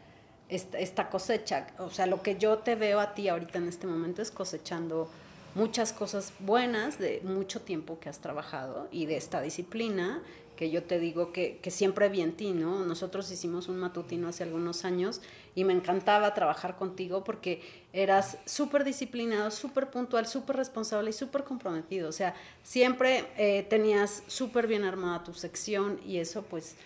esta, 0.49 0.79
esta 0.79 1.11
cosecha, 1.11 1.67
o 1.79 1.91
sea, 1.91 2.07
lo 2.07 2.23
que 2.23 2.37
yo 2.37 2.59
te 2.59 2.75
veo 2.75 3.01
a 3.01 3.15
ti 3.15 3.29
ahorita 3.29 3.59
en 3.59 3.69
este 3.69 3.87
momento 3.87 4.23
es 4.23 4.31
cosechando 4.31 5.11
muchas 5.55 5.93
cosas 5.93 6.33
buenas 6.41 6.99
de 6.99 7.21
mucho 7.23 7.61
tiempo 7.61 7.99
que 7.99 8.09
has 8.09 8.21
trabajado 8.21 8.89
y 8.91 9.07
de 9.07 9.17
esta 9.17 9.41
disciplina 9.41 10.23
que 10.57 10.71
yo 10.71 10.83
te 10.85 10.99
digo 10.99 11.33
que, 11.33 11.61
siempre 11.71 12.09
vi 12.09 12.21
en 12.21 12.33
ti, 12.33 12.53
¿no? 12.53 12.85
Nosotros 12.85 13.31
hicimos 13.31 13.69
un 13.69 13.79
matutino 13.79 14.29
hace 14.29 14.43
algunos 14.43 14.85
años 14.85 15.21
y 15.55 15.65
me 15.65 15.73
encantaba 15.73 16.35
trabajar 16.35 16.77
contigo 16.77 17.25
porque 17.25 17.63
eras 17.93 18.39
súper 18.45 18.85
disciplinado, 18.85 19.51
súper 19.51 19.91
puntual, 19.91 20.27
súper 20.27 20.57
responsable 20.57 21.11
y 21.11 21.13
súper 21.13 21.45
comprometido. 21.45 22.09
O 22.09 22.13
sea, 22.13 22.35
siempre 22.63 23.27
eh, 23.37 23.67
tenías 23.69 24.23
súper 24.27 24.67
bien 24.67 24.85
armada 24.85 25.25
tu 25.25 25.35
sección 25.35 26.01
y 26.07 26.19
eso 26.19 26.43
pues 26.43 26.77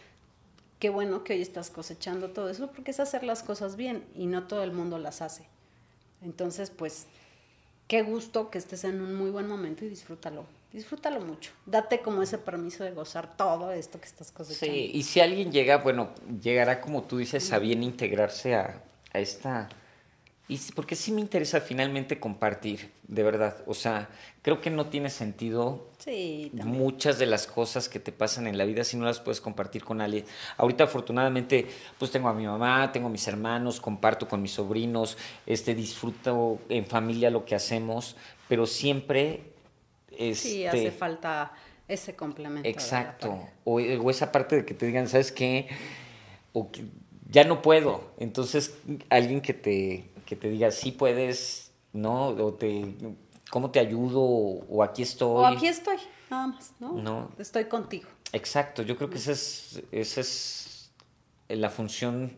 qué 0.78 0.90
bueno 0.90 1.24
que 1.24 1.34
hoy 1.34 1.42
estás 1.42 1.70
cosechando 1.70 2.30
todo 2.30 2.48
eso, 2.48 2.68
porque 2.68 2.92
es 2.92 3.00
hacer 3.00 3.24
las 3.24 3.42
cosas 3.42 3.76
bien 3.76 4.04
y 4.14 4.26
no 4.26 4.44
todo 4.44 4.62
el 4.62 4.72
mundo 4.72 4.98
las 4.98 5.22
hace. 5.22 5.46
Entonces, 6.22 6.70
pues, 6.70 7.06
qué 7.86 8.02
gusto 8.02 8.50
que 8.50 8.58
estés 8.58 8.84
en 8.84 9.00
un 9.00 9.14
muy 9.14 9.30
buen 9.30 9.48
momento 9.48 9.84
y 9.84 9.88
disfrútalo. 9.88 10.44
Disfrútalo 10.72 11.20
mucho. 11.20 11.50
Date 11.64 12.00
como 12.00 12.22
ese 12.22 12.38
permiso 12.38 12.84
de 12.84 12.90
gozar 12.90 13.36
todo 13.36 13.72
esto 13.72 14.00
que 14.00 14.06
estás 14.06 14.30
cosechando. 14.30 14.74
Sí, 14.74 14.90
y 14.92 15.02
si 15.02 15.20
alguien 15.20 15.50
llega, 15.50 15.78
bueno, 15.78 16.10
llegará 16.42 16.80
como 16.80 17.04
tú 17.04 17.18
dices 17.18 17.52
a 17.52 17.58
bien 17.58 17.82
integrarse 17.82 18.54
a, 18.54 18.82
a 19.12 19.18
esta 19.18 19.68
y 20.50 20.58
porque 20.74 20.96
sí 20.96 21.12
me 21.12 21.20
interesa 21.20 21.60
finalmente 21.60 22.18
compartir, 22.18 22.90
de 23.06 23.22
verdad. 23.22 23.62
O 23.66 23.74
sea, 23.74 24.08
creo 24.40 24.62
que 24.62 24.70
no 24.70 24.86
tiene 24.86 25.10
sentido 25.10 25.90
muchas 26.64 27.18
de 27.18 27.26
las 27.26 27.46
cosas 27.46 27.90
que 27.90 28.00
te 28.00 28.12
pasan 28.12 28.46
en 28.46 28.56
la 28.56 28.64
vida 28.64 28.82
si 28.82 28.96
no 28.96 29.04
las 29.04 29.20
puedes 29.20 29.42
compartir 29.42 29.84
con 29.84 30.00
alguien. 30.00 30.24
Ahorita 30.56 30.84
afortunadamente 30.84 31.66
pues 31.98 32.10
tengo 32.10 32.30
a 32.30 32.32
mi 32.32 32.46
mamá, 32.46 32.90
tengo 32.92 33.08
a 33.08 33.10
mis 33.10 33.28
hermanos, 33.28 33.78
comparto 33.78 34.26
con 34.26 34.40
mis 34.40 34.52
sobrinos, 34.52 35.18
este 35.44 35.74
disfruto 35.74 36.58
en 36.70 36.86
familia 36.86 37.30
lo 37.30 37.44
que 37.44 37.54
hacemos, 37.54 38.16
pero 38.48 38.64
siempre 38.64 39.52
este, 40.18 40.48
sí 40.48 40.66
hace 40.66 40.90
falta 40.90 41.52
ese 41.86 42.14
complemento. 42.14 42.68
Exacto. 42.68 43.38
O, 43.64 43.74
o, 43.74 44.10
esa 44.10 44.30
parte 44.30 44.56
de 44.56 44.64
que 44.66 44.74
te 44.74 44.86
digan, 44.86 45.08
¿sabes 45.08 45.32
qué? 45.32 45.68
O 46.52 46.70
que 46.70 46.84
ya 47.30 47.44
no 47.44 47.62
puedo. 47.62 48.12
Entonces, 48.18 48.76
alguien 49.08 49.40
que 49.40 49.54
te 49.54 50.04
que 50.28 50.36
te 50.36 50.50
diga, 50.50 50.70
sí 50.70 50.92
puedes, 50.92 51.72
¿no? 51.94 52.28
O 52.28 52.52
te, 52.52 52.84
¿cómo 53.48 53.70
te 53.70 53.80
ayudo? 53.80 54.20
O 54.20 54.82
aquí 54.82 55.00
estoy. 55.00 55.42
O 55.42 55.46
aquí 55.46 55.66
estoy, 55.66 55.96
nada 56.28 56.48
más, 56.48 56.74
¿no? 56.78 56.92
No. 56.92 57.30
Estoy 57.38 57.64
contigo. 57.64 58.10
Exacto, 58.34 58.82
yo 58.82 58.98
creo 58.98 59.08
que 59.08 59.16
esa 59.16 59.32
es, 59.32 59.82
esa 59.90 60.20
es 60.20 60.92
la 61.48 61.70
función 61.70 62.36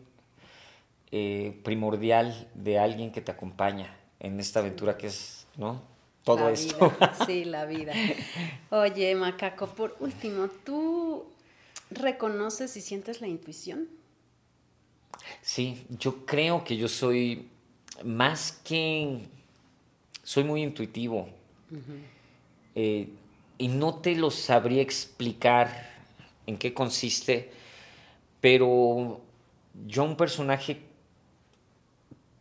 eh, 1.11 1.59
primordial 1.65 2.49
de 2.53 2.79
alguien 2.79 3.11
que 3.11 3.19
te 3.19 3.31
acompaña 3.31 3.93
en 4.21 4.39
esta 4.39 4.61
aventura 4.61 4.97
que 4.97 5.07
es, 5.07 5.45
¿no? 5.57 5.81
Todo 6.23 6.49
esto. 6.49 6.93
Sí, 7.25 7.45
la 7.45 7.65
vida. 7.65 7.93
Oye, 8.69 9.15
Macaco, 9.15 9.67
por 9.67 9.95
último, 9.99 10.47
¿tú 10.65 11.25
reconoces 11.89 12.75
y 12.77 12.81
sientes 12.81 13.21
la 13.21 13.27
intuición? 13.27 13.87
Sí, 15.41 15.85
yo 15.89 16.25
creo 16.25 16.63
que 16.63 16.77
yo 16.77 16.87
soy 16.87 17.47
más 18.03 18.51
que 18.63 19.27
soy 20.23 20.43
muy 20.43 20.63
intuitivo 20.63 21.27
eh, 22.75 23.09
y 23.57 23.67
no 23.67 23.95
te 23.95 24.15
lo 24.15 24.31
sabría 24.31 24.81
explicar 24.81 25.89
en 26.47 26.57
qué 26.57 26.73
consiste, 26.73 27.51
pero 28.39 29.21
yo 29.87 30.03
un 30.03 30.15
personaje 30.15 30.81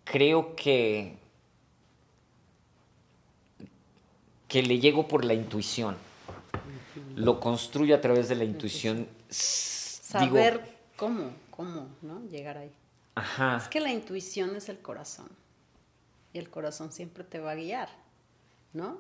creo 0.05 0.55
que 0.57 1.14
que 4.51 4.63
le 4.63 4.79
llego 4.81 5.09
por 5.09 5.25
la 5.25 5.33
intuición. 5.33 5.97
Lo 7.17 7.41
construyo 7.41 7.95
a 7.95 8.01
través 8.01 8.29
de 8.29 8.35
la 8.35 8.45
intuición. 8.45 9.09
Saber 9.31 10.77
cómo, 10.97 11.31
cómo, 11.51 11.89
¿no? 12.03 12.21
Llegar 12.29 12.59
ahí. 12.59 12.73
Ajá. 13.15 13.57
Es 13.57 13.69
que 13.69 13.81
la 13.81 13.93
intuición 13.93 14.57
es 14.57 14.69
el 14.69 14.81
corazón 14.81 15.29
y 16.33 16.39
el 16.39 16.51
corazón 16.51 16.93
siempre 16.93 17.25
te 17.25 17.39
va 17.39 17.53
a 17.53 17.55
guiar, 17.55 17.89
¿no? 18.73 18.99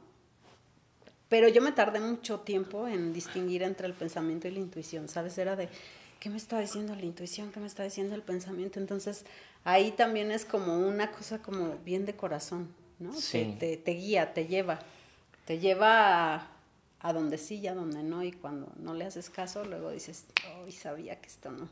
Pero 1.28 1.48
yo 1.48 1.62
me 1.62 1.72
tardé 1.72 2.00
mucho 2.00 2.40
tiempo 2.40 2.88
en 2.88 3.12
distinguir 3.12 3.62
entre 3.62 3.86
el 3.86 3.94
pensamiento 3.94 4.48
y 4.48 4.52
la 4.52 4.58
intuición, 4.58 5.08
¿sabes? 5.08 5.38
Era 5.38 5.56
de, 5.56 5.68
¿qué 6.18 6.30
me 6.30 6.36
está 6.36 6.58
diciendo 6.58 6.94
la 6.94 7.04
intuición? 7.04 7.52
¿Qué 7.52 7.60
me 7.60 7.66
está 7.66 7.84
diciendo 7.84 8.14
el 8.14 8.22
pensamiento? 8.22 8.80
Entonces, 8.80 9.24
ahí 9.64 9.92
también 9.92 10.30
es 10.32 10.44
como 10.44 10.78
una 10.78 11.10
cosa 11.12 11.40
como 11.40 11.76
bien 11.84 12.04
de 12.04 12.16
corazón, 12.16 12.68
¿no? 12.98 13.12
Sí. 13.12 13.56
Te, 13.60 13.76
te, 13.76 13.92
guía, 13.92 14.34
te 14.34 14.46
lleva, 14.46 14.80
te 15.50 15.58
lleva 15.58 16.36
a, 16.36 16.48
a, 17.00 17.12
donde 17.12 17.36
sí 17.36 17.56
y 17.56 17.66
a 17.66 17.74
donde 17.74 18.04
no, 18.04 18.22
y 18.22 18.30
cuando 18.30 18.72
no 18.76 18.94
le 18.94 19.04
haces 19.04 19.30
caso, 19.30 19.64
luego 19.64 19.90
dices, 19.90 20.26
oh, 20.46 20.70
sabía 20.70 21.20
que 21.20 21.26
esto 21.26 21.50
no 21.50 21.68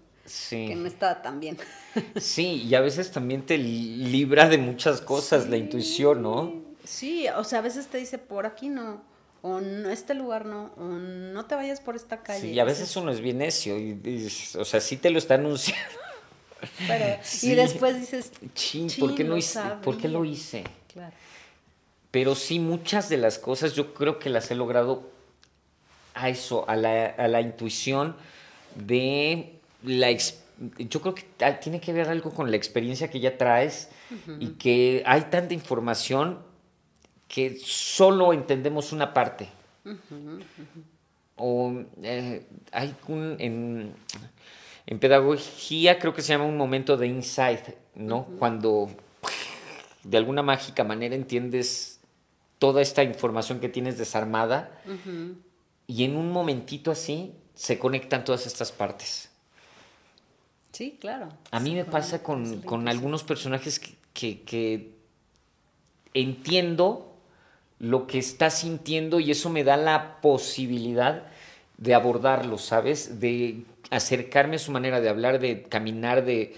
que 0.50 0.74
no 0.74 0.88
estaba 0.88 1.22
tan 1.22 1.38
bien. 1.38 1.56
Sí, 2.20 2.64
y 2.64 2.74
a 2.74 2.80
veces 2.80 3.12
también 3.12 3.46
te 3.46 3.56
libra 3.56 4.48
de 4.48 4.58
muchas 4.58 5.00
cosas 5.00 5.48
la 5.48 5.56
intuición, 5.56 6.22
¿no? 6.22 6.54
Sí, 6.82 7.28
o 7.28 7.44
sea, 7.44 7.60
a 7.60 7.62
veces 7.62 7.86
te 7.86 7.98
dice, 7.98 8.18
por 8.18 8.46
aquí 8.46 8.68
no, 8.68 9.00
o 9.42 9.60
no, 9.60 9.90
este 9.90 10.14
lugar 10.14 10.44
no, 10.44 10.72
o 10.76 10.82
no 10.82 11.44
te 11.46 11.54
vayas 11.54 11.80
por 11.80 11.94
esta 11.94 12.24
calle. 12.24 12.40
Sí, 12.40 12.50
y 12.54 12.58
a 12.58 12.64
veces 12.64 12.96
uno 12.96 13.12
es 13.12 13.20
bien 13.20 13.38
necio, 13.38 13.78
y, 13.78 14.28
o 14.58 14.64
sea, 14.64 14.80
sí 14.80 14.96
te 14.96 15.10
lo 15.10 15.18
está 15.18 15.34
anunciando. 15.34 16.00
Pero, 16.88 17.20
Y 17.42 17.54
después 17.54 18.00
dices, 18.00 18.32
Chin, 18.56 18.88
¿por 18.98 19.14
qué, 19.14 19.22
no 19.22 19.36
hice, 19.36 19.60
¿por 19.84 19.96
qué 19.96 20.08
lo 20.08 20.24
hice? 20.24 20.64
Claro. 20.92 21.14
Pero 22.18 22.34
sí, 22.34 22.58
muchas 22.58 23.08
de 23.08 23.16
las 23.16 23.38
cosas 23.38 23.74
yo 23.74 23.94
creo 23.94 24.18
que 24.18 24.28
las 24.28 24.50
he 24.50 24.56
logrado 24.56 25.08
a 26.14 26.28
eso, 26.28 26.68
a 26.68 26.74
la, 26.74 27.06
a 27.06 27.28
la 27.28 27.40
intuición 27.40 28.16
de 28.74 29.60
la 29.84 30.10
yo 30.10 31.00
creo 31.00 31.14
que 31.14 31.22
tiene 31.62 31.80
que 31.80 31.92
ver 31.92 32.08
algo 32.08 32.32
con 32.32 32.50
la 32.50 32.56
experiencia 32.56 33.08
que 33.08 33.20
ya 33.20 33.38
traes 33.38 33.90
y 34.40 34.48
que 34.54 35.04
hay 35.06 35.26
tanta 35.30 35.54
información 35.54 36.40
que 37.28 37.56
solo 37.62 38.32
entendemos 38.32 38.90
una 38.90 39.14
parte. 39.14 39.48
O 41.36 41.72
eh, 42.02 42.44
hay 42.72 42.96
un, 43.06 43.36
en, 43.38 43.94
en, 44.86 44.98
pedagogía 44.98 46.00
creo 46.00 46.12
que 46.14 46.22
se 46.22 46.32
llama 46.32 46.46
un 46.46 46.56
momento 46.56 46.96
de 46.96 47.06
insight, 47.06 47.76
¿no? 47.94 48.24
Cuando 48.40 48.90
de 50.02 50.16
alguna 50.16 50.42
mágica 50.42 50.82
manera 50.82 51.14
entiendes 51.14 51.97
toda 52.58 52.82
esta 52.82 53.02
información 53.02 53.60
que 53.60 53.68
tienes 53.68 53.98
desarmada 53.98 54.70
y 55.86 56.04
en 56.04 56.16
un 56.16 56.30
momentito 56.30 56.90
así 56.90 57.32
se 57.54 57.78
conectan 57.78 58.24
todas 58.24 58.46
estas 58.46 58.72
partes. 58.72 59.30
Sí, 60.72 60.96
claro. 61.00 61.28
A 61.50 61.60
mí 61.60 61.74
me 61.74 61.84
pasa 61.84 62.22
con, 62.22 62.88
algunos 62.88 63.24
personajes 63.24 63.80
que, 64.12 64.92
entiendo 66.14 67.16
lo 67.78 68.06
que 68.06 68.18
está 68.18 68.50
sintiendo 68.50 69.20
y 69.20 69.30
eso 69.30 69.50
me 69.50 69.64
da 69.64 69.76
la 69.76 70.20
posibilidad 70.20 71.24
de 71.78 71.94
abordarlo, 71.94 72.58
¿sabes? 72.58 73.20
De 73.20 73.64
acercarme 73.90 74.56
a 74.56 74.58
su 74.58 74.72
manera 74.72 75.00
de 75.00 75.08
hablar, 75.08 75.38
de 75.38 75.62
caminar, 75.62 76.24
de... 76.24 76.56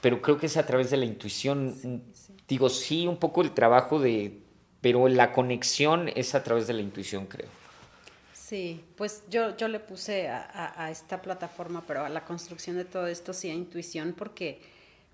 Pero 0.00 0.20
creo 0.20 0.38
que 0.38 0.46
es 0.46 0.56
a 0.56 0.66
través 0.66 0.90
de 0.90 0.98
la 0.98 1.06
intuición. 1.06 2.02
Digo, 2.48 2.68
sí, 2.68 3.06
un 3.06 3.16
poco 3.16 3.42
el 3.42 3.52
trabajo 3.52 3.98
de... 3.98 4.40
Pero 4.80 5.08
la 5.08 5.32
conexión 5.32 6.10
es 6.14 6.34
a 6.34 6.42
través 6.42 6.66
de 6.66 6.74
la 6.74 6.82
intuición, 6.82 7.26
creo. 7.26 7.48
Sí, 8.34 8.84
pues 8.96 9.22
yo, 9.30 9.56
yo 9.56 9.68
le 9.68 9.80
puse 9.80 10.28
a, 10.28 10.90
esta 10.90 11.22
plataforma, 11.22 11.82
pero 11.86 12.04
a 12.04 12.10
la 12.10 12.26
construcción 12.26 12.76
de 12.76 12.84
todo 12.84 13.06
esto 13.06 13.32
sí 13.32 13.48
a 13.48 13.54
intuición, 13.54 14.12
porque, 14.12 14.60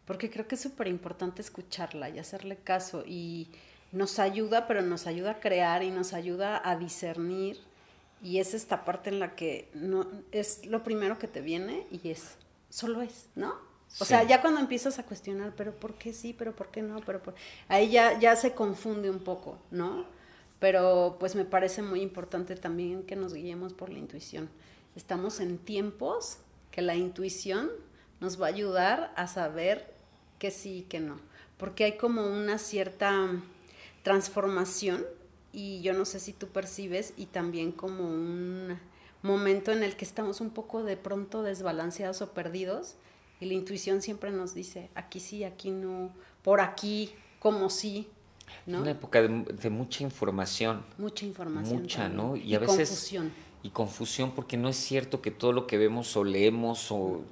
porque 0.04 0.28
creo 0.28 0.48
que 0.48 0.56
es 0.56 0.60
súper 0.60 0.88
importante 0.88 1.40
escucharla 1.40 2.10
y 2.10 2.18
hacerle 2.18 2.56
caso. 2.56 3.04
Y 3.06 3.46
nos 3.92 4.18
ayuda, 4.18 4.66
pero 4.66 4.82
nos 4.82 5.06
ayuda 5.06 5.30
a 5.30 5.40
crear 5.40 5.84
y 5.84 5.92
nos 5.92 6.12
ayuda 6.12 6.60
a 6.68 6.76
discernir. 6.76 7.60
Y 8.20 8.38
es 8.38 8.52
esta 8.52 8.84
parte 8.84 9.10
en 9.10 9.20
la 9.20 9.36
que 9.36 9.68
no, 9.74 10.06
es 10.32 10.66
lo 10.66 10.82
primero 10.82 11.18
que 11.20 11.28
te 11.28 11.40
viene 11.40 11.86
y 11.92 12.10
es, 12.10 12.34
solo 12.68 13.00
es, 13.00 13.28
¿no? 13.36 13.69
O 13.98 14.04
sea, 14.04 14.22
ya 14.22 14.40
cuando 14.40 14.60
empiezas 14.60 14.98
a 14.98 15.04
cuestionar, 15.04 15.52
pero 15.56 15.74
¿por 15.74 15.94
qué 15.94 16.12
sí? 16.12 16.32
¿Pero 16.32 16.54
por 16.54 16.68
qué 16.70 16.80
no? 16.80 17.00
Pero 17.04 17.22
por... 17.22 17.34
Ahí 17.68 17.90
ya, 17.90 18.18
ya 18.20 18.36
se 18.36 18.54
confunde 18.54 19.10
un 19.10 19.18
poco, 19.18 19.58
¿no? 19.70 20.06
pero 20.60 21.16
pues 21.18 21.34
me 21.34 21.46
parece 21.46 21.82
muy 21.82 22.02
importante 22.02 22.54
también 22.54 23.02
que 23.02 23.16
nos 23.16 23.32
guiemos 23.32 23.72
por 23.72 23.90
la 23.90 23.98
intuición. 23.98 24.48
Estamos 24.94 25.40
en 25.40 25.58
tiempos 25.58 26.36
que 26.70 26.82
la 26.82 26.94
intuición 26.94 27.70
nos 28.20 28.40
va 28.40 28.46
a 28.46 28.50
ayudar 28.50 29.12
a 29.16 29.26
saber 29.26 29.92
que 30.38 30.50
sí 30.50 30.78
y 30.78 30.82
que 30.82 31.00
no, 31.00 31.18
porque 31.56 31.84
hay 31.84 31.96
como 31.96 32.26
una 32.26 32.58
cierta 32.58 33.30
transformación 34.02 35.04
y 35.52 35.80
yo 35.80 35.94
no 35.94 36.04
sé 36.04 36.20
si 36.20 36.32
tú 36.32 36.46
percibes 36.46 37.14
y 37.16 37.26
también 37.26 37.72
como 37.72 38.04
un 38.04 38.78
momento 39.22 39.72
en 39.72 39.82
el 39.82 39.96
que 39.96 40.04
estamos 40.04 40.40
un 40.40 40.50
poco 40.50 40.82
de 40.82 40.96
pronto 40.96 41.42
desbalanceados 41.42 42.20
o 42.20 42.32
perdidos 42.32 42.96
y 43.40 43.46
la 43.46 43.54
intuición 43.54 44.02
siempre 44.02 44.30
nos 44.30 44.54
dice 44.54 44.90
aquí 44.94 45.18
sí, 45.18 45.44
aquí 45.44 45.70
no, 45.70 46.12
por 46.42 46.60
aquí, 46.60 47.12
como 47.40 47.70
sí, 47.70 48.08
una 48.66 48.90
época 48.90 49.22
de, 49.22 49.70
mucha 49.70 50.02
información. 50.02 50.84
Mucha 50.98 51.24
información. 51.24 51.82
Mucha, 51.82 52.08
¿no? 52.08 52.36
Y, 52.36 52.54
a 52.54 52.58
veces. 52.58 52.88
Confusión. 52.88 53.32
Y 53.62 53.70
confusión, 53.70 54.32
porque 54.32 54.56
no 54.56 54.68
es 54.68 54.76
cierto 54.76 55.20
que 55.20 55.30
todo 55.30 55.52
lo 55.52 55.66
que 55.66 55.76
vemos 55.76 56.16
o 56.16 56.24
leemos 56.24 56.90
o, 56.90 57.22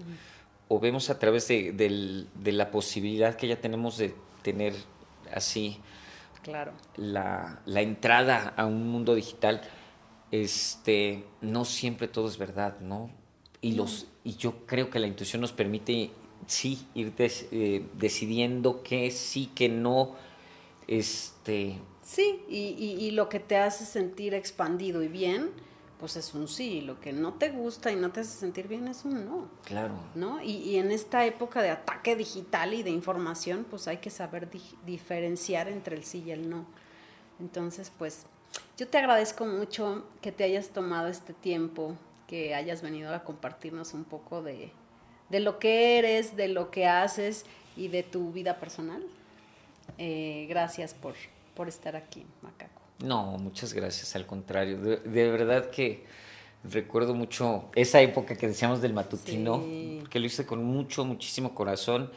o 0.68 0.80
vemos 0.80 1.08
a 1.10 1.18
través 1.18 1.48
de, 1.48 1.72
de, 1.72 2.52
la 2.52 2.70
posibilidad 2.70 3.34
que 3.34 3.48
ya 3.48 3.60
tenemos 3.60 3.96
de 3.96 4.14
tener 4.42 4.74
así. 5.32 5.80
Claro. 6.42 6.72
La, 6.96 7.62
la 7.64 7.80
entrada 7.80 8.52
a 8.56 8.66
un 8.66 8.90
mundo 8.90 9.14
digital, 9.14 9.62
este, 10.30 11.24
no 11.40 11.64
siempre 11.64 12.08
todo 12.08 12.28
es 12.28 12.36
verdad, 12.36 12.78
¿no? 12.80 13.10
Y, 13.60 13.72
los, 13.72 14.06
y 14.24 14.36
yo 14.36 14.66
creo 14.66 14.90
que 14.90 14.98
la 14.98 15.06
intuición 15.06 15.40
nos 15.40 15.52
permite, 15.52 16.10
sí, 16.46 16.86
ir 16.94 17.12
eh, 17.18 17.84
decidiendo 17.94 18.82
qué 18.82 19.10
sí, 19.10 19.50
qué 19.54 19.68
no. 19.68 20.14
Este... 20.86 21.78
Sí, 22.02 22.42
y, 22.48 22.56
y, 22.98 23.10
lo 23.10 23.28
que 23.28 23.38
te 23.38 23.58
hace 23.58 23.84
sentir 23.84 24.32
expandido 24.32 25.02
y 25.02 25.08
bien, 25.08 25.50
pues 26.00 26.16
es 26.16 26.32
un 26.32 26.48
sí. 26.48 26.80
Lo 26.80 27.00
que 27.00 27.12
no 27.12 27.34
te 27.34 27.50
gusta 27.50 27.92
y 27.92 27.96
no 27.96 28.10
te 28.10 28.20
hace 28.20 28.38
sentir 28.38 28.66
bien 28.66 28.88
es 28.88 29.04
un 29.04 29.26
no. 29.26 29.50
Claro. 29.64 29.92
¿No? 30.14 30.42
Y, 30.42 30.52
y 30.52 30.76
en 30.76 30.90
esta 30.90 31.26
época 31.26 31.60
de 31.60 31.68
ataque 31.68 32.16
digital 32.16 32.72
y 32.72 32.82
de 32.82 32.90
información, 32.90 33.66
pues 33.68 33.88
hay 33.88 33.98
que 33.98 34.08
saber 34.08 34.48
diferenciar 34.86 35.68
entre 35.68 35.96
el 35.96 36.04
sí 36.04 36.22
y 36.24 36.30
el 36.30 36.48
no. 36.48 36.64
Entonces, 37.40 37.92
pues 37.98 38.24
yo 38.76 38.88
te 38.88 38.98
agradezco 38.98 39.44
mucho 39.44 40.04
que 40.20 40.32
te 40.32 40.44
hayas 40.44 40.68
tomado 40.70 41.08
este 41.08 41.34
tiempo, 41.34 41.96
que 42.28 42.54
hayas 42.54 42.82
venido 42.82 43.12
a 43.12 43.24
compartirnos 43.24 43.94
un 43.94 44.04
poco 44.04 44.42
de, 44.42 44.70
de 45.28 45.40
lo 45.40 45.58
que 45.58 45.98
eres, 45.98 46.36
de 46.36 46.46
lo 46.46 46.70
que 46.70 46.86
haces 46.86 47.44
y 47.76 47.88
de 47.88 48.04
tu 48.04 48.30
vida 48.30 48.60
personal. 48.60 49.02
Eh, 49.98 50.46
gracias 50.48 50.94
por, 50.94 51.14
por 51.56 51.68
estar 51.68 51.96
aquí, 51.96 52.24
Macaco. 52.42 52.80
No, 53.02 53.38
muchas 53.38 53.72
gracias, 53.72 54.14
al 54.14 54.26
contrario. 54.26 54.78
De, 54.78 55.30
verdad 55.30 55.70
que 55.70 56.04
recuerdo 56.62 57.14
mucho 57.14 57.64
esa 57.74 58.00
época 58.00 58.36
que 58.36 58.46
decíamos 58.46 58.80
del 58.80 58.92
matutino, 58.92 59.64
que 60.10 60.20
lo 60.20 60.26
hice 60.26 60.46
con 60.46 60.62
mucho, 60.62 61.04
muchísimo 61.04 61.54
corazón 61.54 62.12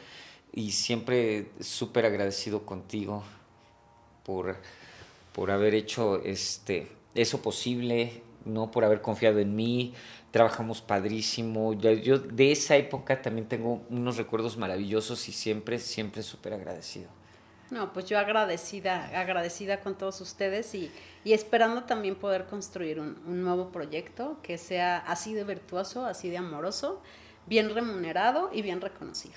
y 0.52 0.70
siempre 0.72 1.50
súper 1.60 2.06
agradecido 2.06 2.64
contigo 2.66 3.24
por 4.24 4.56
por 5.32 5.50
haber 5.50 5.74
hecho 5.74 6.22
este, 6.22 6.88
eso 7.14 7.40
posible, 7.42 8.22
no 8.44 8.70
por 8.70 8.84
haber 8.84 9.00
confiado 9.00 9.38
en 9.38 9.54
mí. 9.54 9.94
Trabajamos 10.30 10.80
padrísimo. 10.80 11.74
Yo, 11.74 12.18
de 12.18 12.52
esa 12.52 12.76
época 12.76 13.20
también 13.20 13.48
tengo 13.48 13.82
unos 13.90 14.16
recuerdos 14.16 14.56
maravillosos 14.56 15.28
y 15.28 15.32
siempre, 15.32 15.78
siempre 15.78 16.22
súper 16.22 16.54
agradecido. 16.54 17.08
No, 17.70 17.92
pues 17.92 18.04
yo 18.04 18.18
agradecida, 18.18 19.18
agradecida 19.18 19.80
con 19.80 19.96
todos 19.96 20.20
ustedes 20.20 20.74
y, 20.74 20.90
y 21.24 21.32
esperando 21.32 21.84
también 21.84 22.16
poder 22.16 22.44
construir 22.44 23.00
un, 23.00 23.18
un, 23.26 23.42
nuevo 23.42 23.72
proyecto 23.72 24.36
que 24.42 24.58
sea 24.58 24.98
así 24.98 25.32
de 25.32 25.44
virtuoso, 25.44 26.04
así 26.04 26.28
de 26.28 26.36
amoroso 26.36 27.00
bien 27.46 27.74
remunerado 27.74 28.50
y 28.52 28.62
bien 28.62 28.80
reconocido. 28.80 29.34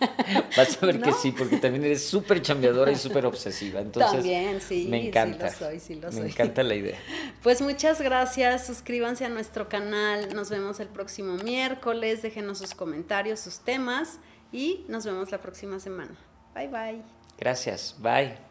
Vas 0.56 0.82
a 0.82 0.86
ver 0.86 1.00
que 1.00 1.12
sí, 1.12 1.32
porque 1.32 1.58
también 1.58 1.84
eres 1.84 2.04
súper 2.04 2.42
chambeadora 2.42 2.90
y 2.90 2.96
súper 2.96 3.26
obsesiva. 3.26 3.80
Entonces, 3.80 4.12
también, 4.12 4.60
sí. 4.60 4.86
Me 4.88 5.08
encanta. 5.08 5.48
Sí 5.48 5.56
lo 5.60 5.66
soy, 5.66 5.80
sí 5.80 5.94
lo 5.94 6.12
me 6.12 6.28
encanta 6.28 6.62
la 6.62 6.74
idea. 6.74 6.98
Pues 7.42 7.62
muchas 7.62 8.00
gracias. 8.00 8.66
Suscríbanse 8.66 9.24
a 9.24 9.28
nuestro 9.28 9.68
canal. 9.68 10.34
Nos 10.34 10.50
vemos 10.50 10.80
el 10.80 10.88
próximo 10.88 11.36
miércoles. 11.36 12.22
Déjenos 12.22 12.58
sus 12.58 12.74
comentarios, 12.74 13.38
sus 13.38 13.60
temas 13.60 14.18
y 14.52 14.84
nos 14.88 15.04
vemos 15.04 15.30
la 15.30 15.40
próxima 15.40 15.78
semana. 15.78 16.16
Bye, 16.54 16.68
bye. 16.68 17.02
Gracias. 17.38 17.94
Bye. 17.98 18.45